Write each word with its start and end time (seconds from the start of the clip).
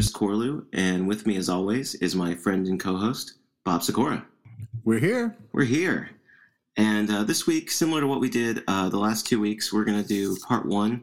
Chris 0.00 0.12
Corlew, 0.12 0.64
and 0.72 1.06
with 1.06 1.26
me, 1.26 1.36
as 1.36 1.50
always, 1.50 1.94
is 1.96 2.16
my 2.16 2.34
friend 2.34 2.66
and 2.68 2.80
co 2.80 2.96
host, 2.96 3.34
Bob 3.66 3.82
Sikora. 3.82 4.24
We're 4.82 4.98
here. 4.98 5.36
We're 5.52 5.64
here. 5.64 6.08
And 6.78 7.10
uh, 7.10 7.24
this 7.24 7.46
week, 7.46 7.70
similar 7.70 8.00
to 8.00 8.06
what 8.06 8.18
we 8.18 8.30
did 8.30 8.62
uh, 8.66 8.88
the 8.88 8.96
last 8.96 9.26
two 9.26 9.38
weeks, 9.38 9.74
we're 9.74 9.84
going 9.84 10.02
to 10.02 10.08
do 10.08 10.38
part 10.38 10.64
one 10.64 11.02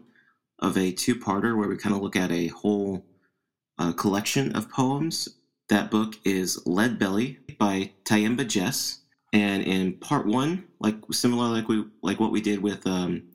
of 0.58 0.80
a 0.80 0.92
two 0.92 1.14
parter 1.14 1.56
where 1.56 1.68
we 1.70 1.78
kind 1.78 1.94
of 1.94 2.02
look 2.02 2.16
at 2.16 2.32
a 2.32 2.48
whole 2.48 3.06
uh, 3.78 3.92
collection 3.92 4.56
of 4.56 4.72
poems. 4.72 5.30
That 5.70 5.92
book 5.92 6.16
is 6.23 6.66
Lead 6.66 6.98
Belly 6.98 7.38
by 7.59 7.92
Tyehimba 8.04 8.48
Jess. 8.48 9.02
And 9.32 9.62
in 9.62 9.94
part 10.00 10.26
one, 10.26 10.66
like 10.80 10.95
similar 11.12 11.50
like 11.50 11.68
we 11.68 11.86
like 12.02 12.20
what 12.20 12.32
we 12.32 12.42
did 12.42 12.64
with 12.64 12.88
um, 12.88 13.28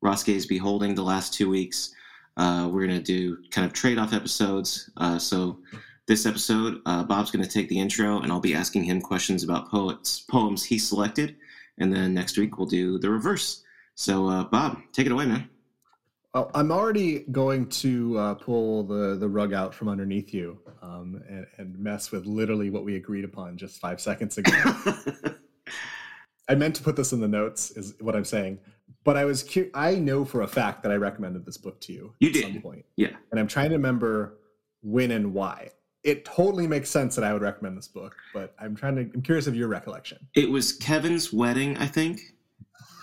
Ross 0.00 0.24
Gay's 0.24 0.46
Beholding 0.46 0.94
the 0.94 1.02
last 1.02 1.34
two 1.34 1.50
weeks, 1.50 1.94
uh, 2.36 2.68
we're 2.70 2.86
going 2.86 2.98
to 2.98 3.02
do 3.02 3.38
kind 3.50 3.66
of 3.66 3.72
trade 3.72 3.98
off 3.98 4.12
episodes. 4.12 4.90
Uh, 4.96 5.18
so 5.18 5.58
this 6.06 6.26
episode, 6.26 6.80
uh, 6.86 7.04
Bob's 7.04 7.30
going 7.30 7.44
to 7.44 7.50
take 7.50 7.68
the 7.68 7.78
intro, 7.78 8.20
and 8.20 8.32
I'll 8.32 8.40
be 8.40 8.54
asking 8.54 8.84
him 8.84 9.00
questions 9.00 9.44
about 9.44 9.70
poets 9.70 10.20
poems 10.20 10.64
he 10.64 10.78
selected, 10.78 11.36
and 11.78 11.92
then 11.92 12.14
next 12.14 12.36
week 12.36 12.58
we'll 12.58 12.66
do 12.66 12.98
the 12.98 13.10
reverse. 13.10 13.62
So, 13.94 14.28
uh, 14.28 14.44
Bob, 14.44 14.78
take 14.92 15.06
it 15.06 15.12
away, 15.12 15.26
man. 15.26 15.48
Well, 16.32 16.50
I'm 16.54 16.70
already 16.70 17.20
going 17.32 17.68
to 17.68 18.16
uh, 18.16 18.34
pull 18.34 18.84
the, 18.84 19.16
the 19.16 19.28
rug 19.28 19.52
out 19.52 19.74
from 19.74 19.88
underneath 19.88 20.32
you 20.32 20.60
um, 20.80 21.20
and, 21.28 21.46
and 21.58 21.78
mess 21.78 22.12
with 22.12 22.24
literally 22.24 22.70
what 22.70 22.84
we 22.84 22.94
agreed 22.94 23.24
upon 23.24 23.56
just 23.56 23.80
five 23.80 24.00
seconds 24.00 24.38
ago. 24.38 24.52
I 26.48 26.54
meant 26.54 26.76
to 26.76 26.82
put 26.82 26.96
this 26.96 27.12
in 27.12 27.20
the 27.20 27.28
notes, 27.28 27.72
is 27.72 27.94
what 28.00 28.14
I'm 28.14 28.24
saying. 28.24 28.60
But 29.04 29.16
I 29.16 29.24
was 29.24 29.42
cu- 29.42 29.70
I 29.74 29.94
know 29.94 30.24
for 30.24 30.42
a 30.42 30.46
fact 30.46 30.82
that 30.82 30.92
I 30.92 30.96
recommended 30.96 31.46
this 31.46 31.56
book 31.56 31.80
to 31.82 31.92
you. 31.92 32.12
You 32.20 32.28
at 32.28 32.34
did. 32.34 32.42
some 32.42 32.60
point. 32.60 32.84
Yeah. 32.96 33.10
And 33.30 33.40
I'm 33.40 33.48
trying 33.48 33.70
to 33.70 33.76
remember 33.76 34.38
when 34.82 35.10
and 35.10 35.32
why. 35.32 35.70
It 36.04 36.24
totally 36.24 36.66
makes 36.66 36.88
sense 36.90 37.14
that 37.16 37.24
I 37.24 37.32
would 37.32 37.42
recommend 37.42 37.76
this 37.76 37.88
book, 37.88 38.16
but 38.32 38.54
I'm 38.58 38.74
trying 38.74 38.96
to. 38.96 39.02
I'm 39.14 39.22
curious 39.22 39.46
of 39.46 39.54
your 39.54 39.68
recollection. 39.68 40.18
It 40.34 40.50
was 40.50 40.72
Kevin's 40.72 41.32
wedding, 41.32 41.76
I 41.78 41.86
think. 41.86 42.20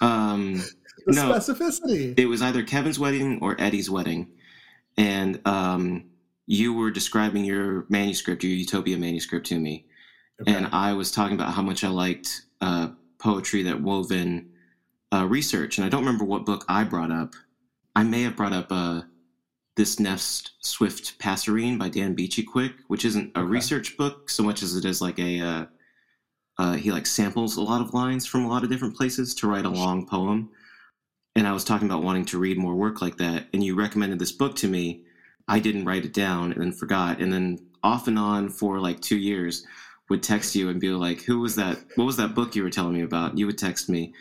Um, 0.01 0.61
The 1.05 1.13
No. 1.13 1.31
specificity. 1.31 2.19
it 2.19 2.25
was 2.25 2.41
either 2.41 2.63
Kevin's 2.63 2.99
wedding 2.99 3.39
or 3.41 3.55
Eddie's 3.61 3.89
wedding, 3.89 4.27
and 4.97 5.39
um, 5.47 6.03
you 6.47 6.73
were 6.73 6.91
describing 6.91 7.45
your 7.45 7.85
manuscript, 7.87 8.43
your 8.43 8.51
Utopia 8.51 8.97
manuscript, 8.97 9.45
to 9.47 9.57
me, 9.59 9.85
Okay. 10.41 10.53
and 10.53 10.67
I 10.73 10.91
was 10.91 11.09
talking 11.11 11.35
about 11.35 11.53
how 11.53 11.61
much 11.61 11.85
I 11.85 11.87
liked 11.87 12.41
uh, 12.59 12.89
poetry 13.19 13.63
that 13.63 13.79
woven 13.81 14.27
in 14.27 14.49
uh, 15.13 15.25
research, 15.27 15.77
and 15.77 15.85
I 15.85 15.89
don't 15.89 16.01
remember 16.05 16.25
what 16.25 16.45
book 16.45 16.65
I 16.67 16.83
brought 16.83 17.11
up. 17.11 17.33
I 17.95 18.03
may 18.03 18.23
have 18.23 18.35
brought 18.35 18.53
up 18.53 18.67
uh, 18.71 19.01
this 19.75 19.99
Nest 19.99 20.51
Swift 20.61 21.17
Passerine 21.19 21.77
by 21.77 21.89
Dan 21.89 22.13
Beachy 22.15 22.43
Quick, 22.43 22.73
which 22.87 23.05
isn't 23.05 23.31
a 23.35 23.41
Okay. 23.41 23.49
research 23.49 23.97
book 23.97 24.29
so 24.29 24.43
much 24.43 24.63
as 24.63 24.75
it 24.75 24.85
is 24.85 25.01
like 25.01 25.19
a 25.19 25.39
uh, 25.39 25.65
uh, 26.57 26.73
he 26.73 26.91
like 26.91 27.05
samples 27.05 27.57
a 27.57 27.61
lot 27.61 27.81
of 27.81 27.93
lines 27.93 28.25
from 28.25 28.45
a 28.45 28.49
lot 28.49 28.63
of 28.63 28.69
different 28.69 28.95
places 28.95 29.35
to 29.35 29.47
write 29.47 29.65
a 29.65 29.69
long 29.69 30.05
poem. 30.07 30.49
And 31.35 31.47
I 31.47 31.53
was 31.53 31.63
talking 31.63 31.87
about 31.87 32.03
wanting 32.03 32.25
to 32.25 32.39
read 32.39 32.57
more 32.57 32.75
work 32.75 33.01
like 33.01 33.17
that, 33.17 33.47
and 33.53 33.63
you 33.63 33.75
recommended 33.75 34.19
this 34.19 34.31
book 34.31 34.55
to 34.57 34.67
me. 34.67 35.03
I 35.47 35.59
didn't 35.59 35.85
write 35.85 36.05
it 36.05 36.13
down 36.13 36.51
and 36.51 36.61
then 36.61 36.71
forgot, 36.73 37.19
and 37.21 37.31
then 37.31 37.59
off 37.83 38.07
and 38.07 38.17
on 38.19 38.49
for 38.49 38.79
like 38.79 38.99
two 39.01 39.17
years 39.17 39.65
would 40.09 40.23
text 40.23 40.55
you 40.55 40.69
and 40.69 40.79
be 40.79 40.89
like, 40.89 41.21
"Who 41.23 41.39
was 41.39 41.55
that? 41.55 41.77
What 41.95 42.05
was 42.05 42.17
that 42.17 42.35
book 42.35 42.55
you 42.55 42.63
were 42.63 42.69
telling 42.71 42.93
me 42.95 43.01
about?" 43.03 43.37
You 43.37 43.45
would 43.45 43.57
text 43.57 43.87
me, 43.89 44.13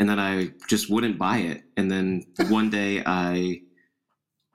and 0.00 0.08
then 0.08 0.18
I 0.18 0.48
just 0.66 0.90
wouldn't 0.90 1.18
buy 1.18 1.38
it. 1.38 1.62
And 1.76 1.90
then 1.90 2.24
one 2.48 2.70
day 2.70 3.02
I, 3.04 3.60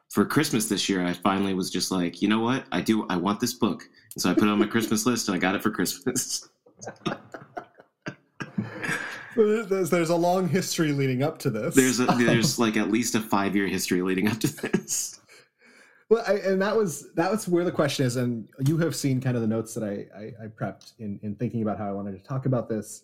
for 0.09 0.25
Christmas 0.25 0.67
this 0.67 0.89
year, 0.89 1.06
I 1.06 1.13
finally 1.13 1.53
was 1.53 1.69
just 1.69 1.91
like, 1.91 2.22
you 2.22 2.28
know 2.28 2.41
what? 2.41 2.66
I 2.72 2.81
do. 2.81 3.06
I 3.09 3.16
want 3.16 3.39
this 3.39 3.53
book, 3.53 3.83
and 4.16 4.22
so 4.22 4.29
I 4.29 4.33
put 4.33 4.44
it 4.44 4.50
on 4.50 4.59
my 4.59 4.66
Christmas 4.66 5.06
list, 5.06 5.29
and 5.29 5.35
I 5.35 5.39
got 5.39 5.56
it 5.56 5.63
for 5.63 5.72
Christmas. 5.72 6.50
There's, 9.38 9.89
there's 9.89 10.11
a 10.11 10.16
long 10.16 10.47
history 10.47 10.94
leading 10.94 11.22
up 11.22 11.39
to 11.39 11.50
this. 11.50 11.75
There's 11.75 12.00
a, 12.00 12.06
there's 12.06 12.57
like 12.57 12.77
at 12.77 12.89
least 12.89 13.16
a 13.16 13.19
five 13.19 13.53
year 13.53 13.67
history 13.67 14.01
leading 14.01 14.29
up 14.29 14.39
to 14.39 14.47
this. 14.47 15.19
well, 16.09 16.23
I, 16.25 16.35
and 16.35 16.62
that 16.62 16.73
was 16.73 17.12
that 17.16 17.29
was 17.29 17.45
where 17.45 17.66
the 17.66 17.72
question 17.72 18.06
is, 18.06 18.16
and 18.16 18.47
you 18.66 18.77
have 18.77 18.95
seen 18.95 19.19
kind 19.19 19.35
of 19.35 19.41
the 19.41 19.47
notes 19.50 19.73
that 19.73 19.83
I 19.83 20.07
I, 20.17 20.45
I 20.45 20.47
prepped 20.47 20.94
in 21.00 21.19
in 21.22 21.35
thinking 21.35 21.63
about 21.63 21.77
how 21.77 21.89
I 21.89 21.91
wanted 21.91 22.13
to 22.13 22.23
talk 22.23 22.45
about 22.45 22.69
this. 22.69 23.03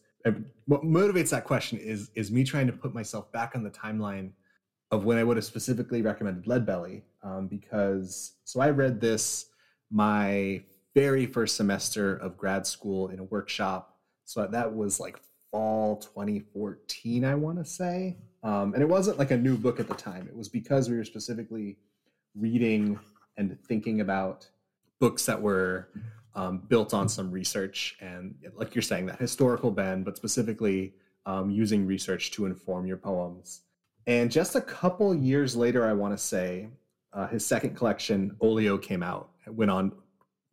What 0.66 0.84
motivates 0.84 1.30
that 1.30 1.44
question 1.44 1.78
is 1.78 2.12
is 2.16 2.32
me 2.32 2.44
trying 2.44 2.68
to 2.68 2.74
put 2.74 2.94
myself 2.94 3.32
back 3.32 3.54
on 3.56 3.64
the 3.64 3.72
timeline 3.72 4.32
of 4.92 5.06
when 5.06 5.18
I 5.18 5.24
would 5.24 5.38
have 5.38 5.46
specifically 5.46 6.02
recommended 6.02 6.48
Lead 6.48 6.66
Belly, 6.66 7.04
um, 7.24 7.48
because 7.48 8.34
so 8.44 8.59
I 8.59 8.70
read 8.70 9.00
this 9.00 9.46
my 9.90 10.64
very 10.94 11.26
first 11.26 11.56
semester 11.56 12.16
of 12.18 12.38
grad 12.38 12.68
school 12.68 13.09
in 13.09 13.20
a 13.20 13.24
workshop. 13.24 13.98
So 14.26 14.46
that 14.48 14.74
was 14.74 15.00
like 15.00 15.20
fall 15.52 15.98
2014, 15.98 17.26
I 17.26 17.36
want 17.36 17.58
to 17.58 17.66
say. 17.66 18.18
Um, 18.44 18.74
and 18.74 18.82
it 18.82 18.90
wasn't 18.90 19.20
like 19.20 19.32
a 19.32 19.38
new 19.38 19.58
book 19.58 19.80
at 19.80 19.88
the 19.88 19.94
time. 19.94 20.28
It 20.28 20.36
was 20.36 20.50
because 20.50 20.90
we 20.90 20.98
were 20.98 21.03
specifically 21.03 21.78
reading 22.36 23.00
and 23.38 23.58
thinking 23.68 24.02
about 24.02 24.50
books 25.00 25.26
that 25.26 25.42
were 25.42 25.90
um, 26.36 26.59
built 26.68 26.94
on 26.94 27.09
some 27.09 27.31
research 27.31 27.97
and, 28.00 28.36
like 28.56 28.74
you're 28.75 28.81
saying, 28.81 29.06
that 29.08 29.19
historical 29.19 29.72
bend, 29.72 30.06
but 30.06 30.16
specifically 30.16 30.94
um, 31.25 31.50
using 31.50 31.86
research 31.86 32.31
to 32.31 32.46
inform 32.46 32.86
your 32.86 32.97
poems. 32.97 33.62
And 34.08 34.31
just 34.31 34.56
a 34.56 34.62
couple 34.62 35.14
years 35.14 35.56
later, 35.56 35.86
I 35.86 35.94
want 35.94 36.14
to 36.14 36.18
say, 36.18 36.70
uh, 37.14 37.28
his 37.28 37.46
second 37.46 37.75
collection, 37.75 38.36
Olio, 38.41 38.78
came 38.78 39.03
out. 39.03 39.31
It 39.46 39.53
went 39.53 39.70
on, 39.70 39.91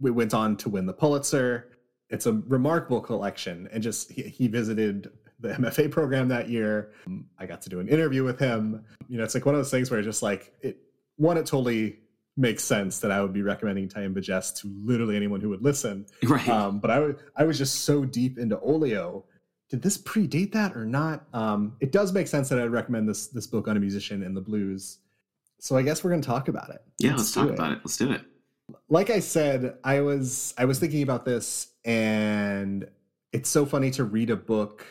it 0.04 0.10
went 0.10 0.34
on 0.34 0.56
to 0.58 0.68
win 0.68 0.86
the 0.86 0.92
Pulitzer. 0.92 1.70
It's 2.10 2.26
a 2.26 2.32
remarkable 2.32 3.00
collection, 3.00 3.68
and 3.72 3.82
just 3.82 4.10
he, 4.10 4.22
he 4.22 4.48
visited 4.48 5.10
the 5.40 5.50
MFA 5.50 5.90
program 5.90 6.28
that 6.28 6.48
year. 6.48 6.92
I 7.38 7.46
got 7.46 7.62
to 7.62 7.68
do 7.68 7.80
an 7.80 7.88
interview 7.88 8.24
with 8.24 8.38
him. 8.38 8.84
You 9.08 9.18
know, 9.18 9.24
it's 9.24 9.34
like 9.34 9.46
one 9.46 9.54
of 9.54 9.60
those 9.60 9.70
things 9.70 9.90
where 9.90 10.02
just 10.02 10.22
like 10.22 10.52
it. 10.60 10.78
One, 11.16 11.36
it 11.36 11.46
totally 11.46 11.98
makes 12.38 12.62
sense 12.62 13.00
that 13.00 13.10
I 13.10 13.20
would 13.20 13.32
be 13.32 13.42
recommending 13.42 13.88
Tyehimba 13.88 14.22
Jess 14.22 14.52
to 14.60 14.72
literally 14.82 15.16
anyone 15.16 15.40
who 15.40 15.48
would 15.50 15.62
listen. 15.62 16.06
Right. 16.24 16.48
Um, 16.48 16.78
but 16.78 16.90
I 16.90 17.00
wa- 17.00 17.14
I 17.36 17.44
was 17.44 17.58
just 17.58 17.82
so 17.82 18.04
deep 18.04 18.38
into 18.38 18.58
Olio. 18.60 19.24
Did 19.70 19.82
this 19.82 19.98
predate 19.98 20.52
that 20.52 20.76
or 20.76 20.84
not? 20.84 21.26
Um, 21.32 21.76
it 21.80 21.92
does 21.92 22.12
make 22.12 22.26
sense 22.26 22.48
that 22.48 22.58
I'd 22.58 22.70
recommend 22.70 23.08
this 23.08 23.26
this 23.28 23.46
book 23.46 23.66
on 23.68 23.76
a 23.76 23.80
musician 23.80 24.22
in 24.22 24.34
the 24.34 24.40
blues. 24.40 24.98
So 25.58 25.76
I 25.76 25.82
guess 25.82 26.04
we're 26.04 26.10
going 26.10 26.22
to 26.22 26.26
talk 26.26 26.48
about 26.48 26.70
it. 26.70 26.82
yeah, 26.98 27.16
let's, 27.16 27.32
do 27.32 27.40
talk 27.40 27.50
about 27.50 27.72
it. 27.72 27.78
Let's 27.78 27.96
do 27.96 28.12
it. 28.12 28.22
Like 28.88 29.10
I 29.10 29.20
said, 29.20 29.78
I 29.82 30.00
was 30.00 30.54
I 30.56 30.64
was 30.64 30.78
thinking 30.78 31.02
about 31.02 31.24
this, 31.24 31.68
and 31.84 32.88
it's 33.32 33.48
so 33.48 33.66
funny 33.66 33.90
to 33.92 34.04
read 34.04 34.30
a 34.30 34.36
book 34.36 34.86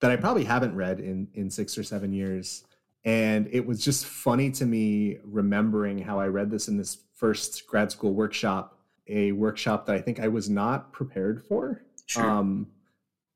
that 0.00 0.10
I 0.10 0.16
probably 0.16 0.44
haven't 0.44 0.76
read 0.76 1.00
in 1.00 1.28
in 1.34 1.50
six 1.50 1.76
or 1.76 1.82
seven 1.82 2.12
years. 2.12 2.64
And 3.04 3.48
it 3.52 3.66
was 3.66 3.82
just 3.82 4.06
funny 4.06 4.50
to 4.52 4.66
me 4.66 5.18
remembering 5.24 5.98
how 5.98 6.18
I 6.18 6.26
read 6.26 6.50
this 6.50 6.68
in 6.68 6.76
this 6.76 6.98
first 7.14 7.66
grad 7.66 7.90
school 7.90 8.12
workshop, 8.12 8.78
a 9.06 9.32
workshop 9.32 9.86
that 9.86 9.96
I 9.96 10.00
think 10.00 10.20
I 10.20 10.28
was 10.28 10.50
not 10.50 10.92
prepared 10.92 11.42
for. 11.42 11.82
Sure. 12.06 12.28
Um, 12.28 12.68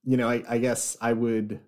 you 0.04 0.16
know, 0.16 0.28
I, 0.28 0.42
I 0.48 0.58
guess 0.58 0.96
I 1.00 1.12
would 1.12 1.60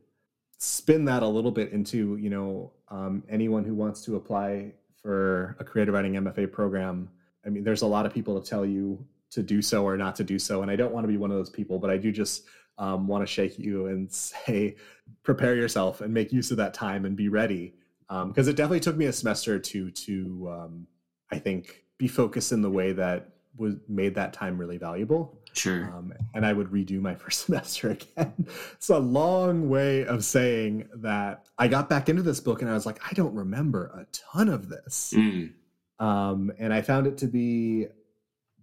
spin 0.59 1.05
that 1.07 1.23
a 1.23 1.29
little 1.29 1.51
bit 1.51 1.73
into, 1.73 2.17
you 2.17 2.31
know, 2.31 2.73
um, 2.89 3.23
anyone 3.29 3.65
who 3.65 3.75
wants 3.75 4.03
to 4.03 4.17
apply 4.17 4.73
for 5.01 5.57
a 5.59 5.65
creative 5.65 5.95
writing 5.95 6.15
MFA 6.15 6.51
program. 6.51 7.11
I 7.45 7.51
mean, 7.51 7.65
there's 7.65 7.83
a 7.83 7.87
lot 7.87 8.07
of 8.07 8.15
people 8.15 8.41
to 8.41 8.49
tell 8.49 8.65
you 8.65 9.05
to 9.31 9.43
do 9.43 9.61
so 9.61 9.85
or 9.85 9.97
not 9.97 10.17
to 10.17 10.25
do 10.25 10.39
so. 10.39 10.63
And 10.63 10.71
I 10.71 10.77
don't 10.77 10.93
want 10.93 11.05
to 11.05 11.09
be 11.09 11.17
one 11.17 11.31
of 11.31 11.37
those 11.37 11.51
people, 11.51 11.79
but 11.79 11.91
I 11.91 11.97
do 11.97 12.11
just 12.13 12.45
um, 12.79 13.07
want 13.07 13.23
to 13.23 13.27
shake 13.27 13.59
you 13.59 13.87
and 13.87 14.11
say, 14.13 14.77
prepare 15.23 15.55
yourself 15.55 16.01
and 16.01 16.13
make 16.13 16.33
use 16.33 16.51
of 16.51 16.57
that 16.57 16.75
time 16.75 17.05
and 17.05 17.17
be 17.17 17.29
ready. 17.29 17.75
Because 18.09 18.49
it 18.49 18.57
definitely 18.57 18.81
took 18.81 18.97
me 18.97 19.07
a 19.07 19.13
semester 19.13 19.59
to 19.59 19.91
to, 19.91 20.49
um, 20.51 20.87
I 21.31 21.39
think, 21.39 21.85
be 21.99 22.09
focused 22.09 22.53
in 22.53 22.63
the 22.63 22.71
way 22.71 22.93
that 22.93 23.31
was 23.57 23.75
made 23.89 24.15
that 24.17 24.33
time 24.33 24.59
really 24.59 24.79
valuable. 24.79 25.41
sure. 25.53 25.85
Um, 25.97 26.13
and 26.35 26.45
I 26.45 26.53
would 26.53 26.71
redo 26.71 27.01
my 27.01 27.15
first 27.23 27.47
semester 27.47 27.91
again. 27.91 28.47
It's 28.73 28.89
a 28.91 28.99
long 28.99 29.69
way 29.69 30.05
of 30.05 30.25
saying 30.25 30.89
that 30.97 31.47
I 31.57 31.69
got 31.69 31.89
back 31.89 32.09
into 32.09 32.23
this 32.23 32.41
book 32.41 32.63
and 32.63 32.71
I 32.71 32.75
was 32.75 32.85
like, 32.85 32.99
I 33.09 33.13
don't 33.15 33.35
remember 33.35 33.87
a 33.97 34.07
ton 34.13 34.49
of 34.49 34.69
this. 34.69 35.15
Mm, 35.17 35.53
Um, 36.01 36.53
and 36.59 36.73
I 36.75 36.83
found 36.83 37.07
it 37.07 37.17
to 37.19 37.27
be 37.29 37.87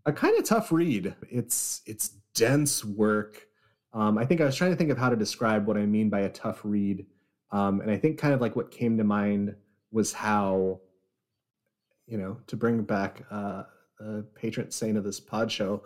a 0.06 0.12
kind 0.12 0.38
of 0.38 0.44
tough 0.44 0.72
read. 0.72 1.16
It's 1.30 1.82
it's 1.86 2.10
dense 2.36 2.84
work. 2.84 3.48
Um, 3.94 4.18
I 4.18 4.26
think 4.26 4.42
I 4.42 4.46
was 4.46 4.56
trying 4.56 4.72
to 4.72 4.76
think 4.78 4.90
of 4.90 4.98
how 4.98 5.10
to 5.10 5.16
describe 5.16 5.68
what 5.68 5.78
I 5.78 5.86
mean 5.86 6.10
by 6.10 6.22
a 6.22 6.30
tough 6.30 6.62
read. 6.64 7.06
Um, 7.52 7.82
and 7.82 7.92
I 7.92 7.98
think 7.98 8.18
kind 8.18 8.34
of 8.34 8.42
like 8.42 8.56
what 8.56 8.72
came 8.72 8.98
to 8.98 9.04
mind 9.04 9.56
was 9.92 10.14
how, 10.14 10.80
you 12.08 12.18
know, 12.18 12.38
to 12.48 12.56
bring 12.56 12.82
back 12.84 13.24
uh, 13.32 13.64
a 14.00 14.22
patron 14.36 14.72
saint 14.72 14.98
of 14.98 15.04
this 15.04 15.20
pod 15.20 15.52
show 15.52 15.84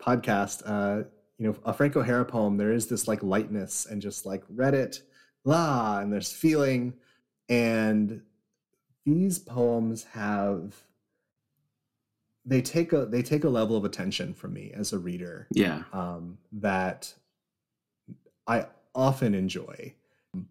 podcast, 0.00 0.62
uh, 0.66 1.04
you 1.38 1.46
know, 1.46 1.56
a 1.64 1.72
Frank 1.72 1.96
O'Hara 1.96 2.24
poem, 2.24 2.56
there 2.56 2.72
is 2.72 2.86
this 2.86 3.08
like 3.08 3.22
lightness 3.22 3.86
and 3.86 4.00
just 4.00 4.24
like 4.26 4.44
read 4.48 4.74
it, 4.74 5.02
la, 5.44 5.98
and 5.98 6.12
there's 6.12 6.32
feeling. 6.32 6.94
And 7.48 8.22
these 9.04 9.38
poems 9.38 10.04
have 10.04 10.74
they 12.46 12.62
take 12.62 12.92
a 12.92 13.04
they 13.06 13.22
take 13.22 13.44
a 13.44 13.48
level 13.48 13.76
of 13.76 13.84
attention 13.84 14.32
from 14.34 14.52
me 14.54 14.72
as 14.74 14.92
a 14.92 14.98
reader 14.98 15.46
Yeah. 15.52 15.82
um, 15.92 16.38
that 16.52 17.12
I 18.46 18.66
often 18.94 19.34
enjoy, 19.34 19.94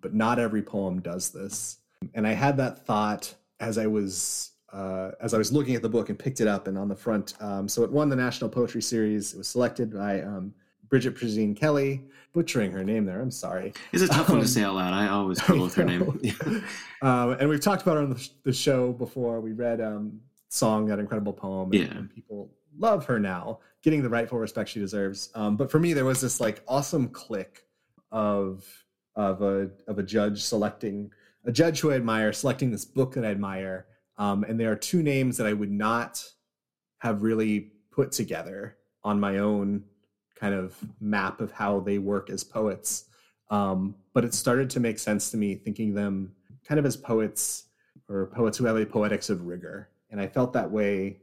but 0.01 0.13
not 0.13 0.39
every 0.39 0.61
poem 0.61 1.01
does 1.01 1.29
this. 1.29 1.77
And 2.13 2.25
I 2.27 2.33
had 2.33 2.57
that 2.57 2.85
thought 2.85 3.33
as 3.59 3.77
I 3.77 3.87
was 3.87 4.51
uh, 4.71 5.11
as 5.19 5.33
I 5.33 5.37
was 5.39 5.51
looking 5.51 5.73
at 5.75 5.81
the 5.81 5.89
book 5.89 6.09
and 6.09 6.19
picked 6.19 6.41
it 6.41 6.47
up, 6.47 6.67
and 6.67 6.77
on 6.77 6.87
the 6.87 6.95
front, 6.95 7.33
um, 7.39 7.67
so 7.67 7.83
it 7.83 7.91
won 7.91 8.07
the 8.07 8.15
National 8.15 8.49
Poetry 8.51 8.83
Series. 8.83 9.33
It 9.33 9.37
was 9.39 9.47
selected 9.47 9.91
by 9.91 10.21
um, 10.21 10.53
Bridget 10.89 11.15
Prezine 11.15 11.57
Kelly, 11.57 12.03
butchering 12.33 12.71
her 12.71 12.83
name 12.83 13.03
there. 13.03 13.19
I'm 13.19 13.31
sorry. 13.31 13.73
It's 13.91 14.03
a 14.03 14.07
tough 14.07 14.29
one 14.29 14.37
Um, 14.37 14.43
to 14.43 14.47
say 14.47 14.61
out 14.63 14.75
loud. 14.75 14.93
I 14.93 15.07
always 15.07 15.41
struggle 15.41 15.63
with 15.63 15.73
her 15.73 15.83
name. 15.83 16.03
um, 17.01 17.31
and 17.31 17.49
we've 17.49 17.59
talked 17.59 17.81
about 17.81 17.95
her 17.95 18.03
on 18.03 18.11
the, 18.11 18.29
the 18.43 18.53
show 18.53 18.93
before. 18.93 19.41
We 19.41 19.53
read 19.53 19.81
um, 19.81 20.21
"Song," 20.49 20.85
that 20.85 20.99
incredible 20.99 21.33
poem, 21.33 21.71
and, 21.71 21.81
Yeah. 21.81 21.97
and 21.97 22.09
people 22.13 22.51
love 22.77 23.05
her 23.05 23.19
now, 23.19 23.59
getting 23.81 24.03
the 24.03 24.09
rightful 24.09 24.37
respect 24.37 24.69
she 24.69 24.79
deserves. 24.79 25.31
Um, 25.33 25.57
but 25.57 25.71
for 25.71 25.79
me, 25.79 25.93
there 25.93 26.05
was 26.05 26.21
this 26.21 26.39
like 26.39 26.61
awesome 26.67 27.07
click 27.09 27.65
of 28.11 28.63
of 29.15 29.41
a 29.41 29.69
of 29.87 29.99
a 29.99 30.03
judge 30.03 30.41
selecting 30.41 31.11
a 31.45 31.51
judge 31.51 31.79
who 31.79 31.91
I 31.91 31.95
admire, 31.95 32.33
selecting 32.33 32.71
this 32.71 32.85
book 32.85 33.13
that 33.13 33.25
I 33.25 33.29
admire. 33.29 33.85
Um, 34.17 34.43
and 34.43 34.59
there 34.59 34.71
are 34.71 34.75
two 34.75 35.01
names 35.01 35.37
that 35.37 35.47
I 35.47 35.53
would 35.53 35.71
not 35.71 36.23
have 36.99 37.23
really 37.23 37.71
put 37.91 38.11
together 38.11 38.75
on 39.03 39.19
my 39.19 39.37
own 39.37 39.83
kind 40.35 40.53
of 40.53 40.75
map 40.99 41.39
of 41.39 41.51
how 41.51 41.79
they 41.79 41.97
work 41.97 42.29
as 42.29 42.43
poets. 42.43 43.05
Um, 43.49 43.95
but 44.13 44.25
it 44.25 44.33
started 44.33 44.69
to 44.71 44.79
make 44.81 44.99
sense 44.99 45.31
to 45.31 45.37
me 45.37 45.55
thinking 45.55 45.93
them 45.93 46.33
kind 46.67 46.77
of 46.77 46.85
as 46.85 46.97
poets 46.97 47.65
or 48.09 48.27
poets 48.27 48.57
who 48.57 48.65
have 48.65 48.75
a 48.77 48.85
poetics 48.85 49.29
of 49.29 49.47
rigor. 49.47 49.89
And 50.11 50.19
I 50.19 50.27
felt 50.27 50.51
that 50.53 50.69
way 50.69 51.21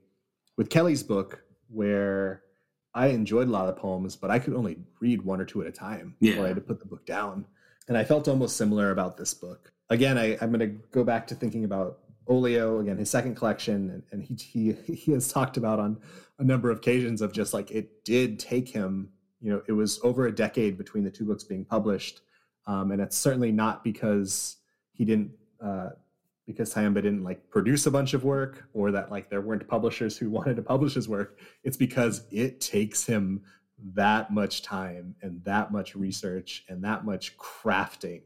with 0.56 0.70
Kelly's 0.70 1.02
book, 1.02 1.42
where 1.68 2.42
I 2.94 3.08
enjoyed 3.08 3.48
a 3.48 3.50
lot 3.50 3.68
of 3.68 3.74
the 3.74 3.80
poems, 3.80 4.16
but 4.16 4.30
I 4.30 4.38
could 4.38 4.54
only 4.54 4.78
read 5.00 5.20
one 5.22 5.40
or 5.40 5.44
two 5.44 5.60
at 5.60 5.66
a 5.66 5.72
time 5.72 6.16
Yeah. 6.20 6.32
before 6.32 6.44
I 6.46 6.48
had 6.48 6.56
to 6.56 6.62
put 6.62 6.78
the 6.80 6.86
book 6.86 7.04
down. 7.04 7.46
And 7.88 7.96
I 7.96 8.04
felt 8.04 8.28
almost 8.28 8.56
similar 8.56 8.90
about 8.90 9.16
this 9.16 9.32
book. 9.34 9.72
Again, 9.90 10.18
I, 10.18 10.36
I'm 10.40 10.50
going 10.50 10.60
to 10.60 10.78
go 10.90 11.04
back 11.04 11.26
to 11.28 11.34
thinking 11.34 11.64
about 11.64 11.98
Olio 12.28 12.80
again, 12.80 12.98
his 12.98 13.10
second 13.10 13.36
collection, 13.36 13.90
and, 13.90 14.02
and 14.10 14.22
he, 14.22 14.34
he 14.34 14.94
he 14.94 15.12
has 15.12 15.32
talked 15.32 15.56
about 15.56 15.78
on 15.78 15.98
a 16.38 16.44
number 16.44 16.70
of 16.70 16.78
occasions 16.78 17.22
of 17.22 17.32
just 17.32 17.54
like 17.54 17.70
it 17.70 18.04
did 18.04 18.38
take 18.38 18.68
him. 18.68 19.10
You 19.40 19.52
know, 19.52 19.62
it 19.68 19.72
was 19.72 20.00
over 20.02 20.26
a 20.26 20.34
decade 20.34 20.76
between 20.76 21.04
the 21.04 21.10
two 21.10 21.24
books 21.24 21.44
being 21.44 21.64
published, 21.64 22.22
um, 22.66 22.90
and 22.90 23.00
it's 23.00 23.16
certainly 23.16 23.52
not 23.52 23.84
because 23.84 24.56
he 24.92 25.04
didn't 25.04 25.30
uh, 25.62 25.90
because 26.46 26.72
Tyehimba 26.72 26.94
didn't 26.94 27.24
like 27.24 27.48
produce 27.50 27.86
a 27.86 27.90
bunch 27.90 28.14
of 28.14 28.24
work 28.24 28.68
or 28.72 28.92
that 28.92 29.10
like 29.10 29.28
there 29.30 29.40
weren't 29.40 29.66
publishers 29.68 30.16
who 30.16 30.30
wanted 30.38 30.56
to 30.56 30.62
publish 30.62 30.94
his 30.94 31.08
work. 31.08 31.38
It's 31.64 31.76
because 31.76 32.24
it 32.30 32.60
takes 32.60 33.04
him 33.04 33.42
that 33.94 34.32
much 34.32 34.62
time 34.62 35.14
and 35.22 35.42
that 35.44 35.70
much 35.70 35.94
research 35.94 36.64
and 36.68 36.82
that 36.84 37.04
much 37.04 37.36
crafting 37.36 38.22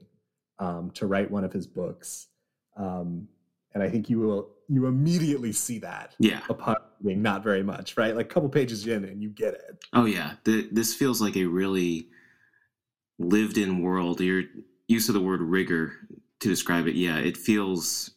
um, 0.58 0.90
to 0.92 1.06
write 1.06 1.30
one 1.30 1.44
of 1.44 1.52
his 1.52 1.66
books. 1.66 2.28
Um, 2.76 3.28
and 3.74 3.82
I 3.82 3.88
think 3.88 4.08
you 4.10 4.18
will 4.18 4.50
you 4.68 4.86
immediately 4.86 5.52
see 5.52 5.78
that 5.80 6.14
yeah. 6.18 6.40
upon 6.48 6.76
reading 7.02 7.22
not 7.22 7.42
very 7.42 7.62
much, 7.62 7.96
right? 7.96 8.14
Like 8.14 8.26
a 8.26 8.28
couple 8.28 8.48
pages 8.48 8.86
in 8.86 9.04
and 9.04 9.22
you 9.22 9.28
get 9.30 9.54
it. 9.54 9.84
Oh 9.92 10.04
yeah. 10.04 10.34
The, 10.44 10.68
this 10.70 10.94
feels 10.94 11.20
like 11.20 11.36
a 11.36 11.44
really 11.44 12.08
lived 13.18 13.58
in 13.58 13.82
world. 13.82 14.20
Your 14.20 14.44
use 14.86 15.08
of 15.08 15.14
the 15.14 15.20
word 15.20 15.40
rigor 15.40 15.92
to 16.40 16.48
describe 16.48 16.86
it, 16.86 16.94
yeah, 16.94 17.18
it 17.18 17.36
feels 17.36 18.12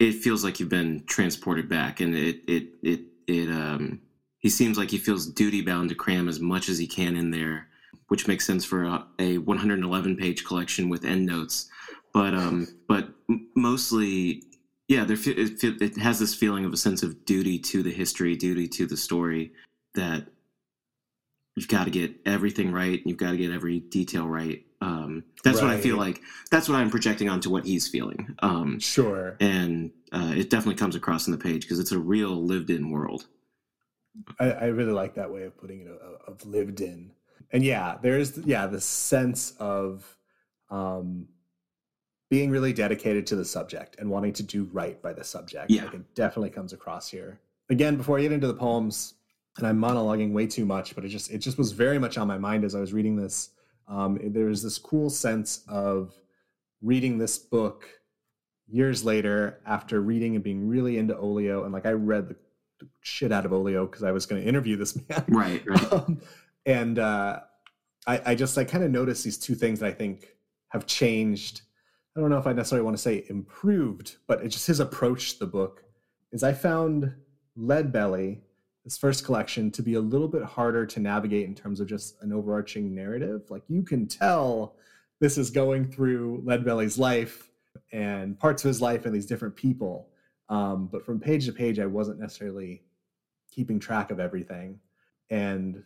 it 0.00 0.12
feels 0.14 0.42
like 0.42 0.58
you've 0.58 0.68
been 0.68 1.04
transported 1.06 1.68
back 1.68 2.00
and 2.00 2.14
it 2.14 2.40
it 2.48 2.68
it 2.82 3.00
it 3.26 3.48
um 3.48 4.00
he 4.40 4.48
seems 4.48 4.76
like 4.76 4.90
he 4.90 4.98
feels 4.98 5.26
duty 5.26 5.62
bound 5.62 5.88
to 5.90 5.94
cram 5.94 6.28
as 6.28 6.40
much 6.40 6.68
as 6.68 6.78
he 6.78 6.86
can 6.86 7.16
in 7.16 7.30
there, 7.30 7.68
which 8.08 8.26
makes 8.26 8.46
sense 8.46 8.64
for 8.64 8.82
a, 8.84 9.06
a 9.18 9.38
111 9.38 10.16
page 10.16 10.44
collection 10.44 10.88
with 10.88 11.04
endnotes. 11.04 11.68
But 12.12 12.34
um 12.34 12.66
but 12.88 13.10
mostly 13.54 14.42
yeah, 14.88 15.04
there 15.04 15.16
it, 15.16 15.62
it 15.80 15.96
has 15.98 16.18
this 16.18 16.34
feeling 16.34 16.64
of 16.64 16.72
a 16.72 16.76
sense 16.76 17.02
of 17.04 17.24
duty 17.24 17.58
to 17.60 17.82
the 17.82 17.92
history, 17.92 18.34
duty 18.34 18.66
to 18.68 18.86
the 18.86 18.96
story 18.96 19.52
that 19.94 20.26
you've 21.54 21.68
got 21.68 21.84
to 21.84 21.90
get 21.90 22.12
everything 22.26 22.72
right. 22.72 23.00
You've 23.04 23.16
got 23.18 23.30
to 23.30 23.36
get 23.36 23.52
every 23.52 23.78
detail 23.80 24.26
right. 24.26 24.64
Um, 24.80 25.24
that's 25.44 25.60
what 25.60 25.70
I 25.70 25.78
feel 25.78 25.96
like. 25.96 26.22
That's 26.50 26.68
what 26.68 26.76
I'm 26.76 26.90
projecting 26.90 27.28
onto 27.28 27.50
what 27.50 27.66
he's 27.66 27.86
feeling. 27.86 28.34
Um, 28.42 28.80
Sure. 28.80 29.36
and 29.38 29.90
uh, 30.10 30.32
it 30.34 30.48
definitely 30.50 30.76
comes 30.76 30.96
across 30.96 31.26
in 31.26 31.32
the 31.32 31.38
page 31.38 31.62
because 31.62 31.78
it's 31.78 31.92
a 31.92 31.98
real 31.98 32.42
lived-in 32.44 32.90
world. 32.90 33.26
I, 34.38 34.50
I 34.50 34.64
really 34.66 34.92
like 34.92 35.14
that 35.14 35.32
way 35.32 35.44
of 35.44 35.56
putting 35.56 35.82
it 35.82 35.88
of, 35.88 36.34
of 36.34 36.46
lived 36.46 36.80
in. 36.80 37.12
And 37.52 37.64
yeah, 37.64 37.96
there's 38.00 38.38
yeah, 38.38 38.66
the 38.66 38.80
sense 38.80 39.54
of 39.58 40.16
um 40.70 41.28
being 42.30 42.50
really 42.50 42.72
dedicated 42.72 43.26
to 43.26 43.36
the 43.36 43.44
subject 43.44 43.96
and 43.98 44.08
wanting 44.08 44.32
to 44.32 44.42
do 44.42 44.68
right 44.72 45.02
by 45.02 45.12
the 45.12 45.24
subject. 45.24 45.70
Yeah. 45.70 45.84
Like 45.84 45.94
it 45.94 46.14
definitely 46.14 46.50
comes 46.50 46.72
across 46.72 47.08
here. 47.08 47.40
Again, 47.70 47.96
before 47.96 48.18
I 48.18 48.22
get 48.22 48.32
into 48.32 48.46
the 48.46 48.54
poems, 48.54 49.14
and 49.58 49.66
I'm 49.66 49.78
monologuing 49.78 50.32
way 50.32 50.46
too 50.46 50.64
much, 50.64 50.94
but 50.94 51.04
it 51.04 51.08
just 51.08 51.30
it 51.30 51.38
just 51.38 51.58
was 51.58 51.72
very 51.72 51.98
much 51.98 52.18
on 52.18 52.26
my 52.26 52.38
mind 52.38 52.64
as 52.64 52.74
I 52.74 52.80
was 52.80 52.92
reading 52.92 53.16
this. 53.16 53.50
Um, 53.88 54.18
there 54.22 54.46
was 54.46 54.62
this 54.62 54.78
cool 54.78 55.10
sense 55.10 55.64
of 55.68 56.14
reading 56.80 57.18
this 57.18 57.38
book 57.38 57.88
years 58.68 59.04
later 59.04 59.60
after 59.66 60.00
reading 60.00 60.36
and 60.36 60.44
being 60.44 60.68
really 60.68 60.98
into 60.98 61.16
Olio, 61.18 61.64
and 61.64 61.72
like 61.72 61.86
I 61.86 61.92
read 61.92 62.28
the 62.28 62.36
shit 63.00 63.32
out 63.32 63.44
of 63.46 63.52
Olio 63.52 63.86
because 63.86 64.02
I 64.02 64.12
was 64.12 64.26
going 64.26 64.42
to 64.42 64.48
interview 64.48 64.76
this 64.76 64.96
man, 65.08 65.24
Right. 65.28 65.62
Right. 65.66 65.92
um, 65.92 66.20
and 66.66 66.98
uh, 66.98 67.40
I, 68.06 68.22
I 68.26 68.34
just 68.34 68.56
I 68.58 68.64
kind 68.64 68.84
of 68.84 68.90
noticed 68.90 69.24
these 69.24 69.38
two 69.38 69.54
things 69.54 69.80
that 69.80 69.86
I 69.86 69.92
think 69.92 70.28
have 70.68 70.86
changed. 70.86 71.62
I 72.16 72.20
don't 72.20 72.30
know 72.30 72.38
if 72.38 72.46
I 72.46 72.52
necessarily 72.52 72.84
want 72.84 72.96
to 72.96 73.02
say 73.02 73.24
improved, 73.28 74.16
but 74.26 74.42
it's 74.42 74.54
just 74.54 74.66
his 74.66 74.80
approach 74.80 75.34
to 75.34 75.40
the 75.40 75.46
book. 75.46 75.84
Is 76.32 76.42
I 76.42 76.52
found 76.52 77.12
Lead 77.56 77.92
Belly, 77.92 78.40
this 78.84 78.98
first 78.98 79.24
collection, 79.24 79.70
to 79.72 79.82
be 79.82 79.94
a 79.94 80.00
little 80.00 80.28
bit 80.28 80.42
harder 80.42 80.86
to 80.86 81.00
navigate 81.00 81.46
in 81.46 81.54
terms 81.54 81.80
of 81.80 81.88
just 81.88 82.16
an 82.22 82.32
overarching 82.32 82.94
narrative. 82.94 83.42
Like 83.50 83.62
you 83.68 83.82
can 83.82 84.06
tell 84.06 84.76
this 85.20 85.36
is 85.38 85.50
going 85.50 85.90
through 85.90 86.42
Lead 86.44 86.64
Belly's 86.64 86.98
life 86.98 87.50
and 87.92 88.38
parts 88.38 88.64
of 88.64 88.68
his 88.68 88.80
life 88.80 89.04
and 89.06 89.14
these 89.14 89.26
different 89.26 89.54
people. 89.56 90.08
Um, 90.50 90.88
but 90.90 91.06
from 91.06 91.20
page 91.20 91.46
to 91.46 91.52
page, 91.52 91.78
I 91.78 91.86
wasn't 91.86 92.18
necessarily 92.20 92.82
keeping 93.50 93.78
track 93.78 94.10
of 94.10 94.20
everything. 94.20 94.80
And 95.30 95.82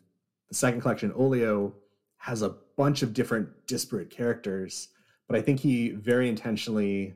the 0.48 0.54
second 0.54 0.80
collection, 0.80 1.12
Olio, 1.14 1.74
has 2.16 2.42
a 2.42 2.56
bunch 2.76 3.02
of 3.02 3.12
different 3.12 3.48
disparate 3.66 4.10
characters, 4.10 4.88
but 5.28 5.36
I 5.36 5.42
think 5.42 5.60
he 5.60 5.90
very 5.90 6.28
intentionally 6.28 7.14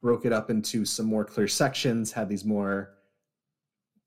broke 0.00 0.24
it 0.24 0.32
up 0.32 0.48
into 0.48 0.86
some 0.86 1.06
more 1.06 1.24
clear 1.24 1.46
sections, 1.46 2.10
had 2.10 2.28
these 2.28 2.44
more 2.44 2.94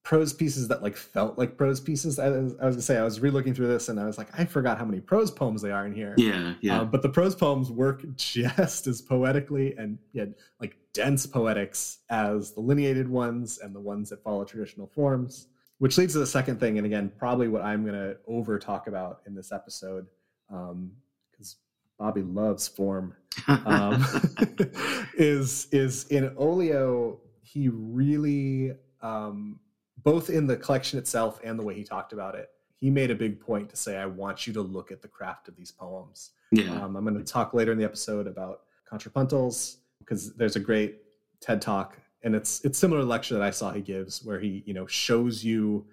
prose 0.04 0.34
pieces 0.34 0.68
that 0.68 0.84
like 0.84 0.96
felt 0.98 1.38
like 1.38 1.56
prose 1.58 1.80
pieces. 1.80 2.20
I, 2.20 2.30
was- 2.30 2.56
I 2.62 2.66
was 2.66 2.76
gonna 2.76 2.82
say 2.82 2.98
I 2.98 3.04
was 3.04 3.20
re-looking 3.22 3.54
through 3.54 3.68
this 3.68 3.88
and 3.90 3.98
I 4.00 4.06
was 4.06 4.18
like, 4.18 4.28
I 4.38 4.44
forgot 4.46 4.78
how 4.78 4.84
many 4.86 5.00
prose 5.00 5.32
poems 5.32 5.62
they 5.62 5.72
are 5.72 5.86
in 5.86 5.94
here. 5.94 6.14
Yeah. 6.18 6.56
Yeah. 6.62 6.82
Um, 6.82 6.90
but 6.92 7.02
the 7.02 7.10
prose 7.10 7.36
poems 7.36 7.72
work 7.72 8.04
just 8.16 8.86
as 8.88 9.02
poetically 9.02 9.76
and 9.78 9.98
yet 10.12 10.30
like 10.60 10.76
dense 10.94 11.26
poetics 11.26 12.00
as 12.10 12.52
the 12.52 12.60
lineated 12.60 13.08
ones 13.08 13.60
and 13.64 13.74
the 13.74 13.80
ones 13.80 14.10
that 14.10 14.22
follow 14.24 14.44
traditional 14.44 14.88
forms. 14.88 15.48
Which 15.80 15.98
leads 15.98 16.14
to 16.14 16.20
the 16.20 16.28
second 16.28 16.62
thing, 16.62 16.78
and 16.78 16.86
again, 16.86 17.12
probably 17.18 17.50
what 17.50 17.62
I'm 17.62 17.82
going 17.84 17.96
to 17.96 18.16
over 18.26 18.58
talk 18.58 18.88
about 18.88 19.20
in 19.26 19.36
this 19.36 19.52
episode, 19.52 20.06
because 20.48 21.58
Bobby 22.00 22.22
loves 22.22 22.70
form 22.70 23.16
um, 23.48 24.06
is 25.18 25.68
is 25.72 26.06
in 26.08 26.34
Olio. 26.38 27.20
He 27.42 27.70
really, 27.70 28.72
um, 29.02 29.60
both 30.04 30.30
in 30.30 30.48
the 30.48 30.58
collection 30.58 31.00
itself 31.00 31.40
and 31.44 31.58
the 31.58 31.64
way 31.64 31.74
he 31.74 31.84
talked 31.84 32.14
about 32.14 32.36
it, 32.36 32.50
he 32.78 32.90
made 32.90 33.12
a 33.12 33.16
big 33.16 33.40
point 33.40 33.70
to 33.70 33.76
say, 33.76 33.98
"I 33.98 34.06
want 34.06 34.46
you 34.46 34.54
to 34.54 34.62
look 34.62 34.92
at 34.92 35.02
the 35.02 35.08
craft 35.08 35.48
of 35.48 35.56
these 35.56 35.72
poems." 35.72 36.32
yeah. 36.52 36.84
Um, 36.84 36.96
I'm 36.96 37.04
going 37.04 37.18
to 37.18 37.24
talk 37.24 37.54
later 37.54 37.72
in 37.72 37.78
the 37.78 37.86
episode 37.86 38.28
about 38.28 38.62
contrapuntals 38.90 39.78
because 40.00 40.34
there's 40.36 40.56
a 40.56 40.60
great 40.60 41.00
TED 41.40 41.62
talk, 41.62 41.98
and 42.24 42.36
it's 42.36 42.64
it's 42.66 42.78
similar 42.78 43.02
to 43.02 43.06
the 43.06 43.10
lecture 43.10 43.34
that 43.34 43.44
I 43.44 43.52
saw 43.52 43.72
he 43.72 43.82
gives, 43.82 44.24
where 44.24 44.40
he 44.40 44.64
you 44.66 44.74
know 44.74 44.86
shows 44.86 45.44
you 45.44 45.86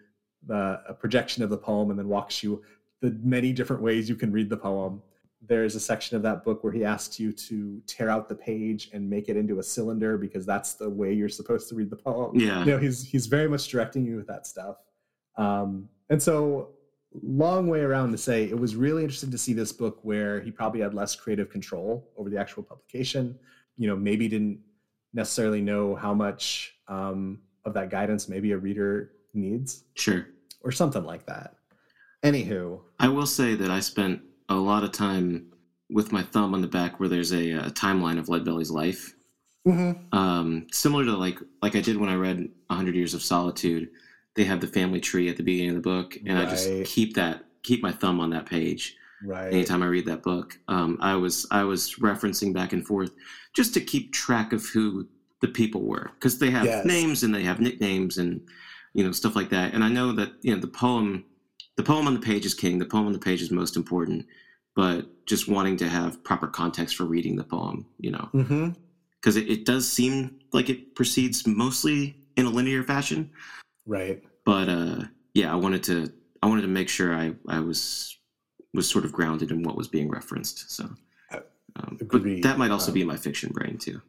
the 0.47 0.81
a 0.88 0.95
projection 0.95 1.43
of 1.43 1.50
the 1.50 1.59
poem 1.59 1.90
and 1.90 1.99
then 1.99 2.09
walks 2.09 2.43
you 2.43 2.62
the 3.00 3.19
many 3.23 3.52
different 3.52 3.83
ways 3.83 4.09
you 4.09 4.17
can 4.17 4.33
read 4.33 4.49
the 4.49 4.57
poem. 4.57 5.02
There's 5.43 5.75
a 5.75 5.81
section 5.81 6.17
of 6.17 6.23
that 6.23 6.45
book 6.45 6.63
where 6.63 6.73
he 6.73 6.85
asks 6.85 7.19
you 7.19 7.33
to 7.33 7.81
tear 7.87 8.11
out 8.11 8.29
the 8.29 8.35
page 8.35 8.91
and 8.93 9.09
make 9.09 9.29
it 9.29 9.37
into 9.37 9.59
a 9.59 9.63
cylinder 9.63 10.19
because 10.19 10.45
that's 10.45 10.75
the 10.75 10.89
way 10.89 11.13
you're 11.15 11.31
supposed 11.31 11.69
to 11.71 11.75
read 11.75 11.89
the 11.91 11.97
poem 11.97 12.39
Yeah. 12.39 12.61
you 12.65 12.73
know 12.73 12.79
he's 12.79 13.03
he's 13.03 13.27
very 13.27 13.49
much 13.49 13.67
directing 13.69 14.05
you 14.05 14.17
with 14.17 14.27
that 14.27 14.47
stuff 14.47 14.77
um 15.37 15.89
and 16.11 16.23
so 16.23 16.71
long 17.23 17.69
way 17.69 17.81
around 17.81 18.13
to 18.13 18.19
say 18.19 18.45
it 18.45 18.59
was 18.59 18.77
really 18.77 19.03
interesting 19.03 19.31
to 19.31 19.39
see 19.39 19.55
this 19.55 19.73
book 19.73 19.99
where 20.03 20.41
he 20.41 20.51
probably 20.51 20.81
had 20.81 20.93
less 20.95 21.17
creative 21.17 21.49
control 21.49 22.11
over 22.19 22.29
the 22.29 22.37
actual 22.39 22.63
publication 22.63 23.37
you 23.79 23.87
know 23.89 23.97
maybe 23.97 24.29
didn't 24.29 24.61
necessarily 25.15 25.63
know 25.63 25.95
how 25.95 26.13
much 26.13 26.75
um 26.89 27.41
of 27.65 27.73
that 27.73 27.89
guidance 27.91 28.29
maybe 28.29 28.53
a 28.53 28.59
reader 28.59 29.13
needs 29.33 29.85
Sure. 29.95 30.27
or 30.63 30.71
something 30.73 31.05
like 31.05 31.25
that. 31.27 31.55
Anywho, 32.23 32.81
I 32.99 33.09
will 33.09 33.27
say 33.27 33.55
that 33.55 33.71
I 33.71 33.81
spent 33.81 34.21
a 34.50 34.54
lot 34.54 34.85
of 34.85 34.92
time 34.92 35.47
with 35.88 36.12
my 36.12 36.23
thumb 36.23 36.54
on 36.54 36.61
the 36.61 36.66
back 36.69 37.00
where 37.00 37.09
there's 37.09 37.33
a, 37.33 37.52
a 37.52 37.71
timeline 37.71 38.19
of 38.19 38.26
Leadbelly's 38.26 38.71
life. 38.71 39.14
Um, 40.12 40.66
similar 40.73 41.04
to 41.07 41.16
like 41.16 41.38
like 41.62 41.76
I 41.76 41.80
did 41.80 41.97
when 41.97 42.09
I 42.11 42.14
read 42.16 42.49
hundred 42.71 42.95
Years 42.95 43.14
of 43.14 43.23
Solitude. 43.23 43.88
They 44.37 44.45
have 44.45 44.61
the 44.61 44.66
family 44.66 45.00
tree 45.00 45.28
at 45.28 45.37
the 45.37 45.42
beginning 45.42 45.71
of 45.76 45.83
the 45.83 45.88
book, 45.88 46.16
and 46.26 46.38
I 46.38 46.45
just 46.50 46.69
keep 46.85 47.14
that 47.14 47.45
keep 47.62 47.83
my 47.83 47.92
thumb 47.92 48.21
on 48.21 48.30
that 48.30 48.47
page 48.47 48.97
right. 49.25 49.52
anytime 49.52 49.83
I 49.83 49.87
read 49.87 50.07
that 50.07 50.23
book. 50.23 50.59
Um, 50.69 50.97
I 51.00 51.14
was 51.16 51.47
I 51.50 51.64
was 51.64 51.97
referencing 51.97 52.54
back 52.54 52.73
and 52.73 52.87
forth 52.87 53.11
just 53.54 53.75
to 53.75 53.80
keep 53.80 54.12
track 54.12 54.52
of 54.52 54.64
who 54.66 55.07
the 55.42 55.49
people 55.49 55.83
were 55.83 56.11
because 56.14 56.38
they 56.38 56.50
have 56.50 56.64
Yes. 56.64 56.85
names 56.87 57.23
and 57.23 57.35
they 57.35 57.42
have 57.42 57.61
nicknames 57.61 58.19
and 58.19 58.40
you 58.95 59.04
know 59.04 59.12
stuff 59.12 59.37
like 59.37 59.50
that. 59.50 59.75
And 59.75 59.85
I 59.85 59.88
know 59.88 60.12
that 60.12 60.33
you 60.42 60.54
know 60.54 60.61
the 60.61 60.69
poem 60.69 61.25
the 61.81 61.87
poem 61.87 62.07
on 62.07 62.13
the 62.15 62.21
page 62.21 62.45
is 62.45 62.53
king. 62.53 62.79
The 62.79 62.85
poem 62.85 63.07
on 63.07 63.13
the 63.13 63.19
page 63.19 63.41
is 63.41 63.51
most 63.51 63.75
important. 63.77 64.27
But 64.77 65.07
just 65.27 65.49
wanting 65.49 65.77
to 65.79 65.89
have 65.89 66.23
proper 66.23 66.47
context 66.47 66.97
for 66.97 67.05
reading 67.05 67.37
the 67.37 67.45
poem, 67.45 67.87
you 67.99 68.11
know, 68.11 68.29
Mm-hmm. 68.35 68.69
because 69.21 69.37
it, 69.37 69.49
it 69.49 69.65
does 69.65 69.91
seem 69.91 70.39
like 70.53 70.69
it 70.69 70.95
proceeds 70.95 71.47
mostly 71.47 72.17
in 72.37 72.47
a 72.47 72.51
linear 72.51 72.83
fashion. 72.85 73.31
Right. 73.87 74.23
But 74.45 74.69
uh, 74.69 74.97
yeah, 75.35 75.53
I 75.53 75.57
wanted 75.57 75.83
to 75.85 76.13
I 76.43 76.47
wanted 76.47 76.63
to 76.63 76.69
make 76.69 76.89
sure 76.89 77.15
I 77.15 77.33
I 77.49 77.61
was 77.61 78.17
was 78.75 78.89
sort 78.89 79.05
of 79.05 79.13
grounded 79.13 79.51
in 79.51 79.63
what 79.63 79.77
was 79.77 79.89
being 79.89 80.09
referenced. 80.11 80.71
So, 80.71 80.89
Uh, 81.33 81.41
um, 81.77 81.99
but 82.11 82.23
that 82.43 82.57
might 82.59 82.71
also 82.71 82.89
Um, 82.91 82.95
be 82.95 83.05
my 83.05 83.17
fiction 83.17 83.51
brain 83.53 83.79
too. 83.79 84.01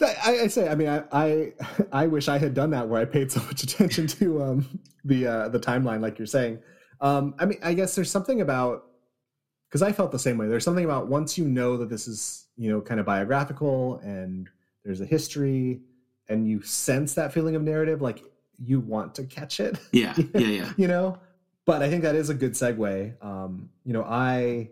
I, 0.00 0.40
I 0.44 0.46
say, 0.48 0.68
I 0.68 0.74
mean, 0.74 0.88
I, 0.88 1.04
I, 1.12 1.52
I 2.02 2.06
wish 2.08 2.26
I 2.28 2.38
had 2.38 2.54
done 2.54 2.70
that 2.70 2.88
where 2.88 3.00
I 3.00 3.04
paid 3.04 3.30
so 3.30 3.40
much 3.44 3.62
attention 3.62 4.06
to 4.18 4.42
um, 4.42 4.80
the 5.04 5.26
uh, 5.26 5.48
the 5.48 5.60
timeline, 5.60 6.00
like 6.00 6.18
you're 6.18 6.26
saying. 6.26 6.58
Um, 7.00 7.34
I 7.38 7.46
mean, 7.46 7.58
I 7.62 7.74
guess 7.74 7.94
there's 7.94 8.10
something 8.10 8.40
about 8.40 8.84
because 9.68 9.82
I 9.82 9.92
felt 9.92 10.12
the 10.12 10.18
same 10.18 10.38
way. 10.38 10.46
There's 10.46 10.64
something 10.64 10.84
about 10.84 11.08
once 11.08 11.36
you 11.36 11.46
know 11.46 11.76
that 11.78 11.88
this 11.88 12.06
is, 12.06 12.46
you 12.56 12.70
know, 12.70 12.80
kind 12.80 13.00
of 13.00 13.06
biographical 13.06 13.98
and 14.04 14.48
there's 14.84 15.00
a 15.00 15.06
history, 15.06 15.80
and 16.28 16.48
you 16.48 16.62
sense 16.62 17.14
that 17.14 17.32
feeling 17.32 17.56
of 17.56 17.62
narrative, 17.62 18.00
like 18.00 18.22
you 18.58 18.80
want 18.80 19.14
to 19.16 19.24
catch 19.24 19.60
it. 19.60 19.78
Yeah, 19.92 20.14
yeah, 20.34 20.40
yeah. 20.40 20.72
you 20.76 20.88
know 20.88 21.18
but 21.64 21.82
i 21.82 21.88
think 21.88 22.02
that 22.02 22.14
is 22.14 22.28
a 22.28 22.34
good 22.34 22.52
segue 22.52 23.14
um 23.24 23.68
you 23.84 23.92
know 23.92 24.04
i 24.04 24.68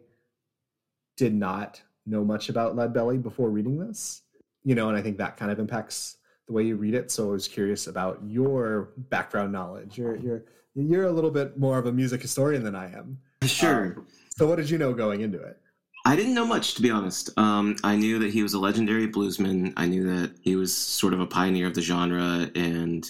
did 1.17 1.35
not 1.35 1.83
know 2.07 2.25
much 2.25 2.49
about 2.49 2.77
lead 2.77 2.93
belly 2.93 3.19
before 3.19 3.51
reading 3.51 3.79
this 3.79 4.23
you 4.65 4.75
know 4.75 4.89
and 4.89 4.97
i 4.97 5.03
think 5.03 5.19
that 5.19 5.37
kind 5.37 5.51
of 5.51 5.59
impacts 5.59 6.17
the 6.47 6.53
way 6.53 6.63
you 6.63 6.77
read 6.77 6.95
it 6.95 7.11
so 7.11 7.29
i 7.29 7.33
was 7.33 7.49
curious 7.49 7.87
about 7.87 8.21
your 8.25 8.91
background 8.97 9.53
knowledge 9.53 9.97
you're 9.99 10.17
you're 10.17 10.45
you're 10.75 11.07
a 11.07 11.13
little 11.13 11.31
bit 11.31 11.59
more 11.59 11.79
of 11.79 11.87
a 11.87 11.93
music 11.93 12.23
historian 12.23 12.63
than 12.63 12.75
i 12.75 12.87
am 12.87 13.19
Sure. 13.45 13.95
Um, 13.99 14.07
so 14.37 14.47
what 14.47 14.57
did 14.57 14.71
you 14.71 14.79
know 14.79 14.93
going 14.95 15.21
into 15.21 15.41
it 15.41 15.59
I 16.05 16.17
didn't 16.17 16.35
know 16.35 16.47
much, 16.47 16.75
to 16.75 16.83
be 16.83 16.91
honest. 16.91 17.31
Um, 17.39 17.77
I 17.85 17.95
knew 17.95 18.19
that 18.19 18.33
he 18.33 18.43
was 18.43 18.55
a 18.55 18.59
legendary 18.59 19.07
bluesman. 19.07 19.73
I 19.77 19.87
knew 19.87 20.05
that 20.05 20.35
he 20.43 20.57
was 20.57 20.77
sort 20.77 21.15
of 21.15 21.21
a 21.21 21.27
pioneer 21.27 21.69
of 21.69 21.75
the 21.75 21.81
genre, 21.81 22.51
and 22.57 23.09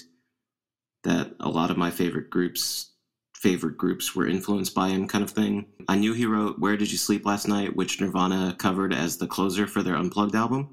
that 1.04 1.35
a 1.40 1.49
lot 1.49 1.71
of 1.71 1.78
my 1.78 1.90
favorite 1.90 2.28
groups, 2.28 2.92
favorite 3.35 3.78
groups, 3.78 4.14
were 4.14 4.26
influenced 4.26 4.75
by 4.75 4.88
him, 4.88 5.09
kind 5.09 5.25
of 5.25 5.31
thing. 5.31 5.66
I 5.88 5.97
knew 5.97 6.12
he 6.12 6.26
wrote 6.26 6.59
"Where 6.59 6.76
Did 6.76 6.92
You 6.92 6.99
Sleep 6.99 7.25
Last 7.25 7.49
Night," 7.49 7.75
which 7.75 7.99
Nirvana 7.99 8.54
covered 8.59 8.92
as 8.92 9.16
the 9.16 9.26
closer 9.26 9.66
for 9.66 9.83
their 9.83 9.97
Unplugged 9.97 10.35
album. 10.35 10.69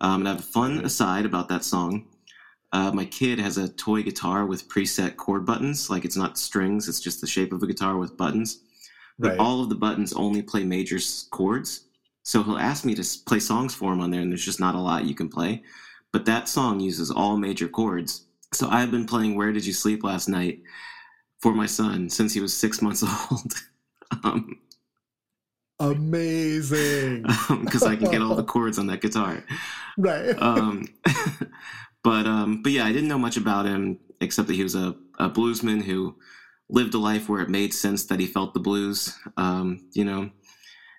Um, 0.00 0.20
and 0.20 0.28
I 0.28 0.32
have 0.32 0.40
a 0.40 0.44
fun 0.44 0.84
aside 0.84 1.26
about 1.26 1.48
that 1.48 1.64
song. 1.64 2.06
Uh, 2.72 2.92
my 2.92 3.04
kid 3.04 3.38
has 3.38 3.56
a 3.56 3.68
toy 3.68 4.02
guitar 4.02 4.44
with 4.44 4.68
preset 4.68 5.16
chord 5.16 5.46
buttons. 5.46 5.88
Like 5.88 6.04
it's 6.04 6.16
not 6.16 6.38
strings; 6.38 6.88
it's 6.88 7.00
just 7.00 7.20
the 7.20 7.26
shape 7.26 7.52
of 7.52 7.62
a 7.62 7.66
guitar 7.66 7.96
with 7.96 8.16
buttons 8.16 8.60
but 9.18 9.30
right 9.30 9.38
all 9.38 9.62
of 9.62 9.68
the 9.68 9.74
buttons 9.74 10.12
only 10.12 10.42
play 10.42 10.64
major 10.64 10.98
chords. 11.30 11.84
So 12.22 12.42
he'll 12.42 12.58
ask 12.58 12.84
me 12.84 12.94
to 12.94 13.04
play 13.26 13.40
songs 13.40 13.74
for 13.74 13.92
him 13.92 14.00
on 14.00 14.10
there, 14.10 14.20
and 14.20 14.30
there's 14.30 14.44
just 14.44 14.60
not 14.60 14.74
a 14.74 14.80
lot 14.80 15.06
you 15.06 15.14
can 15.14 15.28
play. 15.28 15.62
But 16.12 16.26
that 16.26 16.48
song 16.48 16.80
uses 16.80 17.10
all 17.10 17.36
major 17.36 17.68
chords. 17.68 18.26
So 18.52 18.68
I've 18.68 18.90
been 18.90 19.06
playing 19.06 19.34
"Where 19.34 19.52
Did 19.52 19.66
You 19.66 19.72
Sleep 19.72 20.04
Last 20.04 20.28
Night" 20.28 20.62
for 21.40 21.54
my 21.54 21.66
son 21.66 22.08
since 22.08 22.34
he 22.34 22.40
was 22.40 22.54
six 22.54 22.82
months 22.82 23.02
old, 23.30 23.52
um, 24.24 24.58
amazing 25.80 27.22
because 27.62 27.82
I 27.82 27.96
can 27.96 28.10
get 28.10 28.22
all 28.22 28.34
the 28.34 28.44
chords 28.54 28.78
on 28.78 28.86
that 28.88 29.00
guitar. 29.00 29.44
right 29.96 30.34
Um, 30.40 30.86
but 32.04 32.26
um, 32.26 32.62
but 32.62 32.72
yeah, 32.72 32.84
I 32.86 32.92
didn't 32.92 33.08
know 33.08 33.18
much 33.18 33.36
about 33.36 33.66
him 33.66 33.98
except 34.20 34.48
that 34.48 34.54
he 34.54 34.62
was 34.62 34.74
a, 34.74 34.94
a 35.18 35.28
bluesman 35.30 35.82
who 35.82 36.16
lived 36.68 36.94
a 36.94 36.98
life 36.98 37.28
where 37.28 37.40
it 37.40 37.48
made 37.48 37.72
sense 37.72 38.04
that 38.06 38.20
he 38.20 38.26
felt 38.26 38.52
the 38.54 38.60
blues. 38.60 39.16
Um, 39.36 39.88
you 39.92 40.04
know, 40.04 40.30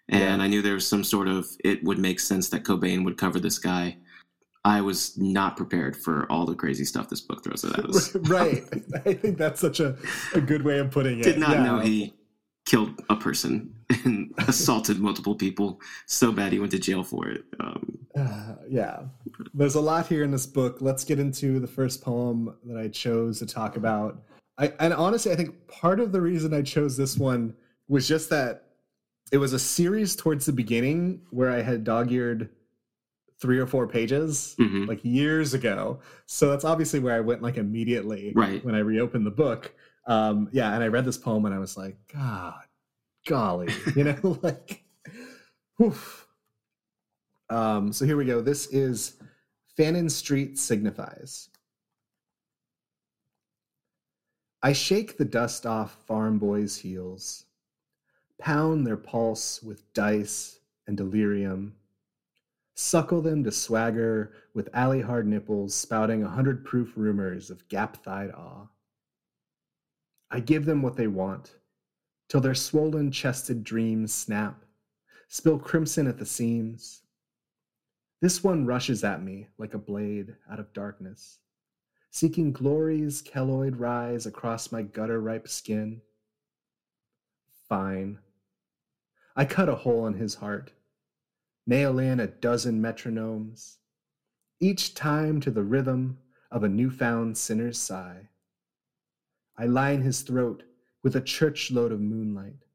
and 0.10 0.39
Yeah. 0.39 0.44
I 0.44 0.48
knew 0.48 0.62
there 0.62 0.74
was 0.75 0.88
some 0.88 1.03
sort 1.03 1.27
of 1.27 1.46
it 1.63 1.84
would 1.84 2.00
make 2.00 2.20
sense 2.20 2.50
that 2.50 2.63
Cobain 2.63 3.03
would 3.06 3.18
cover 3.18 3.39
this 3.39 3.60
guy. 3.60 3.98
I 4.65 4.82
was 4.82 5.18
not 5.18 5.56
prepared 5.56 5.96
for 5.96 6.29
all 6.32 6.46
the 6.46 6.53
crazy 6.56 6.84
stuff 6.86 7.08
this 7.10 7.22
book 7.22 7.44
throws 7.44 7.63
at 7.63 7.79
us. 7.79 8.13
right 8.27 8.63
i 9.06 9.13
think 9.13 9.38
that's 9.38 9.62
such 9.62 9.79
a, 9.79 9.98
a 10.34 10.41
good 10.41 10.63
way 10.65 10.79
of 10.79 10.91
putting 10.91 11.20
it 11.20 11.24
Did 11.24 11.38
not 11.39 11.51
Yeah. 11.51 11.63
know 11.63 11.79
he 11.79 12.13
killed 12.65 13.01
a 13.10 13.15
person 13.15 13.74
and 14.05 14.34
assaulted 14.48 15.00
multiple 15.00 15.36
people 15.36 15.79
so 16.05 16.31
bad 16.31 16.51
he 16.53 16.60
went 16.60 16.72
to 16.72 16.79
jail 16.79 17.03
for 17.03 17.27
it. 17.29 17.43
Um, 17.60 17.98
Uh, 18.15 18.55
yeah, 18.69 19.01
there's 19.53 19.75
a 19.75 19.81
lot 19.81 20.08
here 20.08 20.24
in 20.24 20.31
this 20.31 20.46
book. 20.46 20.77
Let's 20.81 21.03
get 21.03 21.19
into 21.19 21.60
the 21.60 21.67
first 21.67 22.01
poem 22.01 22.55
that 22.65 22.77
I 22.77 22.88
chose 22.88 23.39
to 23.39 23.46
talk 23.46 23.77
about. 23.77 24.22
I, 24.58 24.74
and 24.79 24.93
honestly, 24.93 25.31
I 25.31 25.36
think 25.36 25.67
part 25.67 26.00
of 26.00 26.12
the 26.12 26.22
reason 26.22 26.53
I 26.53 26.62
chose 26.62 26.98
this 26.98 27.17
one 27.17 27.55
was 27.88 28.08
just 28.08 28.29
that 28.29 28.65
it 29.31 29.38
was 29.38 29.53
a 29.53 29.60
series 29.60 30.15
towards 30.15 30.46
the 30.46 30.51
beginning 30.53 31.22
where 31.31 31.50
I 31.50 31.62
had 31.62 31.84
dog-eared 31.84 32.50
three 33.39 33.58
or 33.58 33.65
four 33.67 33.88
pages 33.88 34.55
mhm. 34.60 34.88
like 34.88 35.00
years 35.03 35.53
ago. 35.53 36.00
So 36.25 36.50
that's 36.50 36.65
obviously 36.65 37.00
where 37.00 37.15
I 37.15 37.22
went 37.22 37.41
like 37.41 37.58
immediately 37.58 38.34
Right. 38.36 38.63
when 38.65 38.75
I 38.75 38.79
reopened 38.79 39.25
the 39.25 39.31
book. 39.31 39.74
Um, 40.08 40.50
yeah, 40.51 40.74
and 40.74 40.84
I 40.84 40.88
read 40.88 41.05
this 41.05 41.17
poem 41.17 41.46
and 41.46 41.55
I 41.55 41.60
was 41.60 41.77
like, 41.77 41.96
God, 42.12 42.63
golly, 43.29 43.71
you 43.95 44.03
know, 44.03 44.39
like, 44.41 44.83
whew. 45.77 45.95
Um, 47.50 47.93
so 47.93 48.03
here 48.03 48.17
we 48.17 48.25
go. 48.25 48.41
This 48.41 48.65
is 48.67 49.13
Fannin 49.77 50.09
Street 50.09 50.57
Signifies. 50.57 51.50
I 54.62 54.74
shake 54.74 55.17
the 55.17 55.25
dust 55.25 55.65
off 55.65 55.95
farm 56.05 56.39
boys' 56.39 56.77
heels, 56.77 57.45
pound 58.39 58.86
their 58.86 58.98
pulse 58.98 59.62
with 59.62 59.93
dice 59.93 60.59
and 60.88 60.98
delirium, 60.98 61.75
suckle 62.75 63.21
them 63.21 63.43
to 63.43 63.51
swagger 63.51 64.33
with 64.55 64.69
alley 64.74 65.01
hard 65.01 65.27
nipples 65.27 65.75
spouting 65.75 66.24
a 66.24 66.29
hundred 66.29 66.65
proof 66.65 66.93
rumors 66.95 67.51
of 67.51 67.67
gap 67.69 68.03
thighed 68.03 68.31
awe. 68.31 68.67
I 70.31 70.39
give 70.39 70.65
them 70.65 70.81
what 70.81 70.98
they 70.98 71.07
want, 71.07 71.58
till 72.29 72.39
their 72.39 72.55
swollen 72.55 73.12
chested 73.12 73.63
dreams 73.63 74.13
snap, 74.13 74.63
spill 75.27 75.57
crimson 75.57 76.07
at 76.07 76.19
the 76.19 76.25
seams. 76.25 77.01
This 78.21 78.43
one 78.43 78.65
rushes 78.65 79.03
at 79.03 79.24
me 79.24 79.48
like 79.57 79.74
a 79.74 79.79
blade 79.79 80.36
out 80.50 80.59
of 80.59 80.71
darkness, 80.71 81.39
seeking 82.12 82.51
glory's 82.53 83.21
keloid 83.21 83.79
rise 83.79 84.25
across 84.25 84.71
my 84.71 84.83
gutter 84.83 85.19
ripe 85.19 85.48
skin. 85.48 86.01
Fine. 87.67 88.19
I 89.36 89.45
cut 89.45 89.69
a 89.69 89.75
hole 89.75 90.05
in 90.05 90.13
his 90.13 90.36
heart, 90.36 90.71
nail 91.65 91.98
in 91.98 92.19
a 92.19 92.27
dozen 92.27 92.81
metronomes, 92.81 93.77
each 94.59 94.93
time 94.93 95.39
to 95.41 95.50
the 95.50 95.63
rhythm 95.63 96.19
of 96.51 96.63
a 96.63 96.69
newfound 96.69 97.38
sinner's 97.38 97.79
sigh. 97.79 98.29
I 99.57 99.65
line 99.65 100.01
his 100.01 100.21
throat 100.21 100.63
with 101.03 101.15
a 101.15 101.22
church 101.22 101.72
load 101.72 101.91
of 101.91 102.01
moonlight, 102.01 102.65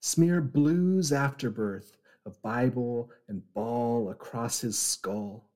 smear 0.00 0.40
blues 0.40 1.12
afterbirth 1.12 1.96
of 2.24 2.40
Bible 2.42 3.10
and 3.28 3.52
ball 3.54 4.10
across 4.10 4.60
his 4.60 4.78
skull. 4.78 5.48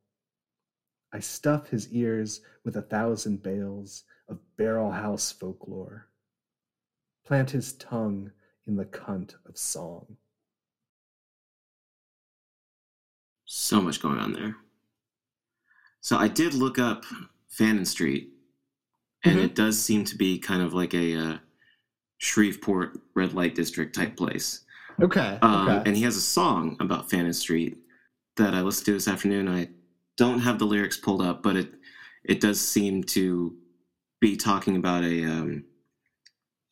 I 1.12 1.18
stuff 1.20 1.68
his 1.68 1.92
ears 1.92 2.40
with 2.64 2.76
a 2.76 2.82
thousand 2.82 3.42
bales 3.42 4.04
of 4.28 4.38
barrel 4.56 4.92
house 4.92 5.32
folklore, 5.32 6.06
plant 7.24 7.50
his 7.50 7.72
tongue 7.72 8.30
in 8.66 8.76
the 8.76 8.84
cunt 8.84 9.34
of 9.46 9.58
song. 9.58 10.16
so 13.52 13.80
much 13.80 14.00
going 14.00 14.18
on 14.20 14.32
there. 14.32 14.54
So 16.00 16.16
I 16.16 16.28
did 16.28 16.54
look 16.54 16.78
up 16.78 17.04
Fannin 17.48 17.84
Street, 17.84 18.32
and 19.24 19.38
Mhm. 19.38 19.44
it 19.44 19.54
does 19.56 19.76
seem 19.82 20.04
to 20.04 20.16
be 20.16 20.38
kind 20.38 20.62
of 20.62 20.72
like 20.72 20.94
a 20.94 21.16
uh, 21.16 21.38
Shreveport 22.20 23.00
red 23.14 23.32
light 23.32 23.54
district 23.54 23.94
type 23.94 24.14
place. 24.16 24.60
Okay. 25.00 25.38
Um, 25.40 25.68
okay. 25.68 25.82
And 25.86 25.96
he 25.96 26.02
has 26.02 26.16
a 26.16 26.20
song 26.20 26.76
about 26.78 27.08
Fannin 27.08 27.32
Street 27.32 27.78
that 28.36 28.54
I 28.54 28.60
listened 28.60 28.84
to 28.86 28.92
this 28.92 29.08
afternoon. 29.08 29.48
I 29.48 29.70
don't 30.18 30.40
have 30.40 30.58
the 30.58 30.66
lyrics 30.66 30.98
pulled 30.98 31.22
up, 31.22 31.42
but 31.42 31.56
it 31.56 31.72
it 32.22 32.40
does 32.40 32.60
seem 32.60 33.04
to 33.04 33.56
be 34.20 34.36
talking 34.36 34.76
about 34.76 35.02
a 35.02 35.24
um, 35.24 35.64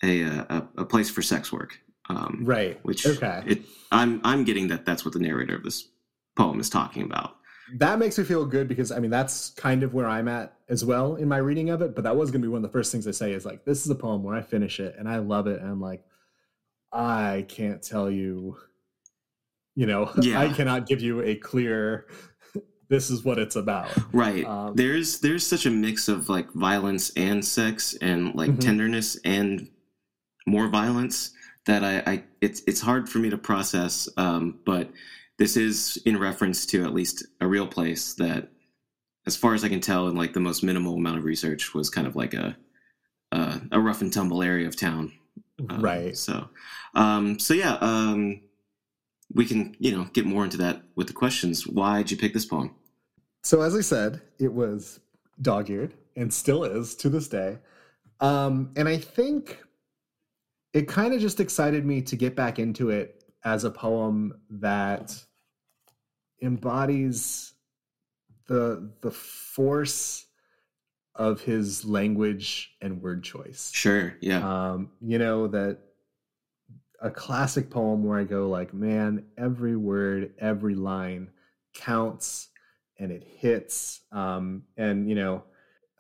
a, 0.05 0.21
a 0.23 0.69
a 0.77 0.85
place 0.85 1.09
for 1.09 1.23
sex 1.23 1.51
work. 1.51 1.81
Um, 2.11 2.43
right. 2.45 2.79
Which 2.85 3.07
okay. 3.07 3.43
It, 3.47 3.63
I'm 3.91 4.21
I'm 4.25 4.45
getting 4.45 4.69
that 4.69 4.85
that's 4.85 5.03
what 5.03 5.15
the 5.15 5.21
narrator 5.21 5.57
of 5.57 5.65
this 5.65 5.89
poem 6.37 6.61
is 6.61 6.69
talking 6.69 7.05
about. 7.05 7.38
That 7.77 7.99
makes 7.99 8.17
me 8.19 8.25
feel 8.25 8.45
good 8.47 8.67
because 8.69 8.91
I 8.91 8.99
mean 8.99 9.11
that's 9.11 9.51
kind 9.51 9.83
of 9.83 9.93
where 9.95 10.07
I'm 10.07 10.29
at 10.29 10.55
as 10.69 10.85
well 10.85 11.17
in 11.17 11.29
my 11.29 11.37
reading 11.39 11.71
of 11.71 11.83
it. 11.83 11.95
But 11.95 12.05
that 12.05 12.17
was 12.17 12.31
going 12.31 12.41
to 12.43 12.47
be 12.49 12.51
one 12.51 12.65
of 12.65 12.71
the 12.71 12.77
first 12.77 12.91
things 12.93 13.07
I 13.07 13.11
say 13.13 13.33
is 13.33 13.45
like 13.45 13.65
this 13.65 13.85
is 13.85 13.91
a 13.91 13.95
poem 13.95 14.23
where 14.23 14.35
I 14.37 14.41
finish 14.43 14.81
it 14.81 14.95
and 14.99 15.09
I 15.09 15.19
love 15.19 15.47
it 15.47 15.61
and 15.61 15.69
I'm 15.71 15.81
like 15.81 16.03
I 16.93 17.45
can't 17.49 17.83
tell 17.83 18.11
you, 18.11 18.57
you 19.75 19.87
know, 19.87 20.11
Yeah. 20.23 20.41
I 20.45 20.49
cannot 20.53 20.87
give 20.87 21.01
you 21.03 21.23
a 21.23 21.35
clear. 21.35 22.07
This 22.91 23.11
is 23.11 23.23
what 23.23 23.39
it's 23.39 23.55
about. 23.57 23.91
Right. 24.15 24.47
Um, 24.47 24.75
there's 24.75 25.21
there's 25.21 25.47
such 25.47 25.67
a 25.67 25.71
mix 25.71 26.09
of 26.09 26.31
like 26.31 26.51
violence 26.55 27.11
and 27.17 27.45
sex 27.45 27.95
and 28.01 28.35
like 28.35 28.51
Mhm. 28.53 28.61
tenderness 28.61 29.19
and 29.27 29.69
more 30.47 30.69
violence 30.69 31.33
that 31.67 31.85
I, 31.85 31.99
I 32.11 32.25
it's 32.41 32.63
it's 32.67 32.81
hard 32.81 33.07
for 33.07 33.19
me 33.19 33.29
to 33.29 33.37
process. 33.37 34.09
Um, 34.17 34.61
but 34.65 34.91
this 35.39 35.57
is 35.57 36.01
in 36.05 36.19
reference 36.19 36.67
to 36.67 36.85
at 36.85 36.93
least 36.93 37.25
a 37.41 37.47
real 37.47 37.67
place 37.67 38.15
that, 38.15 38.51
as 39.27 39.37
far 39.37 39.55
as 39.55 39.65
I 39.65 39.69
can 39.69 39.81
tell, 39.81 40.09
in 40.09 40.17
like 40.17 40.33
the 40.33 40.41
most 40.41 40.63
minimal 40.63 40.95
amount 40.95 41.19
of 41.19 41.25
research, 41.25 41.75
was 41.75 41.91
kind 41.91 42.07
of 42.07 42.17
like 42.17 42.35
a 42.35 42.57
a, 43.33 43.61
a 43.73 43.81
rough 43.81 44.01
and 44.01 44.13
tumble 44.13 44.43
area 44.43 44.67
of 44.67 44.77
town. 44.77 45.13
Um, 45.69 45.81
right. 45.81 46.17
So, 46.17 46.49
um, 46.95 47.39
so 47.39 47.55
yeah, 47.55 47.75
um, 47.81 48.41
we 49.33 49.45
can 49.45 49.77
you 49.79 49.93
know 49.93 50.05
get 50.13 50.27
more 50.27 50.45
into 50.45 50.57
that 50.59 50.83
with 50.97 51.07
the 51.07 51.13
questions. 51.13 51.67
Why'd 51.67 52.11
you 52.11 52.17
pick 52.17 52.33
this 52.33 52.47
poem? 52.47 52.75
So 53.43 53.63
as 53.63 53.75
I 53.75 53.81
said, 53.81 54.21
it 54.39 54.53
was 54.53 55.01
dog-eared 55.41 55.95
and 56.17 56.35
still 56.35 56.65
is 56.65 56.97
to 56.97 57.09
this 57.09 57.29
day. 57.29 57.59
Um, 58.21 58.73
and 58.77 58.89
I 58.89 58.99
think 58.99 59.63
it 60.73 60.89
kind 60.89 61.15
of 61.15 61.21
just 61.21 61.39
excited 61.39 61.87
me 61.87 62.03
to 62.03 62.17
get 62.17 62.35
back 62.35 62.59
into 62.59 62.91
it 62.91 63.25
as 63.45 63.63
a 63.63 63.71
poem 63.71 64.35
that 64.51 65.23
embodies 66.43 67.53
the 68.47 68.91
the 69.01 69.11
force 69.11 70.27
of 71.15 71.41
his 71.41 71.85
language 71.85 72.77
and 72.81 73.03
word 73.03 73.25
choice. 73.25 73.71
Sure. 73.75 74.15
Yeah. 74.21 74.39
Um, 74.71 74.91
you 75.01 75.19
know 75.19 75.49
that 75.49 75.79
a 77.01 77.11
classic 77.11 77.71
poem 77.71 78.05
where 78.05 78.19
I 78.19 78.25
go 78.25 78.49
like, 78.49 78.75
man, 78.75 79.25
every 79.37 79.77
word, 79.77 80.33
every 80.39 80.75
line 80.75 81.31
counts 81.75 82.49
and 82.99 83.13
it 83.13 83.25
hits. 83.25 84.01
Um, 84.11 84.65
and 84.77 85.09
you 85.09 85.15
know, 85.15 85.45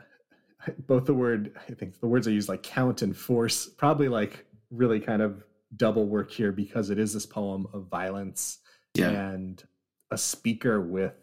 both 0.87 1.04
the 1.04 1.14
word, 1.14 1.57
I 1.68 1.75
think 1.75 2.00
the 2.00 2.07
words 2.07 2.26
I 2.26 2.33
use 2.33 2.49
like 2.49 2.62
count 2.62 3.02
and 3.02 3.16
force, 3.16 3.68
probably 3.68 4.09
like 4.09 4.47
really 4.71 5.00
kind 5.00 5.23
of 5.23 5.45
double 5.76 6.07
work 6.07 6.30
here 6.30 6.52
because 6.52 6.90
it 6.90 6.99
is 6.99 7.12
this 7.12 7.26
poem 7.26 7.66
of 7.73 7.87
violence 7.88 8.59
yeah. 8.95 9.11
and 9.11 9.62
a 10.11 10.19
speaker 10.19 10.81
with 10.81 11.15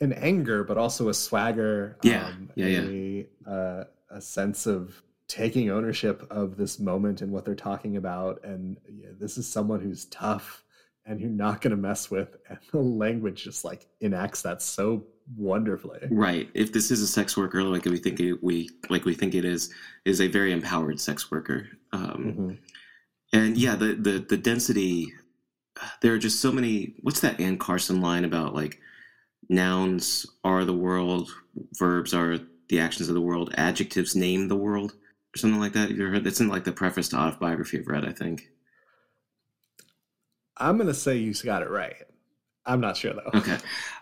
an 0.00 0.12
anger, 0.12 0.62
but 0.64 0.76
also 0.78 1.08
a 1.08 1.14
swagger. 1.14 1.96
Yeah, 2.02 2.26
um, 2.26 2.50
yeah, 2.54 2.66
a, 2.82 3.26
Uh, 3.46 3.84
a 4.10 4.20
sense 4.20 4.66
of 4.66 5.02
taking 5.28 5.70
ownership 5.70 6.24
of 6.30 6.56
this 6.56 6.78
moment 6.78 7.20
and 7.20 7.32
what 7.32 7.44
they're 7.44 7.54
talking 7.56 7.96
about. 7.96 8.44
And 8.44 8.76
yeah, 8.88 9.08
this 9.18 9.36
is 9.36 9.48
someone 9.48 9.80
who's 9.80 10.04
tough 10.04 10.62
and 11.04 11.20
you're 11.20 11.30
not 11.30 11.60
going 11.60 11.72
to 11.72 11.76
mess 11.76 12.10
with. 12.10 12.36
And 12.48 12.58
the 12.72 12.78
language 12.78 13.42
just 13.42 13.64
like 13.64 13.86
enacts 14.00 14.42
that 14.42 14.62
so 14.62 15.04
wonderfully. 15.36 16.00
Right. 16.10 16.48
If 16.54 16.72
this 16.72 16.92
is 16.92 17.02
a 17.02 17.06
sex 17.08 17.36
worker, 17.36 17.62
like 17.64 17.84
we 17.84 17.98
think 17.98 18.20
it, 18.20 18.42
we 18.42 18.70
like 18.88 19.04
we 19.04 19.14
think 19.14 19.34
it 19.34 19.44
is, 19.44 19.72
is 20.04 20.20
a 20.20 20.28
very 20.28 20.52
empowered 20.52 21.00
sex 21.00 21.30
worker. 21.30 21.68
Um, 21.92 22.34
Mhm. 22.38 22.58
And 23.32 23.58
yeah, 23.58 23.74
the 23.74 23.94
the 23.94 24.18
the 24.20 24.36
density. 24.36 25.12
There 26.00 26.12
are 26.14 26.18
just 26.18 26.40
so 26.40 26.50
many. 26.52 26.94
What's 27.02 27.20
that 27.20 27.40
Anne 27.40 27.58
Carson 27.58 28.00
line 28.00 28.24
about? 28.24 28.54
Like, 28.54 28.80
nouns 29.48 30.26
are 30.44 30.64
the 30.64 30.72
world, 30.72 31.30
verbs 31.78 32.14
are 32.14 32.38
the 32.68 32.80
actions 32.80 33.08
of 33.08 33.14
the 33.14 33.20
world, 33.20 33.54
adjectives 33.56 34.16
name 34.16 34.48
the 34.48 34.56
world, 34.56 34.92
or 35.34 35.38
something 35.38 35.60
like 35.60 35.72
that. 35.74 35.90
You 35.90 36.06
heard? 36.06 36.24
That's 36.24 36.40
in 36.40 36.48
like 36.48 36.64
the 36.64 36.72
preface 36.72 37.08
to 37.10 37.16
autobiography 37.16 37.78
of 37.78 37.86
Red, 37.86 38.04
I 38.04 38.12
think. 38.12 38.50
I'm 40.56 40.78
to 40.78 40.94
say 40.94 41.16
you 41.16 41.34
got 41.44 41.62
it 41.62 41.70
right. 41.70 41.96
I'm 42.64 42.80
not 42.80 42.96
sure 42.96 43.12
though. 43.12 43.38
Okay. 43.38 43.58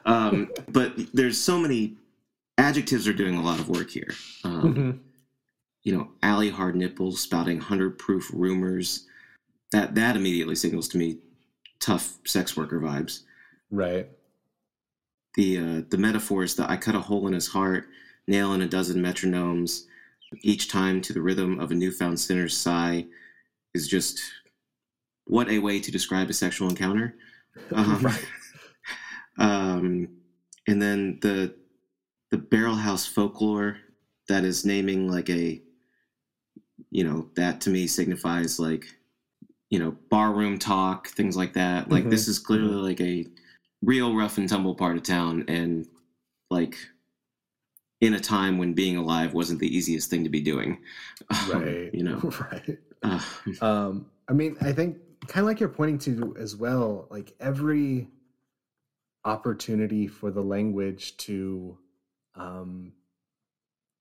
Um, 0.07 0.51
but 0.69 0.93
there's 1.13 1.39
so 1.39 1.59
many 1.59 1.97
adjectives 2.59 3.07
are 3.09 3.13
doing 3.13 3.37
a 3.37 3.43
lot 3.43 3.59
of 3.59 3.69
work 3.69 3.91
here. 3.91 4.15
Um, 4.45 4.75
Mhm. 4.75 4.99
you 5.83 5.97
know, 5.97 6.09
alley 6.23 6.49
hard 6.49 6.77
nipples 6.77 7.21
spouting 7.21 7.59
hundred 7.61 7.99
proof 7.99 8.31
rumors. 8.33 9.07
That 9.73 9.95
that 9.97 10.17
immediately 10.17 10.55
signals 10.55 10.89
to 10.89 10.99
me 10.99 11.19
tough 11.81 12.19
sex 12.25 12.57
worker 12.57 12.81
vibes. 12.81 13.23
Right. 13.71 14.09
The 15.35 15.59
uh, 15.59 15.83
the 15.89 15.99
metaphors 15.99 16.55
that 16.57 16.71
I 16.71 16.77
cut 16.77 16.95
a 16.95 17.01
hole 17.01 17.27
in 17.27 17.33
his 17.33 17.49
heart, 17.49 17.87
nail 18.27 18.53
in 18.53 18.63
a 18.63 18.69
dozen 18.69 19.03
metronomes, 19.03 19.83
each 20.43 20.69
time 20.69 21.01
to 21.03 21.13
the 21.13 21.23
rhythm 21.23 21.59
of 21.59 21.71
a 21.71 21.75
newfound 21.75 22.21
sinner's 22.21 22.57
sigh, 22.57 23.07
is 23.75 23.89
just 23.89 24.21
what 25.27 25.49
a 25.49 25.59
way 25.59 25.81
to 25.81 25.91
describe 25.91 26.31
a 26.31 26.35
sexual 26.35 26.69
encounter. 26.69 27.15
Um, 27.73 28.01
right. 28.03 28.27
um, 29.39 30.09
and 30.67 30.83
then 30.83 31.21
the 31.23 31.55
the 32.33 32.39
barrel 32.39 32.75
house 32.75 33.07
folklore 33.07 33.77
that 34.29 34.43
is 34.45 34.65
naming 34.65 35.09
like 35.09 35.31
a 35.31 35.63
you 36.91 37.05
know 37.05 37.29
that 37.37 37.61
to 37.61 37.71
me 37.71 37.87
signifies 37.87 38.59
like 38.59 38.87
you 39.75 39.81
know 39.81 39.91
barroom 40.09 40.57
talk 40.57 41.09
things 41.09 41.37
like 41.37 41.53
that 41.55 41.91
like 41.91 42.05
Mhm. 42.05 42.11
this 42.11 42.29
is 42.29 42.39
clearly 42.39 42.77
like 42.91 43.01
a 43.01 43.27
real 43.83 44.15
rough 44.15 44.39
and 44.39 44.49
tumble 44.49 44.77
part 44.77 44.97
of 44.97 45.03
town 45.03 45.45
and 45.49 45.89
like 46.49 46.77
in 48.01 48.15
a 48.15 48.21
time 48.21 48.57
when 48.57 48.73
being 48.73 48.97
alive 48.97 49.35
wasn't 49.35 49.59
the 49.59 49.77
easiest 49.77 50.09
thing 50.11 50.23
to 50.23 50.31
be 50.31 50.41
doing 50.41 50.79
Um, 51.31 51.51
Right. 51.51 51.91
you 51.93 52.05
know 52.05 52.19
right. 52.53 52.79
uh, 53.03 53.21
Um, 53.61 54.07
I 54.29 54.33
mean, 54.33 54.57
I 54.61 54.73
think 54.73 54.97
kind 55.27 55.43
of 55.45 55.49
like 55.49 55.59
you're 55.59 55.69
pointing 55.81 55.99
to 56.07 56.37
as 56.39 56.55
well, 56.55 57.09
like 57.11 57.35
every 57.41 58.09
opportunity 59.25 60.07
for 60.07 60.31
the 60.31 60.43
language 60.43 61.17
to 61.27 61.77
um, 62.37 62.93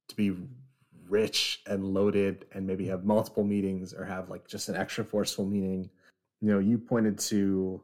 to 0.09 0.15
be 0.15 0.35
rich 1.13 1.61
and 1.67 1.85
loaded 1.85 2.45
and 2.53 2.65
maybe 2.65 2.87
have 2.87 3.05
multiple 3.05 3.43
meetings 3.43 3.93
or 3.93 4.03
have 4.03 4.31
like 4.31 4.47
just 4.47 4.67
an 4.67 4.75
extra 4.75 5.05
forceful 5.05 5.45
meaning. 5.45 5.87
You 6.41 6.51
know, 6.51 6.59
you 6.59 6.79
pointed 6.79 7.19
to 7.29 7.83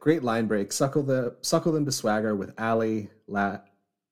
great 0.00 0.24
line 0.24 0.46
break, 0.46 0.72
suckle 0.72 1.04
the 1.04 1.36
suckle 1.42 1.70
them 1.70 1.84
to 1.84 1.92
swagger 1.92 2.34
with 2.34 2.52
alley 2.58 3.08
la, 3.28 3.58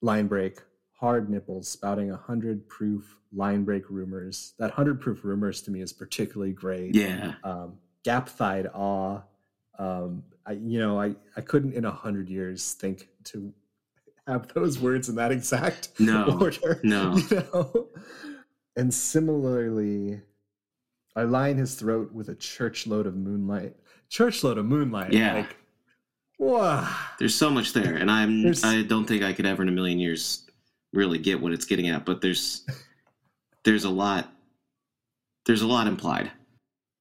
line 0.00 0.28
break, 0.28 0.60
hard 0.92 1.28
nipples 1.28 1.66
spouting 1.68 2.12
a 2.12 2.16
hundred 2.16 2.68
proof 2.68 3.16
line 3.32 3.64
break 3.64 3.90
rumors. 3.90 4.54
That 4.60 4.70
hundred 4.70 5.00
proof 5.00 5.24
rumors 5.24 5.60
to 5.62 5.72
me 5.72 5.80
is 5.82 5.92
particularly 5.92 6.52
great. 6.52 6.94
yeah 6.94 7.34
Um, 7.42 7.78
gap 8.04 8.28
thighed 8.28 8.68
awe. 8.72 9.22
Um, 9.80 10.22
I, 10.46 10.52
you 10.52 10.78
know, 10.78 11.00
I, 11.00 11.16
I 11.36 11.40
couldn't 11.40 11.74
in 11.74 11.84
a 11.84 11.90
hundred 11.90 12.28
years 12.28 12.74
think 12.74 13.08
to 13.24 13.52
have 14.30 14.48
those 14.54 14.78
words 14.78 15.08
in 15.08 15.16
that 15.16 15.32
exact 15.32 15.88
No, 15.98 16.38
order. 16.40 16.80
no. 16.82 17.16
You 17.30 17.36
know? 17.52 17.88
And 18.76 18.92
similarly, 18.94 20.20
I 21.16 21.22
line 21.24 21.56
his 21.56 21.74
throat 21.74 22.12
with 22.12 22.28
a 22.28 22.34
church 22.36 22.86
load 22.86 23.06
of 23.06 23.16
moonlight. 23.16 23.74
Church 24.08 24.42
load 24.44 24.58
of 24.58 24.64
moonlight. 24.66 25.12
Yeah. 25.12 25.34
Like, 25.34 25.56
wow. 26.38 26.88
there's 27.18 27.34
so 27.34 27.50
much 27.50 27.72
there 27.74 27.96
and 27.96 28.10
i'm 28.10 28.42
There's- 28.42 28.64
i 28.64 28.82
don't 28.82 29.04
think 29.04 29.22
i 29.22 29.32
could 29.34 29.44
ever 29.44 29.62
in 29.62 29.68
a 29.68 29.72
million 29.72 29.98
years 29.98 30.48
really 30.94 31.18
get 31.18 31.38
what 31.40 31.52
it's 31.52 31.66
getting 31.66 31.88
at 31.88 32.06
but 32.06 32.22
there's 32.22 32.66
there's 33.64 33.84
a 33.84 33.90
lot 33.90 34.32
there's 35.44 35.60
a 35.60 35.66
lot 35.66 35.86
implied 35.86 36.30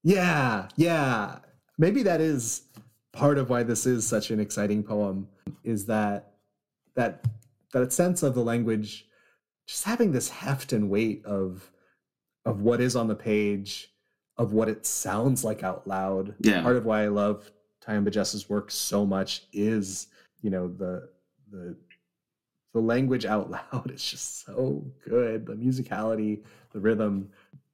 Yeah, 0.03 0.67
yeah. 0.75 1.39
Maybe 1.77 2.03
that 2.03 2.19
is 2.19 2.63
part 3.13 3.37
of 3.37 3.49
why 3.49 3.63
this 3.63 3.85
is 3.85 4.05
such 4.05 4.29
an 4.31 4.39
exciting 4.41 4.83
poem 4.83 5.27
is 5.63 5.85
that 5.85 6.28
that 6.99 7.25
that 7.71 7.93
sense 7.93 8.23
of 8.23 8.35
the 8.35 8.43
language 8.43 9.07
just 9.67 9.85
having 9.85 10.11
this 10.11 10.29
heft 10.29 10.73
and 10.73 10.89
weight 10.89 11.23
of 11.25 11.71
of 12.45 12.61
what 12.61 12.81
is 12.81 12.95
on 12.95 13.07
the 13.07 13.15
page, 13.15 13.93
of 14.37 14.51
what 14.53 14.67
it 14.67 14.85
sounds 14.85 15.43
like 15.43 15.63
out 15.63 15.87
loud. 15.87 16.35
Yeah. 16.39 16.61
Part 16.61 16.75
of 16.75 16.85
why 16.85 17.03
I 17.03 17.07
love 17.07 17.51
Tyehimba 17.85 18.11
Jess's 18.11 18.49
work 18.49 18.71
so 18.71 19.05
much 19.05 19.43
is, 19.53 20.07
you 20.41 20.49
know, 20.49 20.67
the 20.67 21.09
the 21.51 21.77
the 22.73 22.81
language 22.81 23.25
out 23.25 23.49
loud 23.73 23.91
is 23.91 24.03
just 24.03 24.45
so 24.45 24.85
good. 25.07 25.45
The 25.45 25.53
musicality, 25.53 26.43
the 26.73 26.79
rhythm, 26.79 27.29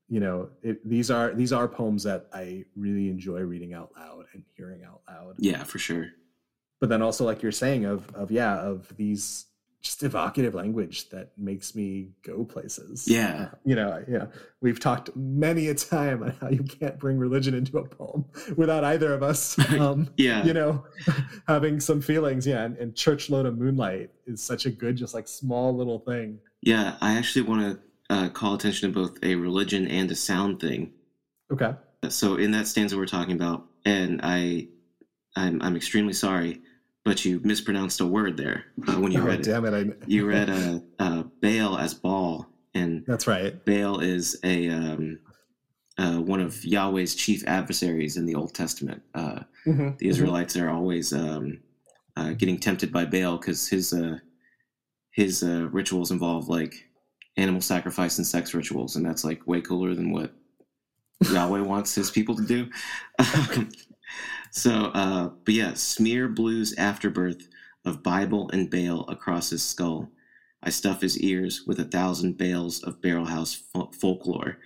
you 0.08 0.20
know 0.20 0.50
it, 0.62 0.88
these 0.88 1.10
are 1.10 1.34
these 1.34 1.52
are 1.52 1.68
poems 1.68 2.04
that 2.04 2.28
i 2.32 2.64
really 2.76 3.10
enjoy 3.10 3.40
reading 3.40 3.74
out 3.74 3.92
loud 3.98 4.26
and 4.34 4.44
hearing 4.56 4.84
out 4.84 5.02
loud 5.08 5.34
yeah 5.40 5.64
for 5.64 5.80
sure 5.80 6.10
but 6.80 6.90
then 6.90 7.02
also 7.02 7.26
like 7.26 7.42
you're 7.42 7.52
saying 7.52 7.86
of 7.86 8.10
of 8.16 8.32
yeah 8.32 8.60
of 8.60 8.96
these 8.98 9.46
just 9.86 10.02
evocative 10.02 10.56
language 10.56 11.10
that 11.10 11.30
makes 11.38 11.76
me 11.76 12.10
go 12.24 12.44
places. 12.44 13.08
Yeah. 13.08 13.50
You 13.64 13.76
know, 13.76 14.04
yeah. 14.10 14.26
We've 14.60 14.80
talked 14.80 15.16
many 15.16 15.68
a 15.68 15.76
time 15.76 16.24
on 16.24 16.32
how 16.42 16.50
you 16.50 16.64
can't 16.64 16.98
bring 16.98 17.20
religion 17.20 17.54
into 17.54 17.78
a 17.78 17.88
poem 17.88 18.26
without 18.58 18.84
either 18.84 19.14
of 19.14 19.22
us, 19.22 19.58
um, 19.80 20.10
yeah. 20.18 20.44
you 20.44 20.54
know, 20.54 20.84
having 21.48 21.80
some 21.80 22.02
feelings. 22.02 22.48
Yeah. 22.48 22.64
And, 22.64 22.76
and 22.78 22.96
Church 22.96 23.30
Load 23.30 23.46
of 23.46 23.60
Moonlight 23.60 24.10
is 24.26 24.42
such 24.42 24.66
a 24.66 24.72
good, 24.72 24.98
just 24.98 25.14
like 25.14 25.28
small 25.28 25.78
little 25.78 26.00
thing. 26.00 26.40
Yeah. 26.64 26.96
I 27.00 27.16
actually 27.16 27.44
want 27.44 27.62
to 27.62 27.80
uh, 28.10 28.30
call 28.30 28.56
attention 28.56 28.92
to 28.92 29.00
both 29.00 29.20
a 29.22 29.36
religion 29.36 29.88
and 29.88 30.10
a 30.10 30.16
sound 30.16 30.60
thing. 30.60 30.94
Okay. 31.54 31.76
So 32.10 32.38
in 32.38 32.52
that 32.52 32.66
stanza 32.66 32.98
we're 32.98 33.06
talking 33.06 33.36
about, 33.36 33.68
and 33.86 34.20
I, 34.24 34.68
I'm, 35.36 35.62
I'm 35.62 35.76
extremely 35.76 36.14
sorry 36.14 36.62
but 37.06 37.24
you 37.24 37.40
mispronounced 37.44 38.02
a 38.02 38.06
word 38.06 38.36
there 38.36 38.66
uh, 38.88 38.94
when 38.94 39.12
you 39.12 39.22
oh, 39.22 39.28
read 39.28 39.44
damn 39.44 39.64
it. 39.64 39.72
Damn 39.72 39.90
it! 39.90 39.98
I... 40.02 40.06
you 40.08 40.28
read 40.28 40.50
uh, 40.50 40.80
uh, 41.00 41.24
Baal 41.42 41.78
as 41.78 41.94
Baal, 41.94 42.50
and 42.74 43.06
that's 43.08 43.28
right. 43.28 43.64
Baal 43.64 44.00
is 44.00 44.38
a 44.44 44.68
um, 44.70 45.20
uh, 45.98 46.18
one 46.18 46.42
of 46.42 46.66
Yahweh's 46.66 47.16
chief 47.16 47.48
adversaries 47.48 48.18
in 48.18 48.26
the 48.26 48.36
Old 48.36 48.54
Testament. 48.54 49.04
Uh, 49.14 49.42
mm-hmm. 49.66 49.92
The 49.98 50.10
Israelites 50.10 50.56
mm-hmm. 50.56 50.66
are 50.66 50.72
always 50.72 51.14
um, 51.14 51.60
uh, 52.18 52.32
getting 52.32 52.58
tempted 52.58 52.92
by 52.92 53.06
Baal 53.06 53.38
because 53.38 53.68
his 53.68 53.94
uh, 53.94 54.18
his 55.12 55.44
rituals 55.44 56.12
involve 56.12 56.50
like 56.50 56.90
animal 57.38 57.62
sacrifice 57.62 58.18
and 58.18 58.26
sex 58.26 58.56
rituals, 58.56 58.96
and 58.96 59.06
that's 59.06 59.24
like 59.24 59.46
way 59.46 59.62
cooler 59.62 59.94
than 59.94 60.12
what 60.12 60.34
Yahweh 61.32 61.62
wants 61.62 61.94
his 61.94 62.10
people 62.10 62.36
to 62.36 62.44
do. 62.44 62.68
So, 64.56 64.86
uh, 64.94 65.32
but 65.44 65.54
yeah, 65.54 65.74
smear 65.74 66.30
blues 66.30 66.74
afterbirth 66.78 67.50
of 67.84 68.02
Bible 68.02 68.50
and 68.54 68.70
bale 68.70 69.04
across 69.10 69.50
his 69.50 69.62
skull. 69.62 70.10
I 70.64 70.70
stuff 70.70 71.02
his 71.02 71.20
ears 71.20 71.66
with 71.68 71.78
a 71.82 71.84
thousand 71.84 72.38
bales 72.38 72.82
of 72.82 73.02
barrelhouse 73.02 73.54
fo- 73.54 73.92
folklore. 73.92 74.58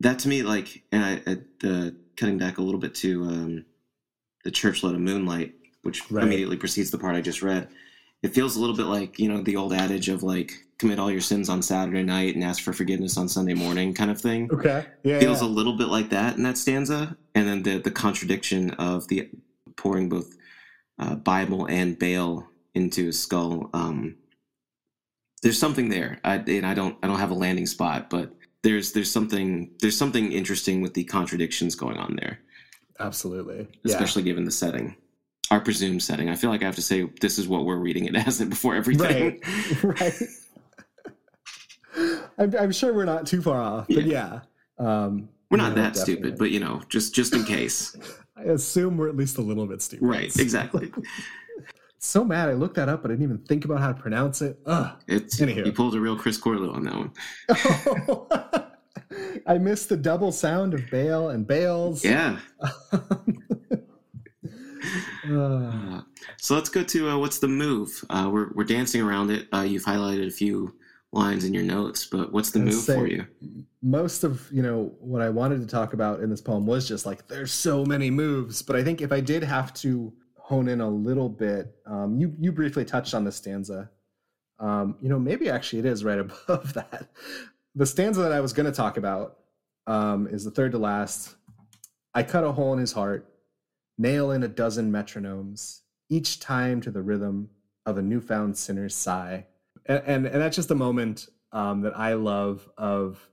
That 0.00 0.18
to 0.20 0.28
me, 0.28 0.42
like, 0.42 0.84
and 0.90 1.04
I, 1.04 1.12
I 1.30 1.36
the 1.60 1.94
cutting 2.16 2.38
back 2.38 2.56
a 2.56 2.62
little 2.62 2.80
bit 2.80 2.94
to 2.96 3.24
um, 3.24 3.64
the 4.44 4.50
church 4.50 4.82
load 4.82 4.94
of 4.94 5.02
moonlight, 5.02 5.54
which 5.82 6.10
right. 6.10 6.24
immediately 6.24 6.56
precedes 6.56 6.90
the 6.90 6.98
part 6.98 7.14
I 7.14 7.20
just 7.20 7.42
read. 7.42 7.68
It 8.26 8.34
feels 8.34 8.56
a 8.56 8.60
little 8.60 8.74
bit 8.74 8.86
like 8.86 9.20
you 9.20 9.28
know 9.28 9.40
the 9.40 9.54
old 9.54 9.72
adage 9.72 10.08
of 10.08 10.24
like 10.24 10.52
commit 10.78 10.98
all 10.98 11.12
your 11.12 11.20
sins 11.20 11.48
on 11.48 11.62
Saturday 11.62 12.02
night 12.02 12.34
and 12.34 12.42
ask 12.42 12.60
for 12.60 12.72
forgiveness 12.72 13.16
on 13.16 13.28
Sunday 13.28 13.54
morning 13.54 13.94
kind 13.94 14.10
of 14.10 14.20
thing. 14.20 14.50
Okay. 14.52 14.84
Yeah. 15.04 15.20
Feels 15.20 15.42
yeah. 15.42 15.46
a 15.46 15.50
little 15.50 15.76
bit 15.76 15.86
like 15.86 16.10
that 16.10 16.36
in 16.36 16.42
that 16.42 16.58
stanza. 16.58 17.16
And 17.36 17.46
then 17.46 17.62
the 17.62 17.78
the 17.78 17.92
contradiction 17.92 18.72
of 18.72 19.06
the 19.06 19.30
pouring 19.76 20.08
both 20.08 20.36
uh, 20.98 21.14
Bible 21.14 21.66
and 21.66 21.96
Baal 21.96 22.48
into 22.74 23.06
his 23.06 23.22
skull. 23.22 23.70
Um, 23.72 24.16
there's 25.42 25.60
something 25.60 25.88
there. 25.88 26.18
I 26.24 26.34
and 26.34 26.66
I 26.66 26.74
don't 26.74 26.98
I 27.04 27.06
don't 27.06 27.20
have 27.20 27.30
a 27.30 27.34
landing 27.34 27.66
spot, 27.66 28.10
but 28.10 28.34
there's 28.64 28.90
there's 28.90 29.10
something 29.10 29.70
there's 29.78 29.96
something 29.96 30.32
interesting 30.32 30.80
with 30.80 30.94
the 30.94 31.04
contradictions 31.04 31.76
going 31.76 31.96
on 31.96 32.16
there. 32.16 32.40
Absolutely. 32.98 33.68
Especially 33.84 34.22
yeah. 34.22 34.30
given 34.30 34.44
the 34.44 34.50
setting 34.50 34.96
our 35.50 35.60
presumed 35.60 36.02
setting. 36.02 36.28
I 36.28 36.34
feel 36.34 36.50
like 36.50 36.62
I 36.62 36.66
have 36.66 36.74
to 36.76 36.82
say 36.82 37.02
this 37.20 37.38
is 37.38 37.48
what 37.48 37.64
we're 37.64 37.76
reading 37.76 38.06
it 38.06 38.16
as 38.16 38.42
before 38.48 38.74
everything. 38.74 39.40
Right. 39.82 39.82
right. 40.00 40.14
I'm, 42.38 42.54
I'm, 42.56 42.72
sure 42.72 42.92
we're 42.92 43.06
not 43.06 43.26
too 43.26 43.40
far 43.40 43.62
off, 43.62 43.86
but 43.88 44.04
yeah. 44.04 44.40
yeah 44.78 45.04
um, 45.04 45.30
we're 45.50 45.56
not 45.56 45.74
that 45.76 45.94
definitely. 45.94 46.14
stupid, 46.14 46.38
but 46.38 46.50
you 46.50 46.60
know, 46.60 46.82
just 46.88 47.14
just 47.14 47.34
in 47.34 47.44
case. 47.44 47.96
I 48.36 48.42
assume 48.42 48.98
we're 48.98 49.08
at 49.08 49.16
least 49.16 49.38
a 49.38 49.40
little 49.40 49.66
bit 49.66 49.80
stupid. 49.80 50.06
Right, 50.06 50.36
exactly. 50.38 50.92
so 51.98 52.22
mad 52.22 52.50
I 52.50 52.52
looked 52.52 52.74
that 52.76 52.90
up, 52.90 53.00
but 53.00 53.10
I 53.10 53.14
didn't 53.14 53.24
even 53.24 53.38
think 53.46 53.64
about 53.64 53.80
how 53.80 53.88
to 53.92 53.98
pronounce 53.98 54.42
it. 54.42 54.58
Ugh. 54.66 54.94
It's 55.06 55.40
Anywho. 55.40 55.64
you 55.64 55.72
pulled 55.72 55.94
a 55.94 56.00
real 56.00 56.16
Chris 56.16 56.38
Corlew 56.38 56.74
on 56.74 56.84
that 56.84 56.94
one. 56.94 58.66
I 59.46 59.56
missed 59.56 59.88
the 59.88 59.96
double 59.96 60.32
sound 60.32 60.74
of 60.74 60.90
Baal 60.90 61.30
and 61.30 61.46
Bales. 61.46 62.04
Yeah. 62.04 62.38
Uh, 65.30 66.00
so 66.38 66.54
let's 66.54 66.68
go 66.68 66.82
to 66.82 67.10
uh, 67.10 67.18
what's 67.18 67.38
the 67.38 67.48
move? 67.48 68.04
Uh, 68.10 68.28
we're 68.32 68.50
we're 68.54 68.64
dancing 68.64 69.02
around 69.02 69.30
it. 69.30 69.48
Uh, 69.52 69.62
you've 69.62 69.84
highlighted 69.84 70.26
a 70.26 70.30
few 70.30 70.74
lines 71.12 71.44
in 71.44 71.54
your 71.54 71.62
notes, 71.62 72.06
but 72.06 72.32
what's 72.32 72.50
the 72.50 72.58
move 72.58 72.84
for 72.84 73.06
you? 73.06 73.26
Most 73.82 74.24
of 74.24 74.50
you 74.52 74.62
know 74.62 74.94
what 75.00 75.22
I 75.22 75.28
wanted 75.28 75.60
to 75.60 75.66
talk 75.66 75.92
about 75.92 76.20
in 76.20 76.30
this 76.30 76.40
poem 76.40 76.66
was 76.66 76.86
just 76.86 77.06
like 77.06 77.26
there's 77.28 77.52
so 77.52 77.84
many 77.84 78.10
moves, 78.10 78.62
but 78.62 78.76
I 78.76 78.84
think 78.84 79.00
if 79.00 79.12
I 79.12 79.20
did 79.20 79.42
have 79.42 79.72
to 79.74 80.12
hone 80.36 80.68
in 80.68 80.80
a 80.80 80.88
little 80.88 81.28
bit, 81.28 81.74
um, 81.86 82.16
you 82.16 82.34
you 82.38 82.52
briefly 82.52 82.84
touched 82.84 83.14
on 83.14 83.24
the 83.24 83.32
stanza. 83.32 83.90
Um, 84.58 84.96
you 85.00 85.08
know, 85.08 85.18
maybe 85.18 85.50
actually 85.50 85.80
it 85.80 85.86
is 85.86 86.04
right 86.04 86.18
above 86.48 86.74
that. 86.74 87.08
The 87.74 87.86
stanza 87.86 88.22
that 88.22 88.32
I 88.32 88.40
was 88.40 88.52
going 88.52 88.66
to 88.66 88.72
talk 88.72 88.96
about 88.96 89.38
um, 89.86 90.26
is 90.28 90.44
the 90.44 90.50
third 90.50 90.72
to 90.72 90.78
last. 90.78 91.34
I 92.14 92.22
cut 92.22 92.44
a 92.44 92.52
hole 92.52 92.72
in 92.72 92.78
his 92.78 92.92
heart, 92.92 93.28
nail 93.98 94.30
in 94.30 94.42
a 94.42 94.48
dozen 94.48 94.92
metronomes, 94.92 95.80
each 96.08 96.40
time 96.40 96.80
to 96.80 96.90
the 96.90 97.02
rhythm 97.02 97.50
of 97.84 97.98
a 97.98 98.02
newfound 98.02 98.56
sinner's 98.56 98.94
sigh 98.94 99.46
and, 99.88 100.02
and, 100.06 100.26
and 100.26 100.42
that's 100.42 100.56
just 100.56 100.70
a 100.70 100.74
moment 100.74 101.28
um, 101.52 101.82
that 101.82 101.96
I 101.98 102.14
love 102.14 102.68
of 102.76 103.28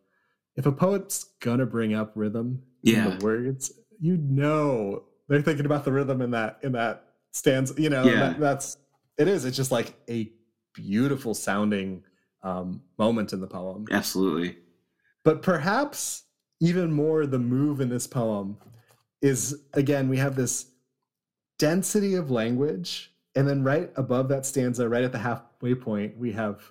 if 0.55 0.65
a 0.65 0.71
poet's 0.71 1.25
gonna 1.41 1.65
bring 1.65 1.93
up 1.93 2.11
rhythm 2.15 2.63
yeah. 2.81 3.05
in 3.07 3.17
the 3.17 3.25
words, 3.25 3.71
you 3.99 4.17
know 4.17 5.03
they're 5.27 5.41
thinking 5.41 5.65
about 5.65 5.85
the 5.85 5.91
rhythm 5.91 6.21
in 6.21 6.31
that 6.31 6.59
in 6.61 6.73
that 6.73 7.05
stands. 7.31 7.73
You 7.77 7.89
know, 7.89 8.03
yeah. 8.03 8.19
that, 8.19 8.39
that's 8.39 8.77
it 9.17 9.27
is. 9.27 9.45
It's 9.45 9.57
just 9.57 9.71
like 9.71 9.93
a 10.09 10.31
beautiful 10.73 11.33
sounding 11.33 12.03
um, 12.43 12.81
moment 12.97 13.33
in 13.33 13.41
the 13.41 13.47
poem. 13.47 13.85
Absolutely. 13.91 14.57
But 15.23 15.41
perhaps 15.41 16.23
even 16.59 16.91
more, 16.91 17.25
the 17.25 17.39
move 17.39 17.81
in 17.81 17.89
this 17.89 18.07
poem 18.07 18.57
is 19.23 19.63
again 19.73 20.07
we 20.07 20.17
have 20.17 20.35
this 20.35 20.67
density 21.57 22.13
of 22.13 22.29
language 22.29 23.13
and 23.35 23.47
then 23.47 23.63
right 23.63 23.89
above 23.95 24.29
that 24.29 24.45
stanza, 24.45 24.87
right 24.87 25.03
at 25.03 25.11
the 25.11 25.17
halfway 25.17 25.73
point, 25.73 26.15
we 26.17 26.31
have 26.33 26.61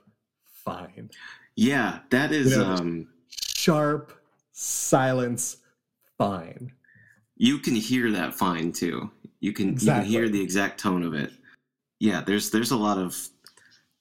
fine. 0.44 1.10
Yeah, 1.56 2.00
that 2.10 2.32
is 2.32 2.52
you 2.52 2.58
know, 2.58 2.64
um 2.64 3.08
sharp 3.54 4.12
silence 4.52 5.56
fine. 6.18 6.72
You 7.36 7.58
can 7.58 7.74
hear 7.74 8.10
that 8.12 8.34
fine 8.34 8.72
too. 8.72 9.10
You 9.40 9.52
can 9.52 9.70
exactly. 9.70 10.10
you 10.10 10.18
can 10.18 10.22
hear 10.22 10.32
the 10.32 10.42
exact 10.42 10.78
tone 10.78 11.02
of 11.02 11.14
it. 11.14 11.32
Yeah, 11.98 12.20
there's 12.20 12.50
there's 12.50 12.70
a 12.70 12.76
lot 12.76 12.98
of 12.98 13.16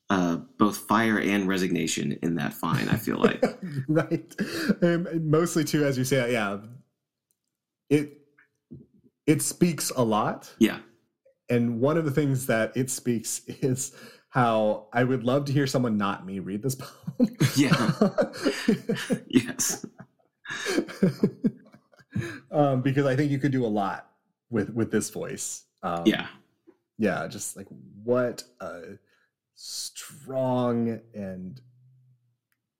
uh, 0.09 0.35
both 0.57 0.77
fire 0.77 1.19
and 1.19 1.47
resignation 1.47 2.19
in 2.21 2.35
that 2.35 2.53
fine. 2.53 2.89
I 2.89 2.97
feel 2.97 3.17
like 3.17 3.43
right, 3.87 4.35
and 4.81 5.25
mostly 5.31 5.63
too, 5.63 5.83
as 5.83 5.97
you 5.97 6.03
say, 6.03 6.33
yeah. 6.33 6.57
It 7.89 8.20
it 9.27 9.41
speaks 9.41 9.91
a 9.95 10.03
lot. 10.03 10.53
Yeah, 10.59 10.79
and 11.49 11.79
one 11.79 11.97
of 11.97 12.05
the 12.05 12.11
things 12.11 12.47
that 12.47 12.75
it 12.75 12.89
speaks 12.89 13.41
is 13.47 13.93
how 14.29 14.87
I 14.93 15.03
would 15.03 15.25
love 15.25 15.45
to 15.45 15.51
hear 15.51 15.67
someone 15.67 15.97
not 15.97 16.25
me 16.25 16.39
read 16.39 16.63
this 16.63 16.75
poem. 16.75 17.37
yeah. 17.57 17.91
yes. 19.27 19.85
um, 22.51 22.81
because 22.81 23.05
I 23.05 23.15
think 23.17 23.31
you 23.31 23.39
could 23.39 23.51
do 23.51 23.65
a 23.65 23.67
lot 23.67 24.09
with 24.49 24.69
with 24.69 24.91
this 24.91 25.09
voice. 25.09 25.65
Um, 25.83 26.03
yeah. 26.05 26.27
Yeah, 26.97 27.27
just 27.27 27.57
like 27.57 27.67
what 28.03 28.43
a 28.61 28.97
strong 29.55 31.01
and 31.13 31.59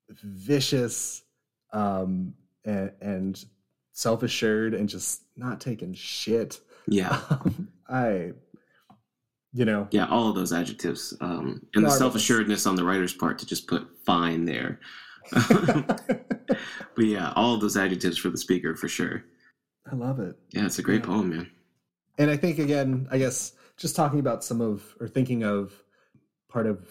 vicious 0.09 1.23
um, 1.73 2.33
and, 2.63 2.91
and 3.01 3.45
self 4.01 4.23
assured 4.23 4.73
and 4.73 4.89
just 4.89 5.21
not 5.37 5.61
taking 5.61 5.93
shit. 5.93 6.59
Yeah. 6.87 7.19
Um, 7.29 7.69
I 7.89 8.31
you 9.53 9.65
know 9.65 9.85
yeah 9.91 10.07
all 10.07 10.29
of 10.29 10.35
those 10.35 10.53
adjectives 10.53 11.13
um, 11.19 11.61
and 11.75 11.85
the 11.85 11.89
self-assuredness 11.89 12.65
on 12.65 12.77
the 12.77 12.83
writer's 12.85 13.13
part 13.13 13.37
to 13.37 13.45
just 13.45 13.67
put 13.67 13.85
fine 14.05 14.45
there 14.45 14.79
but 15.31 15.99
yeah 16.99 17.33
all 17.35 17.53
of 17.53 17.59
those 17.59 17.75
adjectives 17.75 18.17
for 18.17 18.29
the 18.29 18.37
speaker 18.37 18.77
for 18.77 18.87
sure 18.87 19.25
i 19.91 19.95
love 19.95 20.21
it 20.21 20.37
yeah 20.51 20.65
it's 20.65 20.79
a 20.79 20.81
great 20.81 21.01
yeah. 21.01 21.07
poem 21.07 21.29
man 21.31 21.51
and 22.17 22.31
i 22.31 22.37
think 22.37 22.59
again 22.59 23.05
i 23.11 23.17
guess 23.17 23.51
just 23.75 23.93
talking 23.93 24.21
about 24.21 24.41
some 24.41 24.61
of 24.61 24.95
or 25.01 25.07
thinking 25.09 25.43
of 25.43 25.73
part 26.47 26.65
of 26.65 26.89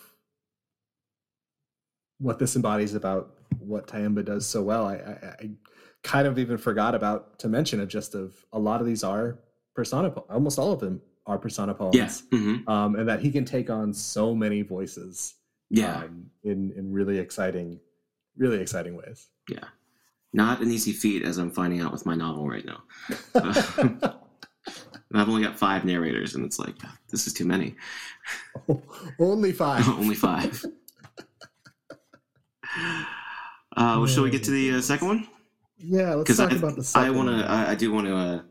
what 2.18 2.38
this 2.38 2.56
embodies 2.56 2.94
about 2.94 3.36
what 3.58 3.86
Tyehimba 3.86 4.22
does 4.22 4.46
so 4.46 4.62
well 4.62 4.84
I, 4.86 4.96
I, 4.96 5.34
I 5.40 5.50
kind 6.02 6.26
of 6.26 6.38
even 6.38 6.56
forgot 6.56 6.94
about 6.94 7.38
to 7.38 7.48
mention 7.48 7.80
it 7.80 7.86
just 7.86 8.14
of 8.14 8.44
a 8.52 8.58
lot 8.58 8.80
of 8.80 8.86
these 8.86 9.04
are 9.04 9.38
persona 9.74 10.08
almost 10.30 10.58
all 10.58 10.72
of 10.72 10.80
them 10.80 11.00
our 11.26 11.38
persona 11.38 11.72
poems. 11.74 11.94
Yes. 11.94 12.22
Mm-hmm. 12.32 12.68
Um, 12.68 12.96
and 12.96 13.08
that 13.08 13.20
he 13.20 13.30
can 13.30 13.44
take 13.44 13.70
on 13.70 13.94
so 13.94 14.34
many 14.34 14.62
voices. 14.62 15.36
Yeah. 15.70 15.98
Um, 15.98 16.26
in 16.42 16.72
in 16.76 16.92
really 16.92 17.18
exciting, 17.18 17.78
really 18.36 18.60
exciting 18.60 18.96
ways. 18.96 19.28
Yeah. 19.48 19.64
Not 20.32 20.60
an 20.60 20.70
easy 20.70 20.92
feat, 20.92 21.24
as 21.24 21.38
I'm 21.38 21.50
finding 21.50 21.80
out 21.80 21.92
with 21.92 22.06
my 22.06 22.14
novel 22.14 22.48
right 22.48 22.64
now. 22.64 22.82
I've 25.12 25.28
only 25.28 25.42
got 25.42 25.58
five 25.58 25.84
narrators, 25.84 26.36
and 26.36 26.44
it's 26.44 26.58
like 26.58 26.76
this 27.08 27.26
is 27.26 27.32
too 27.32 27.44
many. 27.44 27.74
only 29.18 29.52
five. 29.52 29.88
only 29.98 30.14
five. 30.14 30.64
Uh, 33.76 33.96
well, 33.98 34.06
shall 34.06 34.22
we 34.22 34.30
get 34.30 34.44
to 34.44 34.52
the 34.52 34.72
uh, 34.72 34.80
second 34.80 35.08
one? 35.08 35.28
Yeah, 35.82 36.14
let's 36.14 36.36
talk 36.36 36.52
I, 36.52 36.56
about 36.56 36.76
the 36.76 36.84
second. 36.84 37.08
I 37.08 37.10
want 37.10 37.28
to. 37.28 37.50
I, 37.50 37.70
I 37.70 37.74
do 37.74 37.92
want 37.92 38.06
to 38.06 38.16
uh, 38.16 38.42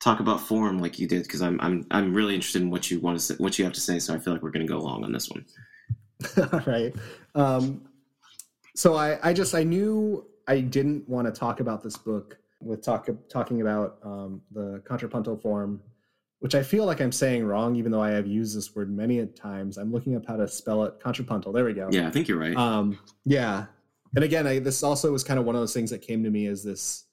talk 0.00 0.20
about 0.20 0.40
form 0.40 0.78
like 0.78 0.98
you 0.98 1.06
did 1.06 1.22
because 1.22 1.42
I'm 1.42 1.60
I'm 1.60 1.86
I'm 1.90 2.14
really 2.14 2.34
interested 2.34 2.62
in 2.62 2.70
what 2.70 2.90
you 2.90 3.00
want 3.00 3.18
to 3.18 3.24
say, 3.24 3.34
what 3.38 3.58
you 3.58 3.64
have 3.64 3.74
to 3.74 3.80
say. 3.80 3.98
So 3.98 4.14
I 4.14 4.18
feel 4.18 4.32
like 4.32 4.42
we're 4.42 4.50
going 4.50 4.66
to 4.66 4.72
go 4.72 4.78
along 4.78 5.04
on 5.04 5.12
this 5.12 5.30
one. 5.30 5.44
All 6.52 6.60
right. 6.66 6.94
Um, 7.34 7.82
so 8.74 8.94
I, 8.94 9.18
I 9.28 9.32
just 9.32 9.54
I 9.54 9.62
knew 9.62 10.26
I 10.46 10.60
didn't 10.60 11.08
want 11.08 11.26
to 11.26 11.32
talk 11.32 11.60
about 11.60 11.82
this 11.82 11.96
book 11.96 12.38
with 12.60 12.82
talk 12.82 13.08
talking 13.28 13.60
about 13.60 13.98
um, 14.02 14.40
the 14.52 14.82
contrapuntal 14.84 15.36
form, 15.36 15.80
which 16.40 16.54
I 16.54 16.62
feel 16.62 16.86
like 16.86 17.00
I'm 17.00 17.12
saying 17.12 17.44
wrong, 17.44 17.76
even 17.76 17.92
though 17.92 18.02
I 18.02 18.10
have 18.10 18.26
used 18.26 18.56
this 18.56 18.74
word 18.74 18.94
many 18.94 19.24
times. 19.26 19.76
I'm 19.76 19.92
looking 19.92 20.16
up 20.16 20.26
how 20.26 20.36
to 20.36 20.48
spell 20.48 20.84
it. 20.84 21.00
Contrapuntal. 21.00 21.52
There 21.52 21.64
we 21.64 21.74
go. 21.74 21.88
Yeah, 21.90 22.08
I 22.08 22.10
think 22.10 22.28
you're 22.28 22.38
right. 22.38 22.56
Um, 22.56 22.98
yeah. 23.24 23.66
And 24.14 24.24
again, 24.24 24.46
I, 24.46 24.58
this 24.60 24.82
also 24.82 25.12
was 25.12 25.24
kind 25.24 25.40
of 25.40 25.44
one 25.44 25.54
of 25.54 25.60
those 25.60 25.74
things 25.74 25.90
that 25.90 26.02
came 26.02 26.22
to 26.22 26.30
me 26.30 26.46
as 26.46 26.62
this 26.62 27.04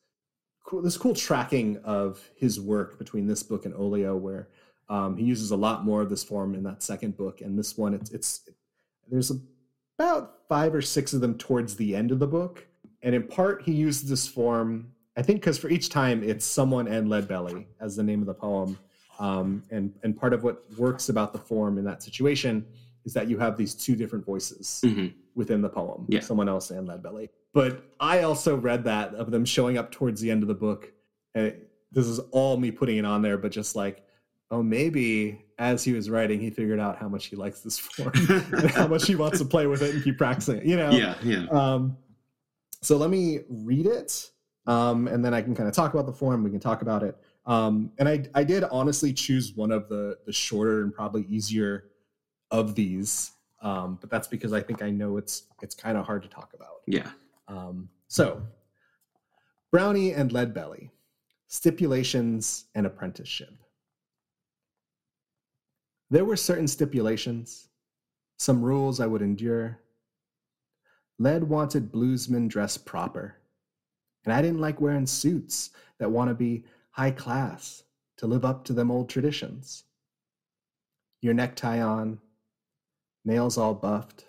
cool, 0.63 0.81
this 0.81 0.97
cool 0.97 1.15
tracking 1.15 1.77
of 1.83 2.21
his 2.35 2.59
work 2.59 2.99
between 2.99 3.27
this 3.27 3.43
book 3.43 3.65
and 3.65 3.73
Olio, 3.73 4.15
where 4.15 4.49
um, 4.89 5.17
he 5.17 5.23
uses 5.23 5.51
a 5.51 5.55
lot 5.55 5.83
more 5.83 6.01
of 6.01 6.09
this 6.09 6.23
form 6.23 6.53
in 6.53 6.63
that 6.63 6.83
second 6.83 7.17
book, 7.17 7.41
and 7.41 7.57
this 7.57 7.77
one, 7.77 7.93
it's 7.93 8.11
it's 8.11 8.49
there's 9.09 9.31
about 9.97 10.39
five 10.47 10.75
or 10.75 10.81
six 10.81 11.13
of 11.13 11.21
them 11.21 11.37
towards 11.37 11.75
the 11.75 11.95
end 11.95 12.11
of 12.11 12.19
the 12.19 12.27
book, 12.27 12.67
and 13.01 13.15
in 13.15 13.23
part 13.23 13.63
he 13.63 13.71
used 13.71 14.07
this 14.07 14.27
form. 14.27 14.91
I 15.17 15.21
think 15.21 15.41
because 15.41 15.57
for 15.57 15.69
each 15.69 15.89
time 15.89 16.23
it's 16.23 16.45
someone 16.45 16.87
and 16.87 17.09
lead 17.09 17.27
belly 17.27 17.67
as 17.79 17.95
the 17.95 18.03
name 18.03 18.21
of 18.21 18.27
the 18.27 18.33
poem, 18.33 18.77
um, 19.19 19.63
and 19.71 19.93
and 20.03 20.15
part 20.15 20.33
of 20.33 20.43
what 20.43 20.65
works 20.77 21.09
about 21.09 21.33
the 21.33 21.39
form 21.39 21.77
in 21.77 21.85
that 21.85 22.03
situation 22.03 22.65
is 23.05 23.13
that 23.13 23.27
you 23.29 23.37
have 23.39 23.57
these 23.57 23.73
two 23.73 23.95
different 23.95 24.25
voices 24.25 24.81
hmm 24.83 25.07
within 25.33 25.61
the 25.61 25.69
poem, 25.69 26.05
Yeah. 26.09 26.19
someone 26.19 26.49
else 26.49 26.71
and 26.71 26.85
lead 26.85 27.01
belly. 27.01 27.29
But 27.53 27.85
I 28.01 28.23
also 28.23 28.57
read 28.57 28.83
that 28.83 29.15
of 29.15 29.31
them 29.31 29.45
showing 29.45 29.77
up 29.77 29.89
towards 29.89 30.19
the 30.19 30.29
end 30.29 30.43
of 30.43 30.49
the 30.49 30.53
book. 30.55 30.91
And 31.35 31.45
it, 31.47 31.71
this 31.93 32.05
is 32.05 32.19
all 32.31 32.57
me 32.57 32.69
putting 32.69 32.97
it 32.97 33.05
on 33.05 33.21
there, 33.21 33.37
but 33.37 33.49
just 33.49 33.73
like, 33.73 34.03
oh, 34.51 34.61
maybe 34.61 35.41
as 35.57 35.85
he 35.85 35.93
was 35.93 36.09
writing, 36.09 36.41
he 36.41 36.49
figured 36.49 36.81
out 36.81 36.97
how 36.97 37.07
much 37.07 37.27
he 37.27 37.37
likes 37.37 37.61
this 37.61 37.79
form 37.79 38.11
and 38.27 38.69
how 38.71 38.87
much 38.87 39.07
he 39.07 39.15
wants 39.15 39.37
to 39.39 39.45
play 39.45 39.67
with 39.67 39.81
it 39.81 39.93
and 39.95 40.03
keep 40.03 40.17
practicing 40.17 40.57
it, 40.57 40.65
you 40.65 40.75
know? 40.75 40.91
Yeah, 40.91 41.15
yeah. 41.23 41.45
Um, 41.49 41.95
so 42.81 42.97
let 42.97 43.09
me 43.09 43.39
read 43.47 43.85
it, 43.85 44.31
um, 44.67 45.07
and 45.07 45.23
then 45.23 45.33
I 45.33 45.41
can 45.41 45.55
kind 45.55 45.69
of 45.69 45.73
talk 45.75 45.93
about 45.93 46.07
the 46.07 46.13
form. 46.13 46.43
We 46.43 46.49
can 46.51 46.59
talk 46.59 46.81
about 46.81 47.03
it. 47.03 47.15
Um, 47.45 47.91
and 47.99 48.09
I, 48.09 48.25
I 48.35 48.43
did 48.43 48.65
honestly 48.65 49.13
choose 49.13 49.53
one 49.55 49.71
of 49.71 49.87
the 49.87 50.17
the 50.25 50.33
shorter 50.33 50.81
and 50.81 50.93
probably 50.93 51.23
easier 51.29 51.85
of 52.51 52.75
these, 52.75 53.31
um, 53.61 53.97
but 53.99 54.09
that's 54.09 54.27
because 54.27 54.53
I 54.53 54.61
think 54.61 54.81
I 54.81 54.89
know 54.89 55.17
it's 55.17 55.43
it's 55.61 55.73
kind 55.73 55.97
of 55.97 56.05
hard 56.05 56.21
to 56.23 56.29
talk 56.29 56.53
about. 56.53 56.81
Yeah. 56.85 57.09
Um, 57.47 57.89
so, 58.07 58.41
Brownie 59.71 60.13
and 60.13 60.31
Leadbelly, 60.31 60.89
stipulations 61.47 62.65
and 62.75 62.85
apprenticeship. 62.85 63.53
There 66.09 66.25
were 66.25 66.35
certain 66.35 66.67
stipulations, 66.67 67.69
some 68.37 68.61
rules 68.61 68.99
I 68.99 69.07
would 69.07 69.21
endure. 69.21 69.79
Led 71.19 71.43
wanted 71.43 71.91
bluesmen 71.91 72.49
dressed 72.49 72.85
proper, 72.85 73.37
and 74.25 74.33
I 74.33 74.41
didn't 74.41 74.59
like 74.59 74.81
wearing 74.81 75.05
suits 75.05 75.69
that 75.99 76.11
want 76.11 76.29
to 76.29 76.35
be 76.35 76.65
high 76.89 77.11
class 77.11 77.83
to 78.17 78.27
live 78.27 78.43
up 78.43 78.65
to 78.65 78.73
them 78.73 78.91
old 78.91 79.09
traditions. 79.09 79.83
Your 81.21 81.33
necktie 81.33 81.81
on, 81.81 82.19
nails 83.23 83.57
all 83.57 83.73
buffed, 83.73 84.25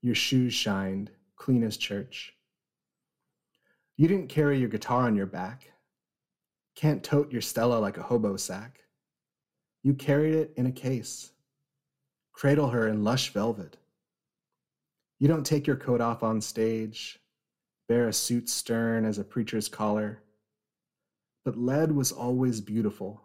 your 0.00 0.14
shoes 0.14 0.52
shined, 0.52 1.10
clean 1.36 1.62
as 1.62 1.76
church. 1.76 2.34
You 3.96 4.08
didn't 4.08 4.28
carry 4.28 4.58
your 4.58 4.68
guitar 4.68 5.02
on 5.02 5.14
your 5.14 5.26
back, 5.26 5.72
can't 6.74 7.04
tote 7.04 7.30
your 7.30 7.42
Stella 7.42 7.76
like 7.76 7.98
a 7.98 8.02
hobo 8.02 8.36
sack. 8.36 8.80
You 9.82 9.94
carried 9.94 10.34
it 10.34 10.52
in 10.56 10.66
a 10.66 10.72
case, 10.72 11.32
cradle 12.32 12.68
her 12.70 12.88
in 12.88 13.04
lush 13.04 13.32
velvet. 13.32 13.76
You 15.18 15.28
don't 15.28 15.46
take 15.46 15.66
your 15.66 15.76
coat 15.76 16.00
off 16.00 16.22
on 16.22 16.40
stage, 16.40 17.20
bear 17.88 18.08
a 18.08 18.12
suit 18.12 18.48
stern 18.48 19.04
as 19.04 19.18
a 19.18 19.24
preacher's 19.24 19.68
collar. 19.68 20.22
But 21.44 21.56
lead 21.56 21.92
was 21.92 22.10
always 22.10 22.60
beautiful, 22.60 23.22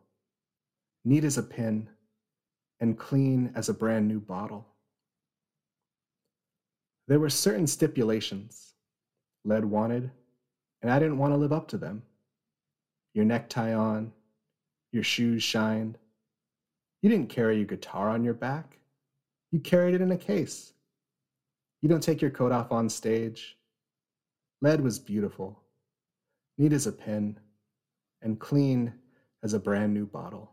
neat 1.06 1.24
as 1.24 1.38
a 1.38 1.44
pin, 1.44 1.90
and 2.80 2.98
clean 2.98 3.52
as 3.56 3.70
a 3.70 3.74
brand 3.74 4.08
new 4.08 4.20
bottle. 4.20 4.66
There 7.08 7.20
were 7.20 7.30
certain 7.30 7.68
stipulations 7.68 8.68
Led 9.48 9.63
wanted, 9.63 10.12
and 10.82 10.92
I 10.92 11.00
didn't 11.00 11.20
want 11.20 11.32
to 11.32 11.38
live 11.38 11.54
up 11.54 11.70
to 11.70 11.78
them. 11.78 12.04
Your 13.13 13.24
necktie 13.24 13.74
on, 13.74 14.12
your 14.92 15.04
shoes 15.04 15.42
shined. 15.42 15.98
You 17.02 17.10
didn't 17.10 17.30
carry 17.30 17.56
your 17.56 17.66
guitar 17.66 18.10
on 18.10 18.26
your 18.26 18.34
back, 18.34 18.78
you 19.52 19.60
carried 19.60 19.96
it 19.96 20.02
in 20.02 20.12
a 20.12 20.18
case. 20.18 20.74
You 21.82 21.88
don't 21.88 22.04
take 22.04 22.22
your 22.22 22.32
coat 22.32 22.52
off 22.52 22.74
on 22.74 22.90
stage. 22.90 23.58
Led 24.62 24.82
was 24.82 25.00
beautiful, 25.00 25.62
neat 26.58 26.74
as 26.74 26.88
a 26.88 26.92
pin, 26.92 27.40
and 28.22 28.40
clean 28.40 28.94
as 29.44 29.54
a 29.54 29.60
brand 29.60 29.94
new 29.94 30.06
bottle. 30.06 30.52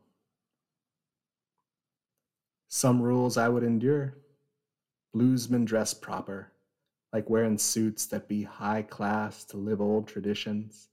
Some 2.77 3.01
rules 3.01 3.37
I 3.37 3.49
would 3.49 3.63
endure. 3.63 4.17
Bluesmen 5.15 5.65
dress 5.65 5.95
proper, 5.95 6.51
like 7.13 7.31
wearing 7.31 7.57
suits 7.57 8.07
that 8.07 8.27
be 8.27 8.43
high 8.43 8.83
class 8.83 9.45
to 9.45 9.57
live 9.57 9.81
old 9.81 10.09
traditions. 10.09 10.89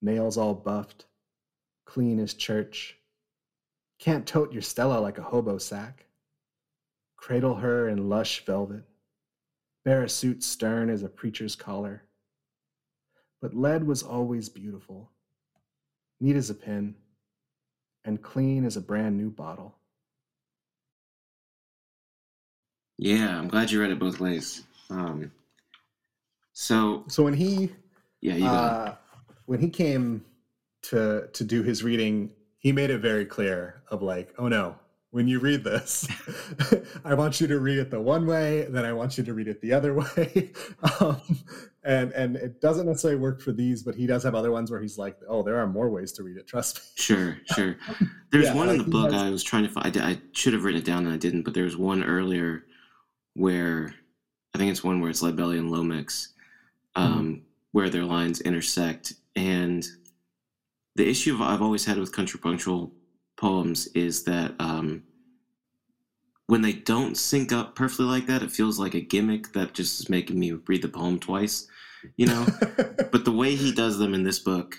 Nails 0.00 0.38
all 0.38 0.54
buffed, 0.54 1.04
clean 1.84 2.18
as 2.18 2.32
church. 2.32 2.96
Can't 3.98 4.26
tote 4.26 4.54
your 4.54 4.62
Stella 4.62 4.98
like 4.98 5.18
a 5.18 5.22
hobo 5.22 5.58
sack. 5.58 6.06
Cradle 7.18 7.56
her 7.56 7.90
in 7.90 8.08
lush 8.08 8.46
velvet. 8.46 8.84
Bear 9.84 10.04
a 10.04 10.08
suit 10.08 10.42
stern 10.42 10.88
as 10.88 11.02
a 11.02 11.10
preacher's 11.10 11.56
collar. 11.56 12.04
But 13.42 13.52
lead 13.52 13.86
was 13.86 14.02
always 14.02 14.48
beautiful, 14.48 15.10
neat 16.20 16.36
as 16.36 16.48
a 16.48 16.54
pin, 16.54 16.94
and 18.02 18.22
clean 18.22 18.64
as 18.64 18.78
a 18.78 18.80
brand 18.80 19.18
new 19.18 19.28
bottle. 19.28 19.76
Yeah, 22.98 23.38
I'm 23.38 23.48
glad 23.48 23.70
you 23.70 23.80
read 23.80 23.90
it 23.90 23.98
both 23.98 24.20
ways. 24.20 24.62
Um, 24.90 25.30
so 26.52 27.04
So 27.08 27.22
when 27.22 27.34
he 27.34 27.70
yeah, 28.20 28.34
you 28.36 28.46
uh, 28.46 28.94
when 29.46 29.60
he 29.60 29.68
came 29.68 30.24
to 30.82 31.28
to 31.32 31.44
do 31.44 31.62
his 31.62 31.82
reading, 31.82 32.30
he 32.58 32.72
made 32.72 32.90
it 32.90 32.98
very 32.98 33.26
clear 33.26 33.82
of 33.90 34.02
like, 34.02 34.32
oh 34.38 34.48
no, 34.48 34.76
when 35.10 35.28
you 35.28 35.38
read 35.38 35.62
this, 35.64 36.08
I 37.04 37.14
want 37.14 37.40
you 37.40 37.46
to 37.48 37.60
read 37.60 37.78
it 37.78 37.90
the 37.90 38.00
one 38.00 38.26
way, 38.26 38.66
then 38.70 38.84
I 38.84 38.92
want 38.92 39.18
you 39.18 39.24
to 39.24 39.34
read 39.34 39.48
it 39.48 39.60
the 39.60 39.72
other 39.74 39.94
way. 40.16 40.50
um, 41.00 41.20
and 41.84 42.12
and 42.12 42.36
it 42.36 42.60
doesn't 42.62 42.86
necessarily 42.86 43.20
work 43.20 43.42
for 43.42 43.52
these, 43.52 43.82
but 43.82 43.94
he 43.94 44.06
does 44.06 44.22
have 44.24 44.34
other 44.34 44.50
ones 44.50 44.70
where 44.70 44.80
he's 44.80 44.96
like, 44.96 45.18
oh, 45.28 45.42
there 45.42 45.58
are 45.58 45.66
more 45.66 45.90
ways 45.90 46.12
to 46.12 46.22
read 46.22 46.36
it. 46.38 46.46
Trust 46.46 46.76
me. 46.78 46.82
Sure, 46.96 47.36
sure. 47.54 47.76
There's 48.32 48.46
Yeah, 48.46 48.54
one 48.54 48.70
in 48.70 48.78
the 48.78 48.84
book 48.84 49.12
has- 49.12 49.22
I 49.22 49.30
was 49.30 49.42
trying 49.42 49.64
to 49.64 49.68
find. 49.68 49.94
I, 49.98 50.10
I 50.12 50.18
should 50.32 50.54
have 50.54 50.64
written 50.64 50.80
it 50.80 50.86
down 50.86 51.04
and 51.04 51.12
I 51.14 51.18
didn't, 51.18 51.42
but 51.42 51.52
there 51.52 51.64
was 51.64 51.76
one 51.76 52.02
earlier 52.02 52.64
where 53.36 53.94
I 54.54 54.58
think 54.58 54.70
it's 54.70 54.82
one 54.82 55.00
where 55.00 55.10
it's 55.10 55.22
Lead 55.22 55.36
Belly 55.36 55.58
and 55.58 55.70
Mm-hmm. 55.70 57.12
um, 57.12 57.42
where 57.72 57.90
their 57.90 58.04
lines 58.04 58.40
intersect. 58.40 59.12
And 59.34 59.86
the 60.94 61.06
issue 61.06 61.36
I've 61.42 61.60
always 61.60 61.84
had 61.84 61.98
with 61.98 62.10
contrapuntal 62.12 62.90
poems 63.36 63.86
is 63.88 64.24
that 64.24 64.54
um, 64.58 65.02
when 66.46 66.62
they 66.62 66.72
don't 66.72 67.16
sync 67.16 67.52
up 67.52 67.74
perfectly 67.74 68.06
like 68.06 68.26
that, 68.28 68.42
it 68.42 68.50
feels 68.50 68.78
like 68.78 68.94
a 68.94 69.00
gimmick 69.00 69.52
that 69.52 69.74
just 69.74 70.00
is 70.00 70.08
making 70.08 70.38
me 70.38 70.52
read 70.52 70.80
the 70.80 70.88
poem 70.88 71.18
twice, 71.18 71.68
you 72.16 72.26
know? 72.26 72.46
but 73.12 73.26
the 73.26 73.32
way 73.32 73.54
he 73.54 73.72
does 73.72 73.98
them 73.98 74.14
in 74.14 74.22
this 74.22 74.38
book 74.38 74.76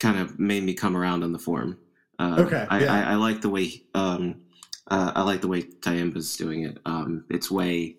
kind 0.00 0.18
of 0.18 0.38
made 0.38 0.62
me 0.62 0.72
come 0.72 0.96
around 0.96 1.22
on 1.22 1.32
the 1.32 1.38
form. 1.38 1.76
Uh, 2.18 2.36
Okay, 2.38 2.66
I, 2.70 2.80
yeah. 2.80 2.94
I, 2.94 3.12
I 3.12 3.14
like 3.16 3.42
the 3.42 3.50
way 3.50 3.82
um, 3.94 4.40
uh, 4.90 5.12
I 5.14 5.22
like 5.22 5.40
the 5.40 5.48
way 5.48 5.62
Tyehimba's 5.62 6.36
doing 6.36 6.64
it. 6.64 6.78
Um, 6.84 7.24
it's 7.30 7.50
way 7.50 7.96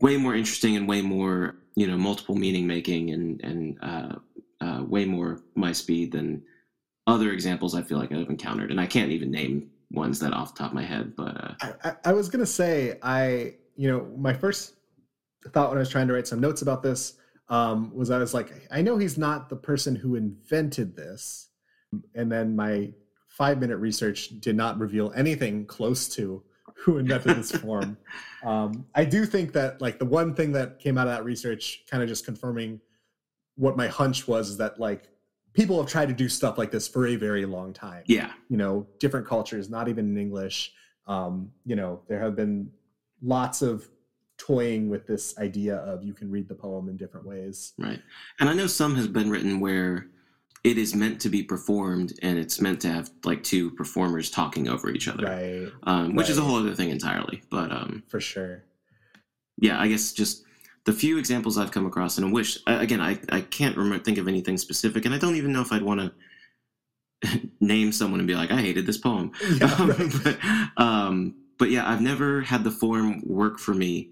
way 0.00 0.16
more 0.16 0.34
interesting 0.34 0.76
and 0.76 0.86
way 0.86 1.00
more 1.00 1.56
you 1.74 1.86
know 1.86 1.96
multiple 1.96 2.34
meaning 2.34 2.66
making 2.66 3.10
and 3.10 3.40
and 3.42 3.78
uh, 3.82 4.14
uh, 4.60 4.82
way 4.84 5.04
more 5.04 5.40
my 5.54 5.72
speed 5.72 6.12
than 6.12 6.42
other 7.06 7.32
examples 7.32 7.74
I 7.74 7.82
feel 7.82 7.98
like 7.98 8.12
I've 8.12 8.28
encountered. 8.28 8.70
And 8.70 8.80
I 8.80 8.86
can't 8.86 9.12
even 9.12 9.30
name 9.30 9.70
ones 9.92 10.18
that 10.20 10.32
off 10.32 10.54
the 10.54 10.58
top 10.58 10.70
of 10.72 10.74
my 10.74 10.82
head, 10.84 11.14
but 11.16 11.36
uh, 11.36 11.54
I, 11.62 11.88
I- 11.90 11.96
I 12.06 12.12
was 12.12 12.28
gonna 12.28 12.44
say 12.46 12.98
I, 13.02 13.54
you 13.76 13.88
know, 13.90 14.06
my 14.16 14.32
first 14.34 14.74
thought 15.52 15.68
when 15.68 15.78
I 15.78 15.80
was 15.80 15.88
trying 15.90 16.08
to 16.08 16.14
write 16.14 16.26
some 16.26 16.40
notes 16.40 16.62
about 16.62 16.82
this 16.82 17.14
um, 17.48 17.94
was 17.94 18.10
I 18.10 18.18
was 18.18 18.34
like, 18.34 18.52
I 18.72 18.82
know 18.82 18.98
he's 18.98 19.16
not 19.16 19.48
the 19.48 19.54
person 19.56 19.94
who 19.94 20.16
invented 20.16 20.96
this, 20.96 21.48
and 22.14 22.30
then 22.32 22.56
my 22.56 22.92
five 23.36 23.60
minute 23.60 23.76
research 23.76 24.40
did 24.40 24.56
not 24.56 24.78
reveal 24.78 25.12
anything 25.14 25.66
close 25.66 26.08
to 26.08 26.42
who 26.74 26.96
invented 26.96 27.36
this 27.36 27.52
form. 27.62 27.98
Um, 28.42 28.86
I 28.94 29.04
do 29.04 29.26
think 29.26 29.52
that 29.52 29.80
like 29.80 29.98
the 29.98 30.06
one 30.06 30.34
thing 30.34 30.52
that 30.52 30.78
came 30.78 30.96
out 30.96 31.06
of 31.06 31.14
that 31.14 31.24
research, 31.24 31.84
kind 31.90 32.02
of 32.02 32.08
just 32.08 32.24
confirming 32.24 32.80
what 33.56 33.76
my 33.76 33.88
hunch 33.88 34.26
was, 34.26 34.48
is 34.48 34.56
that 34.56 34.80
like 34.80 35.10
people 35.52 35.76
have 35.78 35.90
tried 35.90 36.08
to 36.08 36.14
do 36.14 36.30
stuff 36.30 36.56
like 36.56 36.70
this 36.70 36.88
for 36.88 37.06
a 37.06 37.16
very 37.16 37.44
long 37.44 37.74
time. 37.74 38.04
Yeah. 38.06 38.32
You 38.48 38.56
know, 38.56 38.86
different 38.98 39.26
cultures, 39.26 39.68
not 39.68 39.88
even 39.88 40.10
in 40.10 40.18
English. 40.18 40.72
Um, 41.06 41.50
you 41.66 41.76
know, 41.76 42.00
there 42.08 42.20
have 42.20 42.36
been 42.36 42.70
lots 43.22 43.60
of 43.60 43.86
toying 44.38 44.88
with 44.88 45.06
this 45.06 45.36
idea 45.38 45.76
of 45.76 46.02
you 46.02 46.14
can 46.14 46.30
read 46.30 46.48
the 46.48 46.54
poem 46.54 46.88
in 46.88 46.96
different 46.96 47.26
ways. 47.26 47.74
Right. 47.78 48.00
And 48.40 48.48
I 48.48 48.54
know 48.54 48.66
some 48.66 48.94
has 48.96 49.08
been 49.08 49.30
written 49.30 49.60
where 49.60 50.06
it 50.66 50.78
is 50.78 50.94
meant 50.96 51.20
to 51.20 51.28
be 51.28 51.42
performed 51.44 52.12
and 52.22 52.38
it's 52.38 52.60
meant 52.60 52.80
to 52.80 52.88
have 52.88 53.08
like 53.24 53.42
two 53.44 53.70
performers 53.70 54.30
talking 54.30 54.66
over 54.68 54.90
each 54.90 55.06
other. 55.06 55.24
Right. 55.26 55.72
Um, 55.84 56.16
which 56.16 56.28
is 56.28 56.38
a 56.38 56.40
whole 56.42 56.56
other 56.56 56.74
thing 56.74 56.90
entirely. 56.90 57.42
But 57.50 57.70
um, 57.70 58.02
For 58.08 58.20
sure. 58.20 58.64
yeah, 59.58 59.80
I 59.80 59.86
guess 59.86 60.12
just 60.12 60.42
the 60.84 60.92
few 60.92 61.18
examples 61.18 61.56
I've 61.56 61.70
come 61.70 61.86
across, 61.86 62.18
and 62.18 62.26
I 62.26 62.30
wish 62.32 62.58
again, 62.66 63.00
I, 63.00 63.18
I 63.30 63.40
can't 63.42 63.76
remember 63.76 64.02
think 64.04 64.18
of 64.18 64.26
anything 64.26 64.58
specific, 64.58 65.04
and 65.04 65.14
I 65.14 65.18
don't 65.18 65.36
even 65.36 65.52
know 65.52 65.60
if 65.62 65.70
I'd 65.72 65.82
want 65.82 66.00
to 67.22 67.40
name 67.60 67.92
someone 67.92 68.18
and 68.20 68.26
be 68.26 68.34
like, 68.34 68.50
I 68.50 68.60
hated 68.60 68.86
this 68.86 68.98
poem. 68.98 69.30
Yeah, 69.60 69.72
Um, 69.78 69.88
right. 69.90 70.12
but, 70.24 70.82
um, 70.82 71.34
but 71.58 71.70
yeah, 71.70 71.88
I've 71.88 72.00
never 72.02 72.40
had 72.40 72.64
the 72.64 72.70
form 72.72 73.22
work 73.24 73.58
for 73.60 73.72
me 73.74 74.10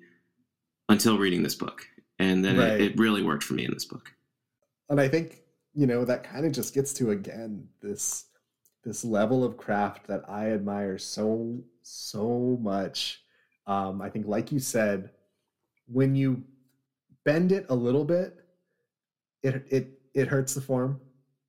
until 0.89 1.19
reading 1.19 1.43
this 1.43 1.55
book, 1.57 1.87
and 2.21 2.45
then 2.45 2.57
Right. 2.59 2.81
it, 2.81 2.93
it 2.93 2.99
really 2.99 3.23
worked 3.23 3.43
for 3.43 3.55
me 3.55 3.65
in 3.65 3.73
this 3.75 3.85
book. 3.87 4.13
and 4.89 5.01
i 5.01 5.09
think 5.09 5.41
you 5.75 5.87
know 5.87 6.05
that 6.05 6.25
kind 6.25 6.47
of 6.47 6.53
just 6.53 6.75
gets 6.75 6.93
to 6.95 7.11
again 7.11 7.69
this 7.83 8.27
this 8.85 9.05
level 9.05 9.45
of 9.45 9.57
craft 9.57 10.07
that 10.07 10.23
i 10.29 10.51
admire 10.51 10.99
so 10.99 11.63
so 11.83 12.59
much. 12.63 13.23
Um 13.67 14.01
i 14.01 14.09
think 14.09 14.27
like 14.27 14.53
you 14.53 14.59
said 14.59 15.11
when 15.87 16.15
you 16.15 16.43
bend 17.25 17.53
it 17.53 17.67
a 17.69 17.75
little 17.75 18.05
bit 18.05 18.39
it 19.43 19.67
it 19.69 20.01
it 20.15 20.29
hurts 20.29 20.55
the 20.55 20.61
form. 20.61 21.01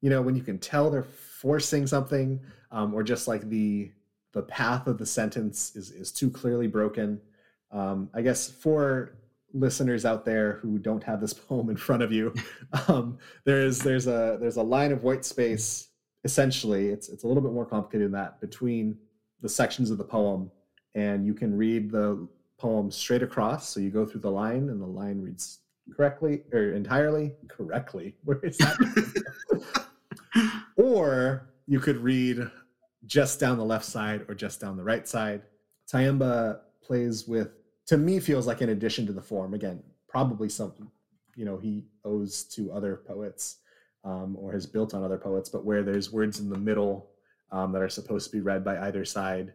You 0.02 0.10
know 0.10 0.22
when 0.22 0.36
you 0.36 0.42
can 0.42 0.60
tell 0.60 0.90
they're 0.90 1.04
forcing 1.04 1.88
something 1.88 2.40
um 2.72 2.94
or 2.94 3.04
just 3.04 3.28
like 3.28 3.50
the 3.50 3.92
the 4.34 4.44
path 4.44 4.88
of 4.88 4.98
the 4.98 5.06
sentence 5.06 5.76
is 5.76 5.92
is 5.92 6.12
too 6.12 6.30
clearly 6.30 6.68
broken. 6.68 7.22
Um 7.72 8.10
i 8.14 8.22
guess 8.22 8.50
for 8.50 9.18
listeners 9.56 10.06
out 10.06 10.26
there 10.26 10.60
who 10.62 10.78
don't 10.78 11.04
have 11.04 11.22
this 11.22 11.34
poem 11.48 11.70
in 11.70 11.78
front 11.78 12.04
of 12.04 12.12
you 12.12 12.34
um, 12.88 13.18
there's 13.46 13.80
there's 13.80 14.08
a 14.08 14.38
there's 14.40 14.58
a 14.58 14.64
line 14.64 14.92
of 14.92 15.04
white 15.04 15.26
space 15.26 15.90
essentially 16.24 16.90
it's 16.90 17.10
it's 17.10 17.24
a 17.24 17.28
little 17.28 17.42
bit 17.42 17.54
more 17.54 17.66
complicated 17.66 18.08
than 18.08 18.12
that 18.12 18.40
between 18.42 18.98
the 19.42 19.50
sections 19.50 19.90
of 19.92 19.98
the 19.98 20.04
poem 20.04 20.52
and 20.96 21.26
you 21.26 21.34
can 21.34 21.56
read 21.56 21.92
the 21.92 22.28
poem 22.58 22.90
straight 22.92 23.24
across 23.24 23.70
so 23.70 23.80
you 23.80 23.90
go 23.90 24.06
through 24.06 24.22
the 24.22 24.32
line 24.32 24.70
and 24.70 24.82
the 24.82 24.86
line 24.86 25.22
reads 25.22 25.60
correctly 25.96 26.44
or 26.52 26.74
entirely 26.74 27.34
correctly 27.48 28.16
where 28.24 28.40
is 28.44 28.58
that? 28.58 29.86
Or 30.76 31.50
you 31.68 31.80
could 31.80 31.98
read 31.98 32.50
just 33.06 33.40
down 33.40 33.58
the 33.58 33.66
left 33.66 33.86
side 33.86 34.26
or 34.28 34.36
just 34.36 34.60
down 34.60 34.78
the 34.78 34.84
right 34.84 35.08
side. 35.08 35.44
Tyehimba 35.92 36.60
plays 36.82 37.28
with 37.28 37.52
to 37.88 37.98
me 37.98 38.20
feels 38.20 38.48
like 38.48 38.62
an 38.62 38.70
addition 38.70 39.06
to 39.08 39.14
the 39.14 39.22
form. 39.22 39.54
Again 39.54 39.84
probably 40.08 40.48
something 40.48 40.90
you 41.36 41.44
know 41.44 41.58
he 41.58 41.84
owes 42.06 42.46
to 42.46 42.72
other 42.72 43.02
poets 43.06 43.58
um, 44.06 44.38
or 44.40 44.54
has 44.54 44.66
built 44.66 44.94
on 44.94 45.04
other 45.04 45.18
poets 45.18 45.50
but 45.50 45.66
where 45.66 45.84
there's 45.84 46.10
words 46.10 46.40
in 46.40 46.50
the 46.50 46.58
middle 46.58 47.10
um, 47.52 47.74
that 47.74 47.82
are 47.82 47.90
supposed 47.90 48.30
to 48.30 48.38
be 48.38 48.42
read 48.42 48.64
by 48.64 48.80
either 48.88 49.04
side 49.04 49.54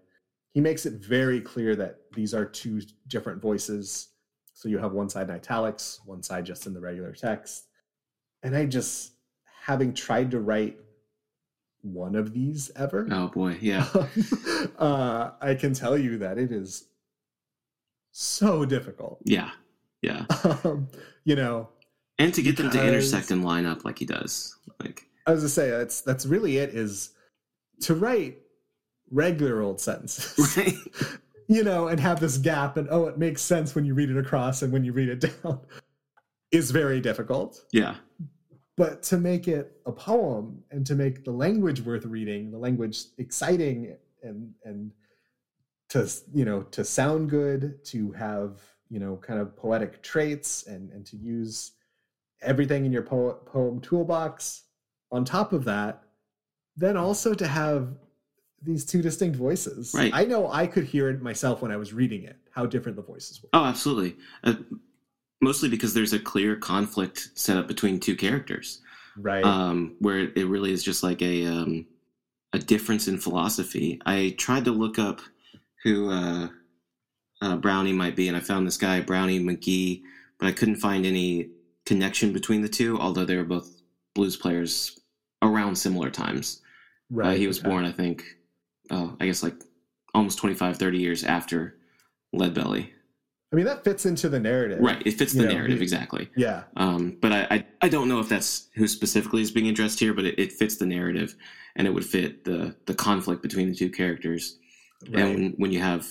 he 0.53 0.61
makes 0.61 0.85
it 0.85 0.95
very 0.95 1.41
clear 1.41 1.77
that 1.77 2.01
these 2.15 2.35
are 2.35 2.45
two 2.45 2.83
different 3.07 3.41
voices. 3.41 4.09
So 4.53 4.69
you 4.69 4.79
have 4.79 4.93
one 4.93 5.09
side 5.09 5.29
in 5.29 5.35
italics 5.35 6.01
one 6.05 6.23
side 6.23 6.45
just 6.45 6.67
in 6.67 6.75
the 6.75 6.81
regular 6.81 7.13
text. 7.13 7.69
And 8.43 8.57
i 8.57 8.67
just 8.67 9.13
having 9.63 9.95
tried 9.95 10.31
to 10.33 10.41
write 10.41 10.77
one 11.83 12.15
of 12.15 12.35
these 12.35 12.71
ever 12.77 13.07
Oh 13.11 13.29
boy, 13.29 13.57
yeah, 13.61 13.87
uh, 14.79 15.31
i 15.41 15.55
can 15.55 15.73
tell 15.73 15.97
you 15.97 16.19
that 16.19 16.37
it 16.37 16.53
is 16.53 16.90
so 18.13 18.65
difficult 18.65 19.21
yeah, 19.25 19.51
yeah. 20.03 20.27
um, 20.65 20.89
you 21.25 21.37
know 21.37 21.69
And 22.19 22.35
to 22.35 22.43
get 22.43 22.57
them 22.57 22.71
to 22.71 22.87
intersect 22.87 23.31
and 23.31 23.45
line 23.45 23.67
up 23.67 23.85
like 23.85 23.99
he 23.99 24.05
does, 24.05 24.57
like 24.83 25.07
I 25.27 25.33
was 25.33 25.43
to 25.43 25.49
say 25.49 25.71
that's 25.71 26.01
that's 26.03 26.27
really 26.27 26.59
it 26.59 26.71
is 26.75 27.11
to 27.81 27.95
write 27.95 28.39
regular 29.11 29.63
old 29.63 29.81
sentences, 29.81 30.55
right, 30.57 30.75
you 31.49 31.65
know, 31.65 31.89
and 31.89 31.99
have 32.01 32.21
this 32.21 32.37
gap 32.37 32.77
and 32.77 32.89
oh, 32.91 33.07
it 33.07 33.19
makes 33.19 33.43
sense 33.43 33.75
when 33.75 33.85
you 33.85 33.95
read 33.95 34.11
it 34.11 34.17
across 34.17 34.63
and 34.63 34.73
when 34.73 34.85
you 34.85 34.93
read 34.93 35.09
it 35.09 35.21
down 35.21 35.61
is 36.53 36.71
very 36.71 37.01
difficult. 37.01 37.65
yeah, 37.73 37.97
But 38.77 39.03
to 39.05 39.19
make 39.19 39.49
it 39.49 39.81
a 39.87 39.93
poem 39.93 40.63
and 40.71 40.87
to 40.87 40.95
make 40.95 41.25
the 41.25 41.31
language 41.33 41.81
worth 41.81 42.05
reading, 42.05 42.51
the 42.51 42.59
language 42.59 43.05
exciting 43.19 43.97
and 44.23 44.53
and 44.65 44.93
to 45.91 46.11
you 46.33 46.45
know 46.45 46.63
to 46.63 46.85
sound 46.85 47.31
good, 47.31 47.85
to 47.87 48.13
have 48.13 48.61
you 48.89 48.99
know 48.99 49.17
kind 49.17 49.39
of 49.39 49.57
poetic 49.57 50.03
traits 50.03 50.67
and 50.67 50.91
and 50.91 51.07
to 51.07 51.17
use 51.17 51.73
everything 52.43 52.87
in 52.87 52.93
your 52.93 53.03
po- 53.03 53.39
poem 53.47 53.81
toolbox 53.81 54.63
on 55.13 55.25
top 55.25 55.53
of 55.53 55.65
that 55.65 56.03
then 56.77 56.97
also 56.97 57.35
to 57.35 57.47
have 57.47 57.89
these 58.63 58.87
two 58.87 59.03
distinct 59.03 59.37
voices 59.37 59.93
Right. 59.95 60.11
i 60.15 60.25
know 60.25 60.51
i 60.51 60.67
could 60.67 60.85
hear 60.85 61.11
it 61.11 61.21
myself 61.21 61.61
when 61.61 61.71
i 61.71 61.77
was 61.77 61.93
reading 61.93 62.23
it 62.25 62.37
how 62.51 62.65
different 62.65 62.97
the 62.97 63.03
voices 63.03 63.43
were 63.43 63.51
oh, 63.53 63.65
absolutely. 63.65 64.17
Uh, 64.43 64.55
mostly 65.43 65.69
because 65.69 65.93
there's 65.95 66.13
a 66.13 66.19
clear 66.19 66.57
conflict 66.57 67.31
set 67.35 67.57
up 67.57 67.69
between 67.69 68.01
two 68.01 68.17
characters. 68.17 68.81
right 69.17 69.45
um, 69.45 69.97
where 70.01 70.19
it 70.35 70.47
really 70.47 70.73
is 70.73 70.83
just 70.83 71.03
like 71.03 71.21
a 71.23 71.47
um, 71.47 71.87
a 72.53 72.59
difference 72.59 73.07
in 73.07 73.19
philosophy. 73.19 74.01
I 74.07 74.35
tried 74.39 74.65
to 74.65 74.73
look 74.73 74.99
up 74.99 75.21
who 75.85 76.11
uh, 76.11 76.49
uh, 77.43 77.57
Brownie 77.57 77.93
might 77.93 78.17
be, 78.17 78.29
and 78.29 78.37
I 78.37 78.41
found 78.41 78.67
this 78.67 78.77
guy 78.77 79.01
Brownie 79.01 79.41
McGhee, 79.41 80.03
but 80.39 80.47
I 80.49 80.53
couldn't 80.53 80.77
find 80.77 81.07
any 81.07 81.51
connection 81.87 82.33
between 82.33 82.61
the 82.63 82.69
two. 82.69 82.99
Although 82.99 83.25
they 83.25 83.37
were 83.37 83.45
both 83.45 83.81
blues 84.15 84.37
players 84.37 84.99
around 85.43 85.77
similar 85.77 86.11
times. 86.11 86.61
Uh, 87.23 87.31
he 87.31 87.47
was 87.47 87.59
okay. 87.59 87.69
born, 87.69 87.85
I 87.85 87.93
think, 87.93 88.23
oh, 88.91 89.17
I 89.21 89.27
guess 89.27 89.43
like 89.43 89.55
almost 90.15 90.39
25, 90.39 90.77
30 90.77 90.99
years 90.99 91.25
after 91.25 91.77
Leadbelly. 92.35 92.89
i 93.53 93.57
mean 93.57 93.65
that 93.65 93.83
fits 93.85 94.07
into 94.07 94.29
the 94.29 94.39
narrative 94.39 94.79
Right, 94.81 95.03
it 95.05 95.13
fits 95.13 95.33
the 95.33 95.41
You 95.43 95.47
know, 95.49 95.55
narrative 95.55 95.79
he- 95.79 95.83
exactly. 95.83 96.29
yeah 96.37 96.65
Um, 96.77 97.17
but 97.21 97.33
I, 97.33 97.47
I 97.51 97.67
I 97.83 97.89
don't 97.89 98.09
know 98.09 98.21
if 98.21 98.29
that's 98.29 98.69
who 98.77 98.87
specifically 98.87 99.43
is 99.43 99.51
being 99.51 99.69
addressed 99.69 99.99
here, 99.99 100.15
but 100.15 100.25
it, 100.25 100.39
it 100.39 100.53
fits 100.53 100.77
the 100.77 100.87
narrative, 100.87 101.35
and 101.75 101.87
it 101.89 101.91
would 101.95 102.05
fit 102.05 102.45
the 102.45 102.77
the 102.87 102.95
conflict 102.95 103.43
between 103.43 103.69
the 103.71 103.75
two 103.75 103.91
characters. 103.91 104.59
Right 105.09 105.25
And 105.25 105.35
when, 105.35 105.53
when 105.53 105.73
you 105.73 105.81
have 105.81 106.07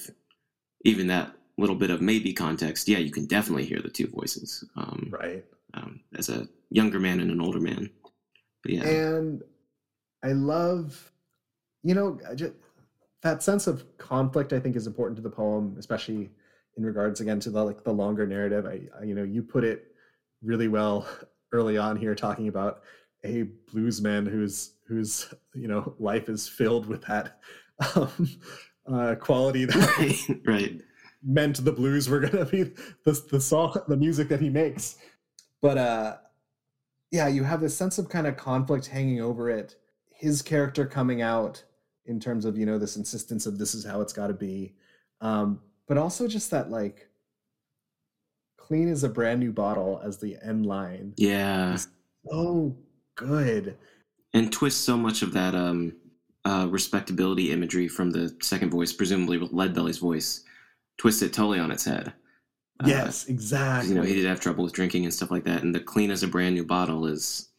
even 0.85 1.07
that 1.07 1.33
little 1.57 1.75
bit 1.75 1.89
of 1.89 2.01
maybe 2.01 2.33
context, 2.33 2.87
yeah, 2.87 2.99
you 2.99 3.11
can 3.11 3.25
definitely 3.25 3.65
hear 3.65 3.81
the 3.81 3.89
two 3.89 4.07
voices. 4.07 4.63
Um, 4.75 5.09
right 5.11 5.43
um, 5.73 6.01
as 6.15 6.29
a 6.29 6.47
younger 6.69 6.99
man 6.99 7.19
and 7.19 7.31
an 7.31 7.41
older 7.41 7.59
man. 7.59 7.89
But 8.63 8.73
yeah, 8.73 8.83
and 8.83 9.41
i 10.23 10.33
love 10.33 11.11
you 11.83 11.95
know 11.95 12.19
I 12.29 12.35
ju- 12.35 12.55
that 13.21 13.41
sense 13.41 13.67
of 13.67 13.85
conflict 13.97 14.51
i 14.51 14.59
think 14.59 14.75
is 14.75 14.87
important 14.87 15.15
to 15.15 15.21
the 15.21 15.29
poem 15.29 15.75
especially 15.79 16.29
in 16.77 16.85
regards 16.85 17.21
again 17.21 17.39
to 17.41 17.49
the 17.49 17.63
like 17.63 17.83
the 17.83 17.93
longer 17.93 18.27
narrative 18.27 18.65
i, 18.65 18.81
I 18.99 19.03
you 19.05 19.15
know 19.15 19.23
you 19.23 19.41
put 19.41 19.63
it 19.63 19.93
really 20.41 20.67
well 20.67 21.07
early 21.53 21.77
on 21.77 21.95
here 21.95 22.15
talking 22.15 22.49
about 22.49 22.81
a 23.23 23.45
bluesman 23.73 24.29
whose 24.29 24.73
whose 24.87 25.33
you 25.53 25.67
know 25.69 25.95
life 25.99 26.27
is 26.27 26.47
filled 26.47 26.85
with 26.85 27.03
that 27.03 27.39
um, 27.95 28.27
uh, 28.91 29.15
quality 29.15 29.65
that 29.65 29.97
right, 29.97 30.41
right, 30.45 30.81
meant 31.23 31.63
the 31.63 31.71
blues 31.71 32.09
were 32.09 32.19
gonna 32.19 32.45
be 32.45 32.63
the 33.03 33.21
the 33.31 33.41
song 33.41 33.75
the 33.87 33.97
music 33.97 34.29
that 34.29 34.41
he 34.41 34.49
makes. 34.49 34.97
But 35.61 35.77
uh 35.77 36.17
yeah 37.11 37.27
you 37.27 37.43
have 37.43 37.61
this 37.61 37.75
sense 37.75 37.97
of 37.97 38.07
kind 38.07 38.27
of 38.27 38.37
conflict 38.37 38.85
hanging 38.85 39.19
over 39.19 39.49
it 39.49 39.75
his 40.11 40.41
character 40.41 40.85
coming 40.85 41.21
out 41.21 41.63
in 42.05 42.19
terms 42.19 42.45
of 42.45 42.57
you 42.57 42.65
know 42.65 42.77
this 42.77 42.97
insistence 42.97 43.45
of 43.45 43.57
this 43.57 43.73
is 43.73 43.85
how 43.85 44.01
it's 44.01 44.13
got 44.13 44.27
to 44.27 44.33
be. 44.33 44.75
Um 45.21 45.61
but 45.87 45.97
also 45.97 46.27
just 46.27 46.51
that 46.51 46.69
like 46.69 47.09
clean 48.57 48.89
as 48.89 49.03
a 49.03 49.09
brand 49.09 49.39
new 49.39 49.51
bottle 49.51 49.99
as 50.03 50.19
the 50.19 50.37
end 50.43 50.65
line. 50.65 51.13
Yeah, 51.17 51.77
oh 52.31 52.75
good. 53.15 53.77
And 54.33 54.51
twist 54.51 54.81
so 54.81 54.95
much 54.95 55.21
of 55.21 55.33
that 55.33 55.55
um, 55.55 55.93
uh, 56.45 56.67
respectability 56.69 57.51
imagery 57.51 57.87
from 57.87 58.11
the 58.11 58.35
second 58.41 58.69
voice, 58.69 58.91
presumably 58.93 59.37
with 59.37 59.51
Leadbelly's 59.51 59.97
voice, 59.97 60.43
twist 60.97 61.21
it 61.21 61.33
totally 61.33 61.59
on 61.59 61.71
its 61.71 61.85
head. 61.85 62.13
Uh, 62.81 62.87
yes 62.87 63.27
exactly 63.27 63.89
you 63.89 63.95
know 63.95 64.03
he 64.03 64.13
did 64.13 64.23
have 64.25 64.39
trouble 64.39 64.63
with 64.63 64.71
drinking 64.71 65.03
and 65.03 65.13
stuff 65.13 65.29
like 65.31 65.43
that 65.43 65.63
and 65.63 65.75
the 65.75 65.81
clean 65.81 66.09
as 66.09 66.23
a 66.23 66.27
brand 66.29 66.55
new 66.55 66.63
bottle 66.63 67.05
is 67.05 67.49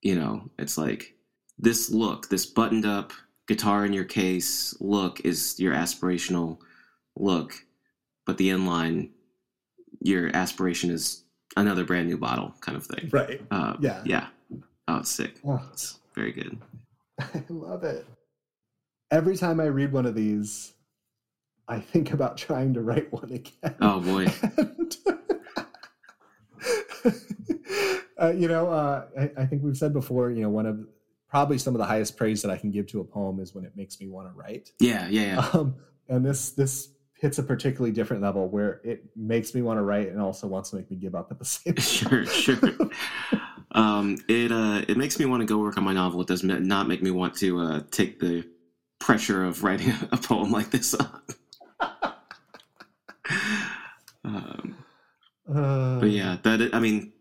you 0.00 0.14
know 0.14 0.48
it's 0.58 0.78
like 0.78 1.14
this 1.58 1.90
look 1.90 2.30
this 2.30 2.46
buttoned 2.46 2.86
up 2.86 3.12
guitar 3.46 3.84
in 3.84 3.92
your 3.92 4.04
case 4.06 4.74
look 4.80 5.20
is 5.20 5.60
your 5.60 5.74
aspirational 5.74 6.56
look, 7.14 7.66
but 8.24 8.38
the 8.38 8.48
end 8.48 8.66
line, 8.66 9.10
your 10.00 10.34
aspiration 10.34 10.88
is 10.90 11.24
another 11.58 11.84
brand 11.84 12.08
new 12.08 12.16
bottle 12.16 12.54
kind 12.62 12.76
of 12.78 12.86
thing. 12.86 13.10
Right. 13.12 13.42
Uh, 13.50 13.76
Yeah. 13.80 14.02
Yeah. 14.06 14.26
Oh, 14.88 14.98
it's 15.00 15.10
sick. 15.10 15.34
Oh, 15.44 15.60
It's 15.74 15.98
very 16.14 16.32
good. 16.32 16.58
I 17.34 17.44
love 17.48 17.84
it. 17.84 18.06
Every 19.10 19.36
time 19.36 19.60
I 19.60 19.66
read 19.66 19.92
one 19.92 20.06
of 20.06 20.14
these, 20.14 20.72
I 21.68 21.80
think 21.80 22.12
about 22.12 22.36
trying 22.36 22.74
to 22.74 22.82
write 22.82 23.12
one 23.12 23.30
again. 23.32 23.76
Oh 23.80 24.00
boy. 24.00 24.26
And- 24.58 24.96
uh, 28.20 28.32
you 28.32 28.48
know, 28.48 28.68
uh, 28.68 29.06
I, 29.18 29.30
I 29.42 29.46
think 29.46 29.62
we've 29.62 29.76
said 29.76 29.92
before, 29.92 30.30
you 30.30 30.42
know, 30.42 30.48
one 30.50 30.66
of 30.66 30.78
probably 31.28 31.58
some 31.58 31.74
of 31.74 31.78
the 31.78 31.84
highest 31.84 32.16
praise 32.16 32.42
that 32.42 32.50
I 32.50 32.56
can 32.56 32.70
give 32.70 32.86
to 32.88 33.00
a 33.00 33.04
poem 33.04 33.40
is 33.40 33.54
when 33.54 33.64
it 33.64 33.72
makes 33.76 34.00
me 34.00 34.08
want 34.08 34.28
to 34.28 34.32
write. 34.34 34.70
Yeah, 34.80 35.08
yeah, 35.08 35.22
yeah. 35.22 35.48
Um, 35.52 35.76
and 36.08 36.24
this 36.24 36.50
this 36.50 36.90
hits 37.14 37.38
a 37.38 37.42
particularly 37.42 37.92
different 37.92 38.22
level 38.22 38.48
where 38.48 38.80
it 38.84 39.04
makes 39.16 39.54
me 39.54 39.62
want 39.62 39.78
to 39.78 39.82
write 39.82 40.08
and 40.08 40.20
also 40.20 40.46
wants 40.46 40.70
to 40.70 40.76
make 40.76 40.90
me 40.90 40.96
give 40.96 41.14
up 41.14 41.30
at 41.30 41.38
the 41.38 41.44
same 41.44 41.74
time. 41.74 41.84
sure, 41.84 42.26
sure. 42.26 42.58
Um, 43.72 44.18
it 44.28 44.52
uh, 44.52 44.82
it 44.86 44.96
makes 44.96 45.18
me 45.18 45.24
want 45.24 45.40
to 45.40 45.46
go 45.46 45.58
work 45.58 45.76
on 45.78 45.84
my 45.84 45.92
novel. 45.94 46.20
It 46.20 46.28
does 46.28 46.44
not 46.44 46.88
make 46.88 47.02
me 47.02 47.10
want 47.10 47.34
to 47.36 47.60
uh, 47.60 47.80
take 47.90 48.20
the 48.20 48.44
pressure 48.98 49.44
of 49.44 49.64
writing 49.64 49.92
a 50.12 50.16
poem 50.16 50.50
like 50.52 50.70
this 50.70 50.94
up. 50.94 51.30
um, 54.24 54.76
Uh, 55.48 55.98
but 56.00 56.10
yeah, 56.10 56.36
that 56.42 56.70
I 56.72 56.78
mean, 56.80 57.12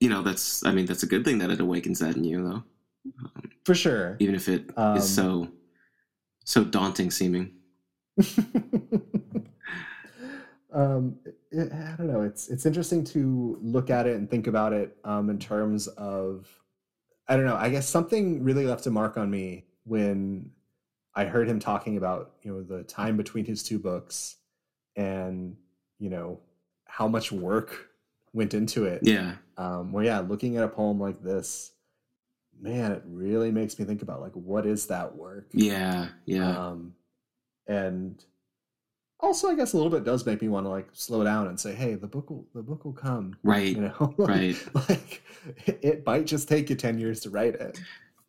you 0.00 0.08
know, 0.10 0.22
that's 0.22 0.64
I 0.64 0.72
mean 0.72 0.86
that's 0.86 1.02
a 1.02 1.06
good 1.06 1.24
thing 1.24 1.38
that 1.38 1.50
it 1.50 1.60
awakens 1.60 2.00
that 2.00 2.16
in 2.16 2.24
you, 2.24 2.42
though, 2.42 2.64
for 3.64 3.74
sure. 3.74 4.16
even 4.18 4.34
if 4.34 4.48
it 4.48 4.66
is 4.70 4.74
Um, 4.76 5.00
so 5.00 5.48
so 6.44 6.64
daunting 6.64 7.10
seeming. 7.10 7.52
um, 10.72 11.16
it, 11.52 11.72
I 11.72 11.94
don't 11.96 12.06
know. 12.08 12.22
It's 12.22 12.48
it's 12.48 12.66
interesting 12.66 13.04
to 13.04 13.58
look 13.62 13.90
at 13.90 14.06
it 14.06 14.16
and 14.16 14.28
think 14.30 14.46
about 14.46 14.72
it 14.72 14.96
um, 15.04 15.30
in 15.30 15.38
terms 15.38 15.86
of 15.88 16.48
I 17.28 17.36
don't 17.36 17.46
know. 17.46 17.56
I 17.56 17.68
guess 17.68 17.88
something 17.88 18.42
really 18.42 18.66
left 18.66 18.86
a 18.86 18.90
mark 18.90 19.16
on 19.16 19.30
me 19.30 19.66
when 19.84 20.50
I 21.14 21.24
heard 21.24 21.48
him 21.48 21.60
talking 21.60 21.96
about 21.96 22.32
you 22.42 22.52
know 22.52 22.62
the 22.62 22.82
time 22.84 23.16
between 23.16 23.44
his 23.44 23.62
two 23.62 23.78
books 23.78 24.36
and 24.96 25.56
you 25.98 26.10
know 26.10 26.40
how 26.86 27.08
much 27.08 27.30
work 27.32 27.88
went 28.32 28.54
into 28.54 28.84
it. 28.86 29.00
Yeah, 29.02 29.36
Um, 29.56 29.92
well, 29.92 30.04
yeah, 30.04 30.20
looking 30.20 30.56
at 30.56 30.64
a 30.64 30.68
poem 30.68 30.98
like 31.00 31.22
this, 31.22 31.72
man, 32.60 32.92
it 32.92 33.02
really 33.06 33.50
makes 33.50 33.78
me 33.78 33.84
think 33.84 34.02
about 34.02 34.20
like 34.20 34.32
what 34.32 34.66
is 34.66 34.86
that 34.86 35.14
work? 35.16 35.48
yeah, 35.52 36.08
yeah, 36.26 36.56
Um, 36.68 36.94
and 37.66 38.22
also, 39.22 39.48
I 39.48 39.54
guess 39.54 39.72
a 39.72 39.76
little 39.76 39.90
bit 39.90 40.04
does 40.04 40.26
make 40.26 40.42
me 40.42 40.48
want 40.48 40.66
to 40.66 40.70
like 40.70 40.88
slow 40.92 41.22
down 41.24 41.46
and 41.46 41.58
say, 41.58 41.74
"Hey, 41.74 41.94
the 41.94 42.06
book 42.06 42.28
will 42.30 42.46
the 42.54 42.62
book 42.62 42.84
will 42.84 42.92
come." 42.92 43.36
right, 43.42 43.74
You 43.76 43.82
know, 43.82 44.14
Like- 44.18 44.28
right. 44.28 44.88
Like 44.88 45.22
it 45.66 46.04
might 46.04 46.26
just 46.26 46.48
take 46.48 46.68
you 46.70 46.76
ten 46.76 46.98
years 46.98 47.20
to 47.20 47.30
write 47.30 47.54
it. 47.54 47.80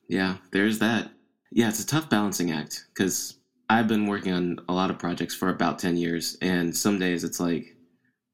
Yeah, 0.07 0.37
there's 0.51 0.79
that. 0.79 1.11
Yeah, 1.51 1.69
it's 1.69 1.79
a 1.83 1.87
tough 1.87 2.09
balancing 2.09 2.51
act 2.51 2.85
because 2.93 3.35
I've 3.69 3.87
been 3.87 4.07
working 4.07 4.33
on 4.33 4.59
a 4.69 4.73
lot 4.73 4.89
of 4.89 4.99
projects 4.99 5.33
for 5.35 5.49
about 5.49 5.79
10 5.79 5.97
years, 5.97 6.37
and 6.41 6.75
some 6.75 6.99
days 6.99 7.23
it's 7.23 7.39
like, 7.39 7.75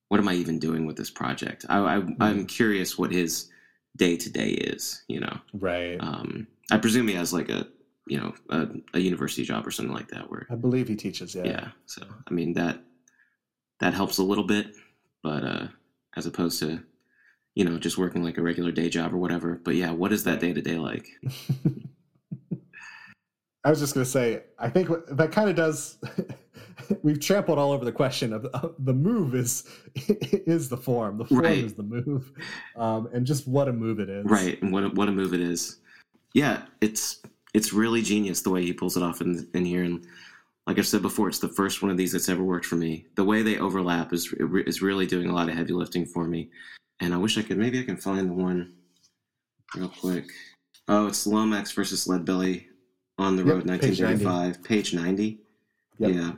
what 0.08 0.20
am 0.20 0.28
I 0.28 0.34
even 0.34 0.58
doing 0.58 0.86
with 0.86 0.96
this 0.98 1.10
project? 1.12 1.66
I, 1.70 1.80
I, 1.80 2.04
I'm 2.20 2.46
curious 2.46 2.98
what 2.98 3.12
his 3.12 3.50
day 3.98 4.18
to 4.18 4.30
day 4.30 4.50
is, 4.50 5.04
you 5.08 5.20
know? 5.20 5.38
Right. 5.54 5.98
Um, 6.00 6.48
I 6.72 6.78
presume 6.78 7.08
he 7.08 7.14
has 7.14 7.32
like 7.34 7.50
a, 7.50 7.68
you 8.10 8.20
know, 8.20 8.34
a, 8.50 8.68
a 8.96 9.00
university 9.00 9.44
job 9.44 9.66
or 9.68 9.72
something 9.72 9.94
like 9.94 10.08
that 10.10 10.30
where, 10.30 10.48
I 10.52 10.56
believe 10.56 10.88
he 10.88 10.96
teaches. 10.96 11.36
Yeah. 11.36 11.44
yeah. 11.46 11.68
So, 11.86 12.02
I 12.28 12.34
mean, 12.34 12.54
that, 12.54 12.82
that 13.80 13.94
helps 13.94 14.18
a 14.18 14.24
little 14.24 14.44
bit, 14.46 14.76
but, 15.24 15.44
uh, 15.44 15.68
as 16.18 16.26
opposed 16.26 16.60
to, 16.60 16.84
you 17.56 17.64
know, 17.66 17.78
just 17.78 17.98
working 17.98 18.24
like 18.24 18.38
a 18.38 18.42
regular 18.42 18.72
day 18.72 18.90
job 18.90 19.14
or 19.14 19.18
whatever. 19.18 19.62
But 19.64 19.76
yeah, 19.76 19.92
what 19.92 20.12
is 20.12 20.24
that 20.26 20.40
day 20.40 20.54
to 20.54 20.62
day 20.62 20.78
like? 20.78 21.08
I 23.66 23.70
was 23.70 23.80
just 23.80 23.94
going 23.94 24.06
to 24.06 24.10
say, 24.10 24.44
I 24.58 24.70
think 24.70 24.90
that 25.12 25.32
kind 25.32 25.50
of 25.50 25.56
does. 25.56 25.98
we've 27.04 27.20
trampled 27.20 27.60
all 27.60 27.72
over 27.74 27.84
the 27.84 27.92
question 27.92 28.32
of, 28.32 28.46
of 28.46 28.74
the 28.80 28.94
move 28.94 29.36
is 29.36 29.66
is 29.96 30.70
the 30.70 30.78
form. 30.78 31.18
The 31.18 31.26
form 31.26 31.42
Right. 31.42 31.64
is 31.66 31.74
the 31.74 31.84
move, 31.84 32.32
um, 32.78 33.10
and 33.14 33.26
just 33.26 33.48
what 33.48 33.68
a 33.68 33.74
move 33.74 34.00
it 34.00 34.10
is. 34.10 34.26
right 34.26 34.60
and 34.62 34.72
what 34.72 34.84
a, 34.86 34.90
what 34.90 35.10
a 35.10 35.12
move 35.12 35.34
it 35.34 35.42
is 35.42 35.78
yeah 36.34 36.62
it's 36.82 37.22
it's 37.54 37.74
really 37.74 38.02
genius 38.02 38.42
the 38.42 38.50
way 38.50 38.64
he 38.64 38.74
pulls 38.74 38.98
it 38.98 39.04
off 39.04 39.22
in, 39.22 39.48
in 39.54 39.66
here. 39.66 39.84
And 39.84 40.06
like 40.68 40.78
i've 40.78 40.88
said 40.88 41.02
before 41.02 41.28
it's 41.28 41.40
the 41.40 41.50
first 41.50 41.82
one 41.82 41.90
of 41.90 41.98
these 41.98 42.12
that's 42.12 42.30
ever 42.30 42.44
worked 42.44 42.66
for 42.66 42.76
me. 42.76 43.06
The 43.16 43.24
way 43.24 43.42
they 43.42 43.58
overlap 43.58 44.14
is 44.14 44.34
is 44.68 44.82
really 44.82 45.08
doing 45.08 45.30
a 45.30 45.34
lot 45.34 45.50
of 45.50 45.56
heavy 45.56 45.74
lifting 45.74 46.06
for 46.06 46.26
me. 46.26 46.50
And 47.00 47.14
i 47.14 47.18
wish 47.18 47.38
i 47.38 47.42
could 47.42 47.58
maybe 47.58 47.80
i 47.80 47.84
can 47.84 47.98
find 47.98 48.30
the 48.30 48.34
one 48.34 48.74
real 49.76 49.90
quick. 49.90 50.26
Oh 50.88 51.08
it's 51.08 51.26
lomax 51.26 51.72
versus 51.72 52.08
leadbelly 52.08 52.66
on 53.18 53.36
the 53.36 53.44
Yep, 53.44 53.54
road 53.54 53.64
page 53.82 54.00
1935 54.02 54.64
page 54.64 54.94
90 54.94 55.40
Yep. 56.00 56.14
yeah. 56.14 56.32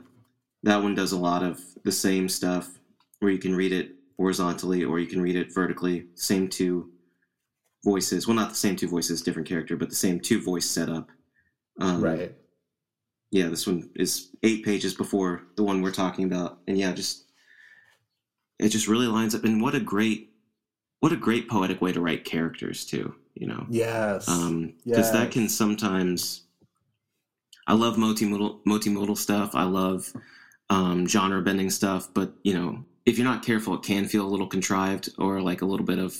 That 0.64 0.82
one 0.82 0.94
does 0.94 1.12
a 1.12 1.18
lot 1.18 1.42
of 1.42 1.60
the 1.84 1.92
same 1.92 2.28
stuff 2.28 2.78
where 3.18 3.30
you 3.32 3.38
can 3.38 3.54
read 3.54 3.72
it 3.72 3.96
horizontally 4.16 4.84
or 4.84 4.98
you 5.00 5.06
can 5.08 5.20
read 5.20 5.34
it 5.36 5.52
vertically. 5.52 6.06
Same 6.14 6.48
two 6.48 6.91
voices. 7.84 8.26
Well 8.26 8.36
not 8.36 8.50
the 8.50 8.54
same 8.56 8.76
two 8.76 8.88
voices 8.88 9.22
different 9.22 9.48
character 9.48 9.76
but 9.76 9.88
the 9.90 9.94
same 9.96 10.20
two 10.20 10.40
voice 10.42 10.66
setup. 10.66 11.08
Um, 11.80 12.00
Right. 12.02 12.34
yeah 13.30 13.48
this 13.48 13.66
one 13.66 13.90
is 13.96 14.30
eight 14.42 14.64
pages 14.64 14.94
before 14.94 15.42
the 15.56 15.62
one 15.62 15.82
we're 15.82 15.90
talking 15.92 16.24
about. 16.24 16.58
And 16.68 16.78
yeah 16.78 16.92
just 16.92 17.24
it 18.58 18.68
just 18.68 18.86
really 18.88 19.06
lines 19.08 19.34
up. 19.34 19.44
And 19.44 19.60
what 19.60 19.74
a 19.74 19.80
great 19.80 20.30
what 21.00 21.12
a 21.12 21.16
great 21.16 21.48
poetic 21.48 21.80
way 21.80 21.92
to 21.92 22.00
write 22.00 22.24
characters 22.24 22.84
too 22.84 23.14
you 23.34 23.46
know? 23.46 23.66
Yes. 23.70 24.28
um 24.28 24.74
because 24.84 25.10
that 25.12 25.30
can 25.30 25.48
sometimes 25.48 26.42
i 27.66 27.72
love 27.72 27.96
multimodal 27.96 28.62
multimodal 28.64 29.16
stuff. 29.16 29.54
I 29.54 29.64
love 29.64 30.12
um 30.70 31.06
genre 31.08 31.40
bending 31.42 31.70
stuff. 31.70 32.08
But 32.14 32.32
you 32.44 32.54
know 32.54 32.84
if 33.06 33.18
you're 33.18 33.26
not 33.26 33.42
careful 33.44 33.74
it 33.74 33.82
can 33.82 34.04
feel 34.06 34.24
a 34.26 34.28
little 34.30 34.46
contrived 34.46 35.08
or 35.18 35.40
like 35.40 35.62
a 35.62 35.66
little 35.66 35.86
bit 35.86 35.98
of 35.98 36.14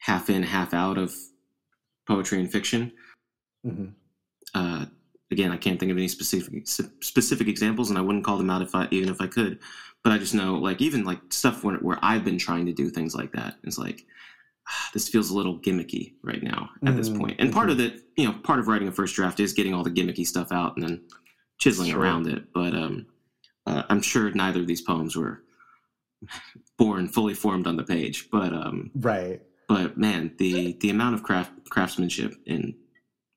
half 0.00 0.28
in 0.30 0.42
half 0.42 0.74
out 0.74 0.98
of 0.98 1.14
poetry 2.06 2.40
and 2.40 2.50
fiction 2.50 2.92
Mhm. 3.66 3.92
uh 4.54 4.86
again 5.30 5.52
i 5.52 5.56
can't 5.56 5.78
think 5.78 5.92
of 5.92 5.98
any 5.98 6.08
specific 6.08 6.66
specific 6.66 7.46
examples 7.46 7.90
and 7.90 7.98
i 7.98 8.02
wouldn't 8.02 8.24
call 8.24 8.38
them 8.38 8.50
out 8.50 8.62
if 8.62 8.74
i 8.74 8.88
even 8.90 9.08
if 9.10 9.20
i 9.20 9.26
could 9.26 9.58
but 10.02 10.12
i 10.12 10.18
just 10.18 10.34
know 10.34 10.54
like 10.56 10.80
even 10.80 11.04
like 11.04 11.20
stuff 11.30 11.62
where, 11.62 11.76
where 11.76 11.98
i've 12.02 12.24
been 12.24 12.38
trying 12.38 12.64
to 12.66 12.72
do 12.72 12.88
things 12.90 13.14
like 13.14 13.30
that 13.32 13.56
it's 13.64 13.76
like 13.78 14.06
ah, 14.68 14.90
this 14.94 15.08
feels 15.08 15.28
a 15.30 15.36
little 15.36 15.58
gimmicky 15.58 16.14
right 16.24 16.42
now 16.42 16.70
at 16.86 16.96
this 16.96 17.10
point. 17.10 17.36
and 17.38 17.52
part 17.52 17.68
of 17.70 17.78
it 17.78 18.02
you 18.16 18.24
know 18.26 18.32
part 18.42 18.58
of 18.58 18.66
writing 18.66 18.88
a 18.88 18.92
first 18.92 19.14
draft 19.14 19.38
is 19.40 19.52
getting 19.52 19.74
all 19.74 19.84
the 19.84 19.90
gimmicky 19.90 20.26
stuff 20.26 20.50
out 20.50 20.74
and 20.76 20.82
then 20.84 21.02
chiseling 21.58 21.90
Sure. 21.90 22.00
around 22.00 22.26
it 22.26 22.44
but 22.54 22.74
um 22.74 23.06
uh, 23.66 23.82
i'm 23.90 24.00
sure 24.00 24.30
neither 24.32 24.60
of 24.60 24.66
these 24.66 24.80
poems 24.80 25.14
were 25.16 25.42
born 26.78 27.06
fully 27.08 27.34
formed 27.34 27.66
on 27.66 27.76
the 27.76 27.84
page 27.84 28.28
but 28.32 28.52
um 28.54 28.90
Right. 28.94 29.42
But 29.70 29.96
man 29.96 30.34
the 30.38 30.76
the 30.80 30.90
amount 30.90 31.14
of 31.14 31.22
craft 31.22 31.52
craftsmanship 31.70 32.34
in 32.46 32.74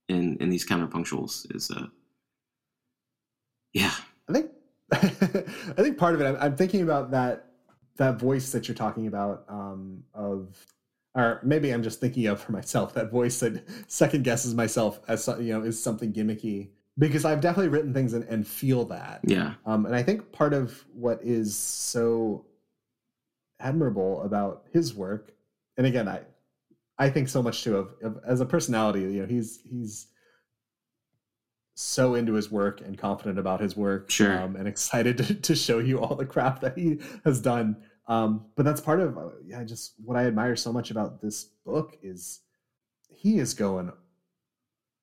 in 0.09 0.37
in 0.41 0.49
these 0.49 0.65
counterpunctuals 0.65 1.55
is 1.55 1.71
uh 1.71 1.87
yeah 3.73 3.93
I 4.27 4.33
think 4.33 4.51
I 4.93 5.81
think 5.81 5.97
part 5.97 6.15
of 6.15 6.21
it. 6.21 6.25
I'm, 6.25 6.37
I'm 6.37 6.55
thinking 6.55 6.81
about 6.81 7.11
that 7.11 7.47
that 7.97 8.19
voice 8.19 8.51
that 8.51 8.67
you're 8.67 8.75
talking 8.75 9.07
about 9.07 9.45
um, 9.47 10.03
of, 10.15 10.65
or 11.15 11.39
maybe 11.43 11.71
I'm 11.71 11.83
just 11.83 11.99
thinking 11.99 12.25
of 12.27 12.41
for 12.41 12.51
myself 12.51 12.93
that 12.95 13.11
voice 13.11 13.39
that 13.39 13.63
second 13.87 14.23
guesses 14.23 14.53
myself 14.55 14.99
as 15.07 15.27
you 15.39 15.53
know 15.53 15.63
is 15.63 15.81
something 15.81 16.11
gimmicky 16.11 16.69
because 16.97 17.25
I've 17.25 17.41
definitely 17.41 17.69
written 17.69 17.93
things 17.93 18.13
and, 18.13 18.23
and 18.25 18.47
feel 18.47 18.85
that. 18.85 19.21
yeah 19.23 19.53
Um, 19.65 19.85
and 19.85 19.95
I 19.95 20.03
think 20.03 20.31
part 20.31 20.53
of 20.53 20.83
what 20.93 21.19
is 21.23 21.55
so 21.55 22.45
admirable 23.59 24.21
about 24.21 24.65
his 24.71 24.93
work, 24.93 25.32
and 25.77 25.85
again, 25.87 26.07
I 26.07 26.21
I 26.97 27.09
think 27.09 27.27
so 27.29 27.41
much 27.41 27.63
too 27.63 27.77
of, 27.77 27.93
of 28.03 28.19
as 28.27 28.39
a 28.41 28.45
personality. 28.45 29.01
You 29.01 29.21
know, 29.21 29.25
he's 29.27 29.61
he's 29.69 30.07
so 31.75 32.13
into 32.15 32.33
his 32.33 32.51
work 32.51 32.81
and 32.81 32.97
confident 32.97 33.39
about 33.39 33.59
his 33.59 33.75
work, 33.75 34.09
Sure. 34.11 34.39
um, 34.39 34.55
and 34.55 34.67
excited 34.67 35.17
to, 35.19 35.33
to 35.35 35.55
show 35.55 35.79
you 35.79 35.99
all 35.99 36.15
the 36.15 36.25
crap 36.25 36.61
that 36.61 36.77
he 36.77 36.99
has 37.25 37.39
done. 37.41 37.77
Um, 38.07 38.45
but 38.55 38.63
that's 38.65 38.81
part 38.81 38.99
of 38.99 39.17
uh, 39.17 39.29
yeah, 39.45 39.63
just 39.63 39.93
what 40.03 40.17
I 40.17 40.25
admire 40.25 40.55
so 40.55 40.71
much 40.73 40.91
about 40.91 41.21
this 41.21 41.45
book 41.65 41.97
is 42.03 42.41
he 43.09 43.39
is 43.39 43.53
going 43.53 43.91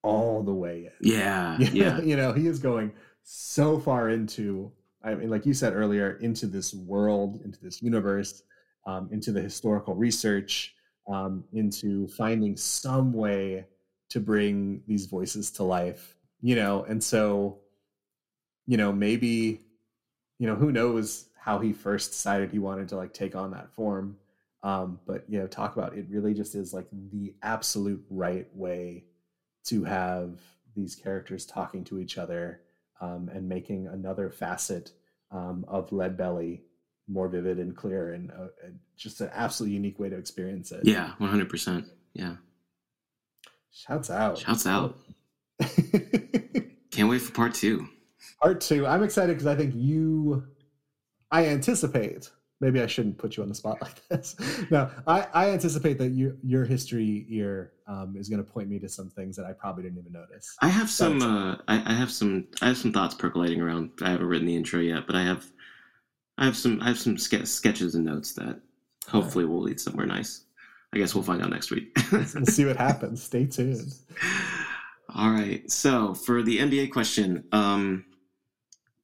all 0.03 0.43
the 0.43 0.55
way 0.55 0.87
in. 0.87 0.93
yeah 1.01 1.57
Yeah, 1.59 1.71
yeah 1.73 2.01
you 2.01 2.17
know, 2.17 2.33
he 2.33 2.47
is 2.47 2.59
going 2.59 2.93
so 3.23 3.79
far 3.79 4.09
into, 4.11 4.73
I 5.03 5.15
mean, 5.15 5.29
like 5.31 5.47
you 5.47 5.55
said 5.55 5.75
earlier, 5.75 6.13
into 6.21 6.47
this 6.47 6.73
world, 6.75 7.41
into 7.45 7.61
this 7.61 7.83
universe, 7.83 8.43
um, 8.87 9.09
into 9.13 9.33
the 9.33 9.41
historical 9.41 9.95
research, 9.95 10.75
um, 11.09 11.45
into 11.53 12.09
finding 12.09 12.57
some 12.57 13.13
way 13.13 13.67
to 14.11 14.21
bring 14.21 14.83
these 14.87 15.07
voices 15.07 15.51
to 15.53 15.63
life, 15.63 16.17
you 16.41 16.57
know, 16.57 16.85
and 16.85 17.03
so, 17.03 17.59
you 18.67 18.77
know, 18.77 18.93
maybe 18.93 19.61
you 20.41 20.47
know, 20.47 20.55
who 20.55 20.73
knows 20.73 21.27
how 21.39 21.59
he 21.59 21.73
first 21.73 22.13
decided 22.13 22.51
he 22.51 22.59
wanted 22.59 22.89
to 22.89 22.97
like 22.97 23.13
take 23.13 23.37
on 23.37 23.51
that 23.51 23.71
form. 23.75 24.17
Um, 24.63 24.99
but 25.07 25.25
you 25.29 25.39
know, 25.39 25.47
talk 25.47 25.77
about 25.77 25.97
it 25.97 26.07
really 26.09 26.33
just 26.33 26.55
is 26.55 26.73
like 26.73 26.89
the 26.91 27.35
absolute 27.43 28.03
right 28.09 28.49
way 28.55 29.05
to 29.67 29.85
have 29.85 30.41
these 30.75 30.95
characters 30.95 31.45
talking 31.45 31.85
to 31.85 31.99
each 31.99 32.17
other 32.17 32.63
um, 33.03 33.31
and 33.33 33.49
making 33.49 33.87
another 33.87 34.31
facet 34.31 34.93
um, 35.31 35.65
of 35.69 35.93
Lead 35.93 36.17
Belly 36.17 36.63
more 37.11 37.29
vivid 37.29 37.59
and 37.59 37.77
clear 37.77 38.13
and 38.13 38.31
uh, 38.31 38.47
just 38.97 39.21
an 39.21 39.31
absolutely 39.33 39.75
unique 39.75 39.99
way 39.99 40.09
to 40.09 40.17
experience 40.17 40.73
it. 40.73 40.81
Yeah, 40.85 41.13
one 41.19 41.31
hundred 41.31 41.49
percent. 41.49 41.87
Yeah. 42.15 42.37
Shouts 43.73 44.11
out. 44.11 44.39
Shouts 44.39 44.67
out. 44.67 44.99
Can't 46.91 47.09
wait 47.09 47.21
for 47.21 47.33
part 47.33 47.55
two. 47.55 47.89
Part 48.41 48.61
two. 48.61 48.87
I'm 48.87 49.03
excited 49.03 49.35
because 49.35 49.47
I 49.47 49.57
think 49.57 49.75
you. 49.75 50.45
I 51.31 51.47
anticipate. 51.47 52.31
Maybe 52.61 52.83
I 52.83 52.87
shouldn't 52.87 53.17
put 53.17 53.37
you 53.37 53.43
on 53.43 53.49
the 53.49 53.55
spot 53.55 53.79
like 53.81 54.07
this. 54.09 54.37
no, 54.71 54.91
I, 55.07 55.27
I 55.33 55.51
anticipate 55.51 55.99
that 55.99 56.11
your 56.11 56.37
your 56.43 56.65
history 56.65 57.25
here 57.29 57.73
um, 57.87 58.17
is 58.19 58.29
going 58.29 58.45
to 58.45 58.51
point 58.51 58.69
me 58.69 58.79
to 58.81 58.89
some 58.89 59.09
things 59.11 59.37
that 59.37 59.47
I 59.47 59.53
probably 59.53 59.85
didn't 59.85 59.99
even 59.99 60.13
notice. 60.13 60.57
I 60.61 60.69
have 60.69 60.91
some. 60.91 61.23
Uh, 61.23 61.57
I, 61.69 61.93
I 61.93 61.95
have 61.95 62.11
some. 62.11 62.49
I 62.61 62.69
have 62.69 62.79
some 62.79 62.93
thoughts 62.93 63.15
percolating 63.15 63.61
around. 63.61 63.91
I 64.03 64.11
haven't 64.11 64.27
written 64.27 64.47
the 64.47 64.57
intro 64.57 64.81
yet, 64.81 65.07
but 65.07 65.17
I 65.17 65.23
have. 65.23 65.47
I 66.41 66.47
have 66.47 66.57
some. 66.57 66.81
I 66.81 66.89
have 66.89 66.99
some 66.99 67.19
ske- 67.19 67.47
sketches 67.47 67.95
and 67.95 68.07
notes 68.07 68.33
that 68.33 68.61
hopefully 69.07 69.45
will 69.45 69.61
lead 69.61 69.79
somewhere 69.79 70.07
nice. 70.07 70.45
I 70.93 70.99
guess 70.99 71.15
we'll 71.15 71.23
find 71.23 71.43
out 71.43 71.51
next 71.51 71.71
week. 71.71 71.97
we'll 72.11 72.25
see 72.47 72.65
what 72.65 72.77
happens. 72.77 73.23
Stay 73.23 73.47
tuned. 73.47 73.93
All 75.15 75.31
right. 75.31 75.71
So 75.71 76.15
for 76.15 76.43
the 76.43 76.59
NBA 76.59 76.93
question, 76.93 77.45
um, 77.53 78.05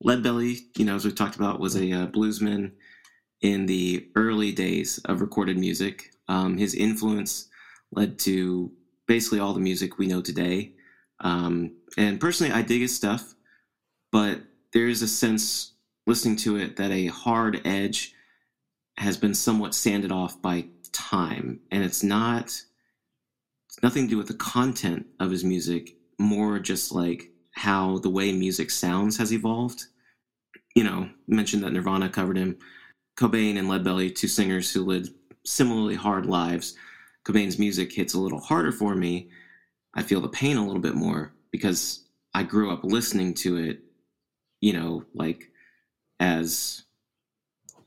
Lead 0.00 0.22
Belly, 0.22 0.58
you 0.76 0.84
know, 0.84 0.96
as 0.96 1.04
we 1.04 1.12
talked 1.12 1.36
about, 1.36 1.60
was 1.60 1.76
a 1.76 1.92
uh, 1.92 2.06
bluesman 2.06 2.72
in 3.42 3.66
the 3.66 4.08
early 4.16 4.52
days 4.52 4.98
of 5.04 5.20
recorded 5.20 5.58
music. 5.58 6.10
Um, 6.28 6.56
his 6.56 6.74
influence 6.74 7.48
led 7.92 8.18
to 8.20 8.72
basically 9.06 9.40
all 9.40 9.52
the 9.52 9.60
music 9.60 9.98
we 9.98 10.06
know 10.06 10.22
today. 10.22 10.72
Um, 11.20 11.76
and 11.96 12.20
personally, 12.20 12.52
I 12.52 12.62
dig 12.62 12.80
his 12.80 12.96
stuff, 12.96 13.34
but 14.10 14.40
there 14.72 14.88
is 14.88 15.02
a 15.02 15.08
sense 15.08 15.72
listening 16.06 16.36
to 16.36 16.56
it 16.56 16.76
that 16.76 16.90
a 16.90 17.06
hard 17.06 17.60
edge 17.64 18.14
has 18.98 19.16
been 19.16 19.34
somewhat 19.34 19.74
sanded 19.74 20.12
off 20.12 20.40
by 20.40 20.66
time, 20.92 21.60
and 21.70 21.82
it's 21.82 22.02
not 22.02 22.44
it's 23.76 23.82
nothing 23.82 24.04
to 24.06 24.10
do 24.10 24.16
with 24.16 24.28
the 24.28 24.34
content 24.34 25.06
of 25.20 25.30
his 25.30 25.44
music, 25.44 25.96
more 26.18 26.58
just 26.58 26.92
like 26.92 27.30
how 27.52 27.98
the 27.98 28.08
way 28.08 28.32
music 28.32 28.70
sounds 28.70 29.18
has 29.18 29.32
evolved. 29.32 29.84
You 30.74 30.84
know, 30.84 31.10
mentioned 31.26 31.62
that 31.62 31.72
Nirvana 31.72 32.08
covered 32.08 32.38
him. 32.38 32.58
Cobain 33.18 33.58
and 33.58 33.68
Leadbelly, 33.68 34.14
two 34.14 34.28
singers 34.28 34.72
who 34.72 34.84
lived 34.84 35.10
similarly 35.44 35.94
hard 35.94 36.26
lives. 36.26 36.74
Cobain's 37.24 37.58
music 37.58 37.92
hits 37.92 38.14
a 38.14 38.20
little 38.20 38.40
harder 38.40 38.72
for 38.72 38.94
me. 38.94 39.30
I 39.94 40.02
feel 40.02 40.20
the 40.20 40.28
pain 40.28 40.56
a 40.56 40.64
little 40.64 40.82
bit 40.82 40.94
more 40.94 41.32
because 41.50 42.04
I 42.34 42.42
grew 42.42 42.70
up 42.70 42.84
listening 42.84 43.34
to 43.34 43.56
it, 43.56 43.80
you 44.60 44.74
know, 44.74 45.04
like 45.14 45.50
as 46.20 46.84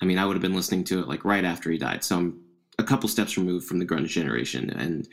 I 0.01 0.05
mean, 0.05 0.17
I 0.17 0.25
would 0.25 0.35
have 0.35 0.41
been 0.41 0.55
listening 0.55 0.83
to 0.85 0.99
it 0.99 1.07
like 1.07 1.25
right 1.25 1.43
after 1.43 1.69
he 1.69 1.77
died. 1.77 2.03
So 2.03 2.17
I'm 2.17 2.41
a 2.77 2.83
couple 2.83 3.09
steps 3.09 3.37
removed 3.37 3.67
from 3.67 3.79
the 3.79 3.85
grunge 3.85 4.07
generation 4.07 4.69
and, 4.69 5.07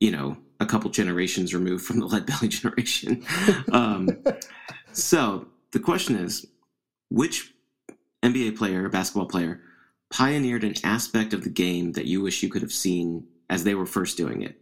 you 0.00 0.10
know, 0.10 0.38
a 0.60 0.66
couple 0.66 0.90
generations 0.90 1.54
removed 1.54 1.84
from 1.84 2.00
the 2.00 2.06
lead 2.06 2.26
belly 2.26 2.48
generation. 2.48 3.22
um, 3.72 4.08
so 4.92 5.46
the 5.72 5.80
question 5.80 6.16
is 6.16 6.46
which 7.10 7.52
NBA 8.22 8.56
player 8.56 8.88
basketball 8.88 9.26
player 9.26 9.60
pioneered 10.10 10.64
an 10.64 10.74
aspect 10.84 11.34
of 11.34 11.42
the 11.42 11.50
game 11.50 11.92
that 11.92 12.06
you 12.06 12.22
wish 12.22 12.42
you 12.42 12.48
could 12.48 12.62
have 12.62 12.72
seen 12.72 13.26
as 13.50 13.64
they 13.64 13.74
were 13.74 13.86
first 13.86 14.16
doing 14.16 14.42
it? 14.42 14.60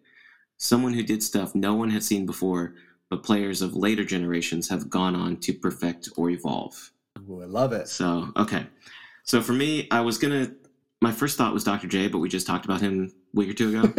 Someone 0.57 0.95
who 0.95 1.03
did 1.03 1.23
stuff 1.23 1.55
no 1.55 1.75
one 1.75 1.91
had 1.91 2.03
seen 2.03 2.27
before, 2.27 2.75
but 3.11 3.23
players 3.23 3.63
of 3.63 3.77
later 3.77 4.05
generations 4.05 4.69
have 4.69 4.91
gone 4.91 5.15
on 5.15 5.37
to 5.39 5.53
perfect 5.53 6.09
or 6.17 6.31
evolve. 6.31 6.93
Ooh, 7.19 7.43
I 7.43 7.47
love 7.47 7.73
it. 7.73 7.89
So, 7.89 8.31
okay. 8.37 8.67
So 9.25 9.41
for 9.41 9.53
me, 9.53 9.89
I 9.91 10.01
was 10.01 10.19
gonna. 10.19 10.53
My 11.01 11.13
first 11.13 11.37
thought 11.37 11.53
was 11.53 11.65
Dr. 11.65 11.89
J, 11.89 12.09
but 12.09 12.19
we 12.19 12.29
just 12.29 12.47
talked 12.47 12.65
about 12.65 12.81
him 12.81 13.13
a 13.35 13.37
week 13.37 13.51
or 13.51 13.55
two 13.55 13.71
ago. 13.71 13.83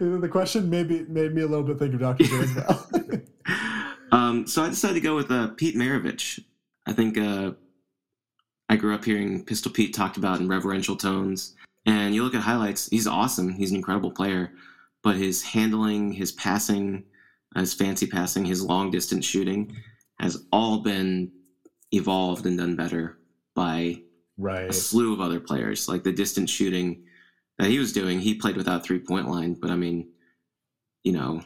the 0.00 0.28
question 0.30 0.68
maybe 0.68 1.04
made 1.08 1.34
me 1.34 1.40
a 1.42 1.46
little 1.46 1.64
bit 1.64 1.78
think 1.78 1.94
of 1.94 2.00
Dr. 2.00 2.24
J 2.24 2.38
as 2.38 2.54
well. 2.54 2.90
um, 4.12 4.46
so 4.46 4.62
I 4.62 4.68
decided 4.68 4.94
to 4.94 5.00
go 5.00 5.16
with 5.16 5.30
uh, 5.30 5.48
Pete 5.48 5.74
Maravich. 5.74 6.44
I 6.86 6.92
think 6.92 7.16
uh, 7.16 7.52
I 8.68 8.76
grew 8.76 8.94
up 8.94 9.04
hearing 9.04 9.42
Pistol 9.44 9.72
Pete 9.72 9.94
talked 9.94 10.18
about 10.18 10.38
in 10.40 10.48
reverential 10.48 10.96
tones, 10.96 11.54
and 11.86 12.14
you 12.14 12.22
look 12.22 12.34
at 12.34 12.42
highlights. 12.42 12.88
He's 12.88 13.06
awesome. 13.06 13.54
He's 13.54 13.70
an 13.70 13.76
incredible 13.76 14.10
player, 14.10 14.52
but 15.02 15.16
his 15.16 15.42
handling, 15.42 16.12
his 16.12 16.32
passing, 16.32 17.04
his 17.56 17.72
fancy 17.72 18.06
passing, 18.06 18.44
his 18.44 18.62
long 18.62 18.90
distance 18.90 19.24
shooting 19.24 19.74
has 20.18 20.44
all 20.52 20.78
been 20.78 21.30
evolved 21.92 22.46
and 22.46 22.58
done 22.58 22.76
better 22.76 23.18
by 23.54 24.00
right. 24.38 24.70
a 24.70 24.72
slew 24.72 25.12
of 25.12 25.20
other 25.20 25.40
players. 25.40 25.88
Like 25.88 26.04
the 26.04 26.12
distance 26.12 26.50
shooting 26.50 27.04
that 27.58 27.68
he 27.68 27.78
was 27.78 27.92
doing, 27.92 28.20
he 28.20 28.34
played 28.34 28.56
without 28.56 28.84
three 28.84 28.98
point 28.98 29.28
line, 29.28 29.54
but 29.54 29.70
I 29.70 29.76
mean, 29.76 30.08
you 31.02 31.12
know, 31.12 31.42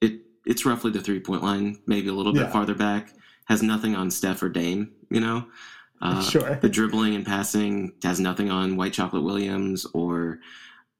it 0.00 0.20
it's 0.46 0.66
roughly 0.66 0.90
the 0.90 1.00
three 1.00 1.20
point 1.20 1.42
line, 1.42 1.78
maybe 1.86 2.08
a 2.08 2.12
little 2.12 2.32
bit 2.32 2.50
farther 2.50 2.74
back. 2.74 3.12
Has 3.46 3.62
nothing 3.62 3.94
on 3.94 4.10
Steph 4.10 4.42
or 4.42 4.48
Dame, 4.48 4.92
you 5.10 5.20
know. 5.20 5.46
Uh, 6.00 6.22
Sure. 6.22 6.54
The 6.54 6.68
dribbling 6.68 7.16
and 7.16 7.26
passing 7.26 7.92
has 8.04 8.20
nothing 8.20 8.52
on 8.52 8.76
White 8.76 8.92
Chocolate 8.92 9.24
Williams 9.24 9.84
or 9.94 10.38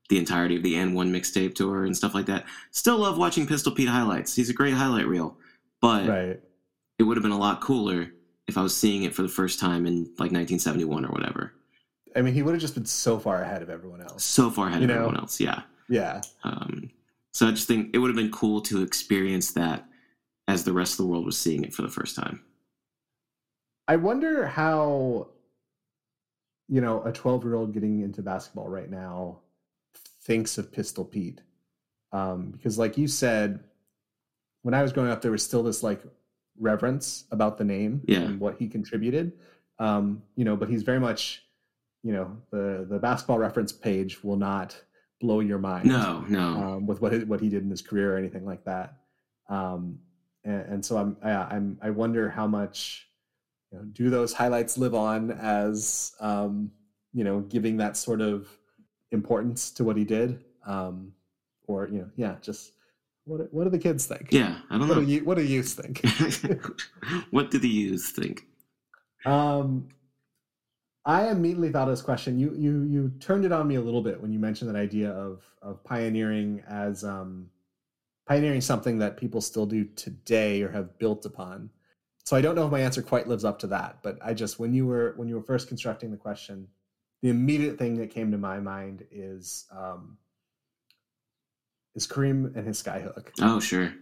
the 0.09 0.19
entirety 0.19 0.57
of 0.57 0.65
the 0.65 0.75
AND1 0.75 1.11
mixtape 1.11 1.55
tour 1.55 1.85
and 1.85 1.97
stuff 1.97 2.15
like 2.15 2.27
that. 2.27 2.47
Still 2.73 2.99
love 2.99 3.17
watching 3.17 3.47
Pistol 3.47 3.71
Pete 3.71 3.89
highlights. 3.89 4.35
He's 4.35 4.51
a 4.51 4.53
great 4.55 4.75
highlight 4.75 5.07
reel, 5.07 5.37
but 5.81 6.09
Right. 6.09 6.41
It 6.99 7.05
would 7.05 7.17
have 7.17 7.23
been 7.23 7.33
a 7.33 7.39
lot 7.39 7.61
cooler 7.61 8.13
if 8.47 8.57
I 8.59 8.63
was 8.63 8.77
seeing 8.77 9.05
it 9.05 9.15
for 9.15 9.23
the 9.23 9.29
first 9.29 9.61
time 9.61 9.87
in 9.87 10.05
like 10.19 10.33
1971 10.33 11.05
or 11.05 11.09
whatever. 11.09 11.53
I 12.17 12.23
mean, 12.23 12.35
he 12.35 12.43
would 12.43 12.55
have 12.55 12.61
just 12.61 12.75
been 12.75 12.87
so 12.87 13.19
far 13.19 13.43
ahead 13.43 13.63
of 13.63 13.71
everyone 13.71 14.01
else. 14.01 14.25
So 14.25 14.51
far 14.51 14.69
ahead 14.69 14.81
You 14.81 14.85
of 14.85 14.89
know? 14.89 14.95
everyone 14.97 15.19
else, 15.19 15.41
yeah. 15.41 15.63
Yeah. 15.89 16.21
Um, 16.45 16.91
so 17.33 17.47
I 17.47 17.51
just 17.51 17.69
think 17.69 17.91
it 17.95 17.99
would 17.99 18.09
have 18.09 18.17
been 18.17 18.33
cool 18.33 18.61
to 18.63 18.83
experience 18.83 19.53
that 19.53 19.87
as 20.49 20.65
the 20.65 20.73
rest 20.73 20.93
of 20.93 20.99
the 20.99 21.07
world 21.07 21.27
was 21.27 21.39
seeing 21.39 21.63
it 21.63 21.75
for 21.75 21.83
the 21.83 21.89
first 21.89 22.17
time. 22.17 22.43
I 23.87 23.97
wonder 23.97 24.47
how, 24.47 25.29
you 26.69 26.81
know, 26.81 27.03
a 27.05 27.13
12 27.13 27.45
year 27.45 27.55
old 27.55 27.73
getting 27.73 28.01
into 28.01 28.23
basketball 28.23 28.69
right 28.69 28.91
now 28.91 29.39
thinks 30.23 30.59
of 30.59 30.73
Pistol 30.73 31.05
Pete. 31.05 31.41
Um, 32.13 32.51
because, 32.51 32.79
like 32.79 32.97
you 32.99 33.07
said, 33.07 33.61
when 34.63 34.75
I 34.75 34.83
was 34.83 34.93
growing 34.93 35.11
up, 35.11 35.21
there 35.23 35.31
was 35.31 35.43
still 35.43 35.63
this 35.63 35.83
like 35.83 36.03
reverence 36.59 37.25
about 37.31 37.59
the 37.59 37.65
name 37.65 38.03
Yeah. 38.07 38.21
and 38.21 38.41
what 38.41 38.57
he 38.59 38.69
contributed. 38.69 39.33
Um, 39.79 40.23
you 40.37 40.45
know, 40.45 40.57
but 40.57 40.69
he's 40.69 40.83
very 40.83 41.01
much, 41.01 41.45
you 42.03 42.13
know, 42.13 42.37
the 42.51 42.87
the 42.89 42.99
basketball 42.99 43.39
reference 43.39 43.73
page 43.73 44.23
will 44.25 44.37
not 44.37 44.81
blow 45.21 45.41
your 45.41 45.59
mind 45.59 45.87
No, 45.87 46.25
no. 46.29 46.47
um, 46.63 46.87
with 46.87 47.01
what 47.01 47.13
he, 47.13 47.25
what 47.25 47.41
he 47.41 47.49
did 47.49 47.63
in 47.65 47.71
his 47.71 47.83
career 47.83 48.15
or 48.15 48.19
anything 48.19 48.45
like 48.45 48.65
that. 48.65 48.95
Um, 49.49 49.99
and, 50.45 50.63
and 50.73 50.85
so 50.85 50.97
I'm 50.97 51.17
I, 51.23 51.31
I'm 51.33 51.79
I 51.83 51.91
wonder 51.91 52.29
how 52.29 52.47
much 52.47 53.09
you 53.73 53.79
know, 53.79 53.85
do 53.85 54.11
those 54.11 54.33
highlights 54.33 54.79
live 54.79 54.95
on 54.95 55.31
as 55.33 56.13
um, 56.21 56.71
you 57.13 57.25
know 57.25 57.41
giving 57.41 57.77
that 57.79 57.97
sort 57.97 58.21
of 58.21 58.49
importance 59.13 59.71
to 59.73 59.85
what 59.85 59.97
he 59.97 60.05
did, 60.05 60.45
um, 60.67 61.13
or 61.67 61.89
you 61.89 61.99
know 61.99 62.11
yeah 62.17 62.37
just 62.41 62.73
what 63.29 63.53
what 63.53 63.65
do 63.65 63.71
the 63.71 63.79
kids 63.79 64.07
think? 64.07 64.29
yeah, 64.31 64.59
I 64.71 64.79
don't 64.79 64.89
What 64.89 64.95
do 64.97 65.01
know. 65.03 65.07
you 65.07 65.25
what 65.25 65.37
do 65.37 65.45
you 65.45 65.63
think? 65.63 66.03
what 67.31 67.51
do 67.51 67.59
the 67.59 67.69
youth 67.69 68.13
think? 68.17 68.47
Um, 69.25 69.89
I 71.05 71.29
immediately 71.29 71.71
thought 71.71 71.89
of 71.89 71.93
this 71.93 72.03
question. 72.03 72.39
You 72.39 72.55
you 72.57 72.83
you 72.83 73.13
turned 73.21 73.45
it 73.45 73.53
on 73.53 73.67
me 73.69 73.77
a 73.77 73.81
little 73.81 74.03
bit 74.03 74.21
when 74.21 74.33
you 74.33 74.39
mentioned 74.39 74.69
that 74.71 74.79
idea 74.79 75.11
of 75.11 75.43
of 75.63 75.83
pioneering 75.85 76.63
as 76.69 77.05
um, 77.05 77.51
pioneering 78.27 78.61
something 78.61 78.99
that 78.99 79.17
people 79.17 79.41
still 79.41 79.67
do 79.67 79.85
today 79.85 80.63
or 80.63 80.71
have 80.71 80.99
built 80.99 81.25
upon. 81.25 81.71
So 82.25 82.37
I 82.37 82.43
don't 82.43 82.55
know 82.55 82.67
if 82.67 82.71
my 82.73 82.81
answer 82.81 83.01
quite 83.01 83.27
lives 83.27 83.45
up 83.45 83.59
to 83.61 83.67
that, 83.69 83.99
but 84.03 84.19
I 84.23 84.35
just 84.35 84.59
when 84.59 84.75
you 84.75 84.87
were 84.87 85.15
when 85.17 85.29
you 85.29 85.37
were 85.37 85.43
first 85.43 85.69
constructing 85.69 86.11
the 86.11 86.17
question, 86.19 86.69
the 87.23 87.31
immediate 87.31 87.79
thing 87.79 87.97
that 87.99 88.11
came 88.11 88.31
to 88.33 88.39
my 88.39 88.61
mind 88.61 89.05
is 89.11 89.67
um, 89.75 90.19
is 91.99 92.07
Kareem 92.07 92.55
and 92.57 92.65
his 92.67 92.81
skyhook 92.81 93.31
Oh, 93.41 93.59
sure. 93.61 93.93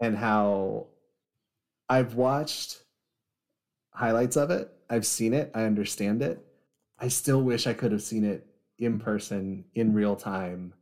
and 0.00 0.16
how 0.16 0.86
I've 1.88 2.14
watched 2.14 2.82
highlights 3.92 4.36
of 4.36 4.50
it. 4.52 4.70
I've 4.88 5.04
seen 5.04 5.34
it. 5.34 5.50
I 5.52 5.64
understand 5.64 6.22
it. 6.22 6.44
I 7.00 7.08
still 7.08 7.42
wish 7.42 7.66
I 7.66 7.72
could 7.74 7.90
have 7.92 8.02
seen 8.02 8.24
it 8.24 8.46
in 8.78 9.00
person, 9.00 9.64
in 9.74 9.92
real 9.92 10.14
time, 10.14 10.72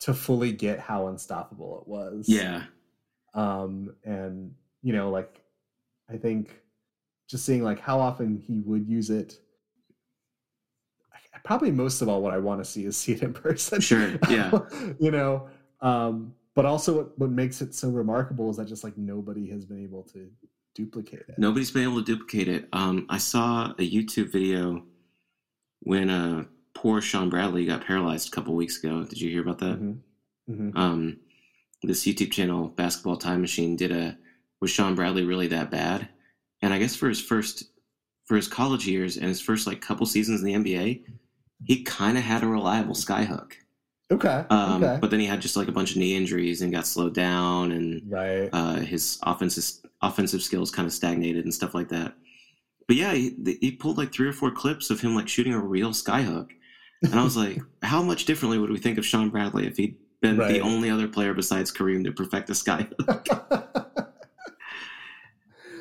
to 0.00 0.12
fully 0.12 0.50
get 0.52 0.80
how 0.80 1.06
unstoppable 1.06 1.80
it 1.80 1.88
was. 1.88 2.28
Yeah. 2.28 2.64
Um, 3.34 3.94
and 4.04 4.54
you 4.82 4.92
know, 4.92 5.10
like 5.10 5.40
I 6.10 6.16
think 6.16 6.50
just 7.28 7.44
seeing 7.46 7.62
like 7.62 7.78
how 7.78 8.00
often 8.00 8.38
he 8.44 8.60
would 8.60 8.88
use 8.88 9.08
it. 9.10 9.38
Probably 11.44 11.70
most 11.70 12.02
of 12.02 12.08
all, 12.08 12.22
what 12.22 12.34
I 12.34 12.38
want 12.38 12.60
to 12.60 12.64
see 12.64 12.86
is 12.86 12.96
see 12.96 13.12
it 13.12 13.22
in 13.22 13.32
person. 13.32 13.80
Sure. 13.80 14.18
Yeah. 14.28 14.50
you 14.98 15.12
know, 15.12 15.48
um, 15.80 16.34
but 16.54 16.64
also 16.64 16.96
what, 16.96 17.18
what 17.18 17.30
makes 17.30 17.60
it 17.60 17.74
so 17.74 17.90
remarkable 17.90 18.50
is 18.50 18.56
that 18.56 18.66
just 18.66 18.84
like 18.84 18.96
nobody 18.96 19.48
has 19.50 19.64
been 19.64 19.82
able 19.82 20.02
to 20.04 20.30
duplicate 20.74 21.20
it. 21.28 21.38
Nobody's 21.38 21.70
been 21.70 21.82
able 21.82 22.02
to 22.02 22.04
duplicate 22.04 22.48
it. 22.48 22.68
Um, 22.72 23.06
I 23.08 23.18
saw 23.18 23.72
a 23.72 23.90
YouTube 23.90 24.32
video 24.32 24.84
when 25.80 26.10
uh, 26.10 26.44
poor 26.74 27.00
Shawn 27.00 27.28
Bradley 27.28 27.66
got 27.66 27.84
paralyzed 27.84 28.28
a 28.28 28.30
couple 28.30 28.54
weeks 28.54 28.82
ago. 28.82 29.04
Did 29.04 29.20
you 29.20 29.30
hear 29.30 29.42
about 29.42 29.58
that? 29.58 29.80
Mm-hmm. 29.80 30.52
Mm-hmm. 30.52 30.78
Um, 30.78 31.18
this 31.82 32.04
YouTube 32.06 32.32
channel, 32.32 32.68
Basketball 32.68 33.16
Time 33.16 33.40
Machine, 33.40 33.76
did 33.76 33.92
a 33.92 34.16
was 34.60 34.70
Shawn 34.70 34.94
Bradley 34.94 35.24
really 35.24 35.48
that 35.48 35.70
bad? 35.70 36.08
And 36.62 36.72
I 36.72 36.78
guess 36.78 36.96
for 36.96 37.08
his 37.08 37.20
first 37.20 37.64
for 38.24 38.36
his 38.36 38.48
college 38.48 38.86
years 38.86 39.16
and 39.16 39.26
his 39.26 39.40
first 39.40 39.66
like 39.66 39.80
couple 39.80 40.06
seasons 40.06 40.42
in 40.42 40.46
the 40.46 40.54
NBA, 40.54 41.02
he 41.64 41.82
kind 41.84 42.18
of 42.18 42.24
had 42.24 42.42
a 42.42 42.48
reliable 42.48 42.94
skyhook. 42.94 43.52
Okay. 44.12 44.44
Um, 44.50 44.82
okay. 44.84 44.98
But 45.00 45.10
then 45.10 45.18
he 45.20 45.26
had 45.26 45.40
just 45.40 45.56
like 45.56 45.68
a 45.68 45.72
bunch 45.72 45.90
of 45.92 45.96
knee 45.96 46.14
injuries 46.14 46.62
and 46.62 46.72
got 46.72 46.86
slowed 46.86 47.14
down, 47.14 47.72
and 47.72 48.02
right. 48.10 48.48
uh, 48.52 48.76
his 48.76 49.18
offensive 49.24 49.64
offensive 50.02 50.42
skills 50.42 50.70
kind 50.70 50.86
of 50.86 50.92
stagnated 50.92 51.44
and 51.44 51.52
stuff 51.52 51.74
like 51.74 51.88
that. 51.88 52.14
But 52.86 52.96
yeah, 52.96 53.12
he, 53.14 53.58
he 53.60 53.72
pulled 53.72 53.98
like 53.98 54.12
three 54.12 54.28
or 54.28 54.32
four 54.32 54.52
clips 54.52 54.90
of 54.90 55.00
him 55.00 55.16
like 55.16 55.28
shooting 55.28 55.54
a 55.54 55.58
real 55.60 55.90
skyhook, 55.90 56.50
and 57.02 57.14
I 57.14 57.24
was 57.24 57.36
like, 57.36 57.58
how 57.82 58.00
much 58.02 58.26
differently 58.26 58.58
would 58.58 58.70
we 58.70 58.78
think 58.78 58.96
of 58.96 59.04
Shawn 59.04 59.28
Bradley 59.30 59.66
if 59.66 59.76
he'd 59.76 59.96
been 60.20 60.38
Right. 60.38 60.52
the 60.52 60.60
only 60.60 60.88
other 60.88 61.08
player 61.08 61.34
besides 61.34 61.72
Kareem 61.72 62.04
to 62.04 62.12
perfect 62.12 62.48
a 62.50 62.52
skyhook? 62.52 63.72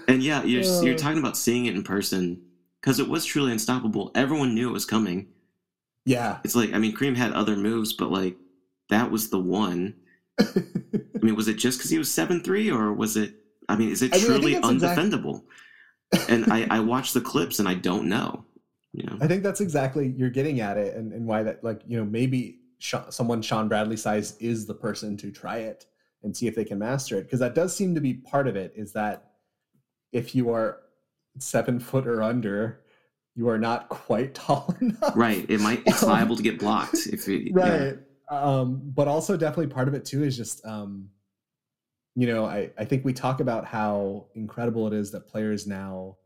And 0.07 0.21
yeah, 0.21 0.43
you're 0.43 0.61
you're 0.83 0.93
Uh. 0.93 0.97
talking 0.97 1.17
about 1.17 1.35
seeing 1.35 1.65
it 1.65 1.73
in 1.75 1.81
person 1.83 2.39
because 2.79 2.99
it 2.99 3.07
was 3.09 3.25
truly 3.25 3.51
unstoppable. 3.51 4.11
Everyone 4.13 4.53
knew 4.53 4.69
it 4.69 4.73
was 4.73 4.85
coming. 4.85 5.27
Yeah. 6.05 6.39
It's 6.43 6.55
like 6.55 6.73
I 6.73 6.77
mean, 6.77 6.95
Kareem 6.95 7.15
had 7.15 7.33
other 7.33 7.55
moves, 7.55 7.93
but 7.93 8.11
like 8.11 8.37
that 8.89 9.11
was 9.11 9.29
the 9.29 9.39
one. 9.39 9.95
I 10.39 10.63
mean, 11.21 11.35
was 11.35 11.47
it 11.47 11.55
just 11.55 11.79
because 11.79 11.89
he 11.89 11.97
was 11.97 12.11
seven 12.11 12.41
three, 12.43 12.69
or 12.69 12.93
was 12.93 13.17
it? 13.17 13.35
I 13.67 13.75
mean, 13.75 13.89
is 13.89 14.01
it 14.01 14.13
I 14.13 14.17
mean, 14.17 14.25
truly 14.25 14.55
undefendable? 14.55 15.43
and 16.29 16.51
I, 16.51 16.67
I 16.69 16.79
watched 16.79 17.13
the 17.13 17.21
clips, 17.21 17.59
and 17.59 17.67
I 17.67 17.73
don't 17.73 18.07
know. 18.07 18.45
You 18.93 19.03
know, 19.03 19.17
I 19.19 19.27
think 19.27 19.43
that's 19.43 19.61
exactly 19.61 20.13
you're 20.17 20.29
getting 20.29 20.61
at 20.61 20.77
it, 20.77 20.95
and, 20.95 21.11
and 21.11 21.25
why 21.25 21.43
that 21.43 21.63
like 21.63 21.81
you 21.87 21.97
know 21.97 22.05
maybe 22.05 22.59
Sha 22.79 23.09
someone 23.09 23.41
Shawn 23.41 23.67
Bradley 23.67 23.97
size 23.97 24.37
is 24.37 24.65
the 24.65 24.73
person 24.73 25.17
to 25.17 25.31
try 25.31 25.57
it 25.57 25.85
and 26.23 26.35
see 26.35 26.47
if 26.47 26.55
they 26.55 26.65
can 26.65 26.79
master 26.79 27.17
it 27.17 27.23
because 27.23 27.39
that 27.39 27.55
does 27.55 27.75
seem 27.75 27.95
to 27.95 28.01
be 28.01 28.13
part 28.13 28.47
of 28.47 28.55
it. 28.55 28.71
Is 28.75 28.93
that 28.93 29.31
if 30.13 30.35
you 30.35 30.49
are 30.51 30.79
seven 31.39 31.79
foot 31.79 32.07
or 32.07 32.21
under, 32.21 32.84
you 33.35 33.49
are 33.49 33.57
not 33.57 33.89
quite 33.89 34.33
tall 34.43 34.73
enough. 34.81 35.13
right? 35.15 35.45
It 35.49 35.59
might 35.59 35.83
it's 35.85 36.03
Um, 36.03 36.09
liable 36.09 36.35
to 36.37 36.43
get 36.43 36.59
blocked 36.59 37.07
if 37.07 37.27
it, 37.27 37.51
yeah. 37.55 37.67
right 37.85 37.97
um 38.29 38.81
but 38.95 39.07
also 39.07 39.37
definitely 39.37 39.67
part 39.67 39.87
of 39.87 39.93
it 39.93 40.03
too 40.03 40.23
is 40.23 40.35
just 40.35 40.65
um 40.65 41.07
you 42.15 42.25
know 42.25 42.43
i 42.43 42.71
i 42.75 42.83
think 42.83 43.05
we 43.05 43.13
talk 43.13 43.39
about 43.39 43.65
how 43.65 44.25
incredible 44.33 44.87
it 44.87 44.93
is 44.93 45.11
that 45.11 45.27
players 45.27 45.67
now 45.67 46.17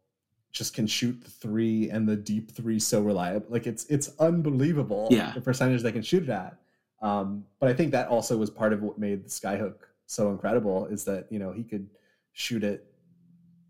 just 0.53 0.73
can 0.73 0.87
shoot 0.87 1.19
the 1.21 1.29
three 1.29 1.89
and 1.89 2.07
the 2.07 2.15
deep 2.15 2.51
three 2.51 2.79
so 2.79 3.01
reliable 3.01 3.45
like 3.49 3.67
it's 3.67 3.83
it's 3.87 4.11
unbelievable 4.19 5.09
Yeah. 5.11 5.33
the 5.33 5.41
percentage 5.41 5.81
they 5.81 5.91
can 5.91 6.01
shoot 6.01 6.23
it 6.23 6.29
at 6.29 6.57
um 7.01 7.43
but 7.59 7.67
i 7.69 7.73
think 7.73 7.91
that 7.91 8.07
also 8.07 8.37
was 8.37 8.49
part 8.49 8.71
of 8.71 8.81
what 8.81 8.97
made 8.97 9.25
the 9.25 9.29
skyhook 9.29 9.75
so 10.05 10.31
incredible 10.31 10.85
is 10.85 11.03
that 11.03 11.27
you 11.29 11.37
know 11.37 11.51
he 11.51 11.63
could 11.65 11.89
shoot 12.31 12.63
it 12.63 12.85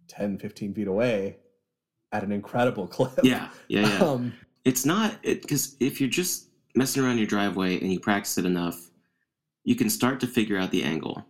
10 0.07 0.37
15 0.37 0.75
feet 0.75 0.87
away 0.87 1.37
at 2.11 2.23
an 2.23 2.31
incredible 2.31 2.87
clip 2.95 3.19
Yeah, 3.23 3.49
yeah, 3.67 3.81
yeah. 3.87 3.99
um 4.03 4.33
it's 4.65 4.85
not 4.85 5.21
because 5.23 5.75
if 5.79 5.99
you're 6.01 6.09
just 6.09 6.47
messing 6.75 7.03
around 7.03 7.17
your 7.17 7.27
driveway 7.27 7.79
and 7.79 7.91
you 7.91 7.99
practice 7.99 8.37
it 8.37 8.45
enough, 8.45 8.89
you 9.63 9.75
can 9.75 9.89
start 9.89 10.19
to 10.19 10.27
figure 10.27 10.57
out 10.57 10.71
the 10.71 10.83
angle. 10.83 11.25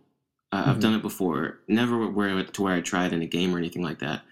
Uh, 0.52 0.64
I've 0.66 0.76
Mhm. 0.76 0.80
done 0.80 0.94
it 0.94 1.02
before, 1.02 1.60
never 1.68 2.08
where 2.08 2.42
to 2.44 2.62
where 2.62 2.74
I 2.74 2.80
tried 2.80 3.12
in 3.12 3.22
a 3.22 3.26
game 3.26 3.54
or 3.54 3.58
anything 3.58 3.82
like 3.82 4.00
that. 4.00 4.22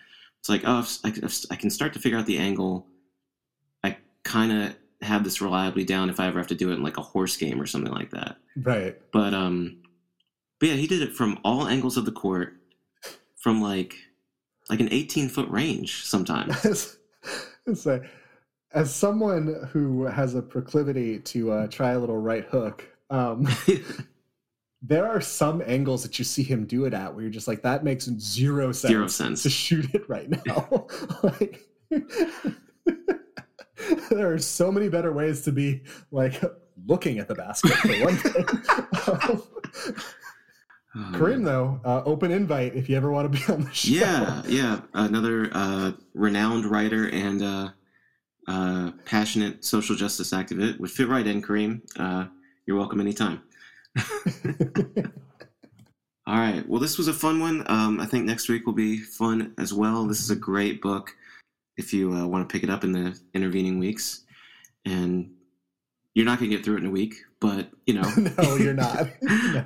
It's 0.40 0.48
like, 0.48 0.62
oh, 0.64 0.86
I, 1.04 1.12
I 1.50 1.56
can 1.56 1.70
start 1.70 1.92
to 1.94 1.98
figure 2.00 2.18
out 2.18 2.26
the 2.26 2.38
angle. 2.38 2.86
I 3.84 3.96
kind 4.24 4.52
of 4.52 4.76
have 5.02 5.22
this 5.24 5.40
reliably 5.40 5.84
down 5.84 6.10
if 6.10 6.18
I 6.18 6.26
ever 6.26 6.38
have 6.38 6.48
to 6.48 6.54
do 6.56 6.70
it 6.70 6.74
in 6.74 6.82
like 6.82 6.96
a 6.96 7.02
horse 7.02 7.36
game 7.36 7.60
or 7.60 7.66
something 7.66 7.92
like 7.92 8.10
that. 8.10 8.36
right 8.56 8.96
But 9.12 9.32
um, 9.32 9.78
but 10.58 10.70
yeah, 10.70 10.74
he 10.74 10.88
did 10.88 11.02
it 11.02 11.14
from 11.14 11.38
all 11.44 11.68
angles 11.68 11.96
of 11.96 12.04
the 12.04 12.12
court, 12.12 12.56
from 13.36 13.62
like 13.62 13.94
like 14.70 14.80
an 14.80 14.88
18 14.92 15.28
foot 15.28 15.48
range 15.48 16.04
sometimes. 16.04 16.64
as, 16.64 16.98
it's 17.66 17.86
like, 17.86 18.04
as 18.72 18.94
someone 18.94 19.68
who 19.72 20.04
has 20.04 20.34
a 20.34 20.42
proclivity 20.42 21.18
to 21.20 21.50
uh, 21.52 21.66
try 21.68 21.92
a 21.92 21.98
little 21.98 22.18
right 22.18 22.44
hook, 22.46 22.84
um, 23.10 23.48
there 24.82 25.06
are 25.06 25.20
some 25.20 25.62
angles 25.66 26.02
that 26.02 26.18
you 26.18 26.24
see 26.24 26.42
him 26.42 26.64
do 26.66 26.84
it 26.84 26.94
at 26.94 27.12
where 27.14 27.22
you're 27.22 27.30
just 27.30 27.48
like, 27.48 27.62
that 27.62 27.82
makes 27.84 28.04
zero 28.18 28.70
sense, 28.72 28.90
Zero 28.92 29.06
sense. 29.06 29.42
to 29.42 29.50
shoot 29.50 29.92
it 29.94 30.08
right 30.08 30.28
now. 30.46 30.86
like, 31.22 31.66
there 34.10 34.30
are 34.32 34.38
so 34.38 34.70
many 34.70 34.88
better 34.88 35.12
ways 35.12 35.42
to 35.42 35.52
be 35.52 35.82
like 36.10 36.42
looking 36.86 37.18
at 37.18 37.28
the 37.28 37.34
basket 37.34 37.72
for 37.72 37.88
one 38.04 38.16
thing. 38.16 38.44
Um, 39.06 39.42
Kareem, 41.12 41.44
though, 41.44 41.80
uh, 41.84 42.02
open 42.04 42.30
invite 42.32 42.74
if 42.74 42.88
you 42.88 42.96
ever 42.96 43.12
want 43.12 43.32
to 43.32 43.38
be 43.38 43.44
on 43.52 43.64
the 43.64 43.72
show. 43.72 43.90
Yeah, 43.90 44.42
yeah. 44.46 44.80
Another 44.94 45.50
uh, 45.52 45.92
renowned 46.14 46.64
writer 46.66 47.08
and 47.10 47.42
uh, 47.42 47.68
uh, 48.48 48.92
passionate 49.04 49.64
social 49.64 49.94
justice 49.94 50.32
activist 50.32 50.80
would 50.80 50.90
fit 50.90 51.08
right 51.08 51.26
in, 51.26 51.42
Kareem. 51.42 51.82
Uh, 51.98 52.26
you're 52.66 52.76
welcome 52.76 53.00
anytime. 53.00 53.42
All 56.26 56.36
right. 56.36 56.68
Well, 56.68 56.80
this 56.80 56.98
was 56.98 57.08
a 57.08 57.14
fun 57.14 57.40
one. 57.40 57.64
Um, 57.70 58.00
I 58.00 58.06
think 58.06 58.26
next 58.26 58.48
week 58.48 58.66
will 58.66 58.74
be 58.74 58.98
fun 58.98 59.54
as 59.56 59.72
well. 59.72 60.04
This 60.06 60.20
is 60.20 60.30
a 60.30 60.36
great 60.36 60.82
book 60.82 61.14
if 61.78 61.94
you 61.94 62.12
uh, 62.12 62.26
want 62.26 62.46
to 62.46 62.52
pick 62.52 62.62
it 62.62 62.70
up 62.70 62.84
in 62.84 62.92
the 62.92 63.18
intervening 63.32 63.78
weeks. 63.78 64.24
And 64.84 65.30
you're 66.14 66.26
not 66.26 66.38
going 66.38 66.50
to 66.50 66.56
get 66.56 66.64
through 66.64 66.76
it 66.76 66.80
in 66.80 66.86
a 66.86 66.90
week, 66.90 67.14
but, 67.40 67.70
you 67.86 67.94
know. 67.94 68.10
no, 68.42 68.56
you're 68.56 68.74
not. 68.74 69.08
No. 69.22 69.64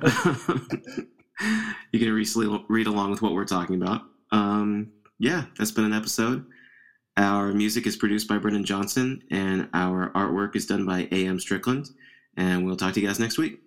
You 1.91 1.99
can 1.99 2.11
re- 2.11 2.65
read 2.69 2.87
along 2.87 3.11
with 3.11 3.21
what 3.21 3.33
we're 3.33 3.45
talking 3.45 3.81
about. 3.81 4.01
Um, 4.31 4.91
yeah, 5.19 5.45
that's 5.57 5.71
been 5.71 5.85
an 5.85 5.93
episode. 5.93 6.45
Our 7.17 7.53
music 7.53 7.85
is 7.85 7.95
produced 7.95 8.27
by 8.27 8.39
Brendan 8.39 8.65
Johnson, 8.65 9.21
and 9.29 9.69
our 9.73 10.11
artwork 10.13 10.55
is 10.55 10.65
done 10.65 10.85
by 10.85 11.07
A.M. 11.11 11.39
Strickland. 11.39 11.89
And 12.37 12.65
we'll 12.65 12.75
talk 12.75 12.93
to 12.95 13.01
you 13.01 13.07
guys 13.07 13.19
next 13.19 13.37
week. 13.37 13.59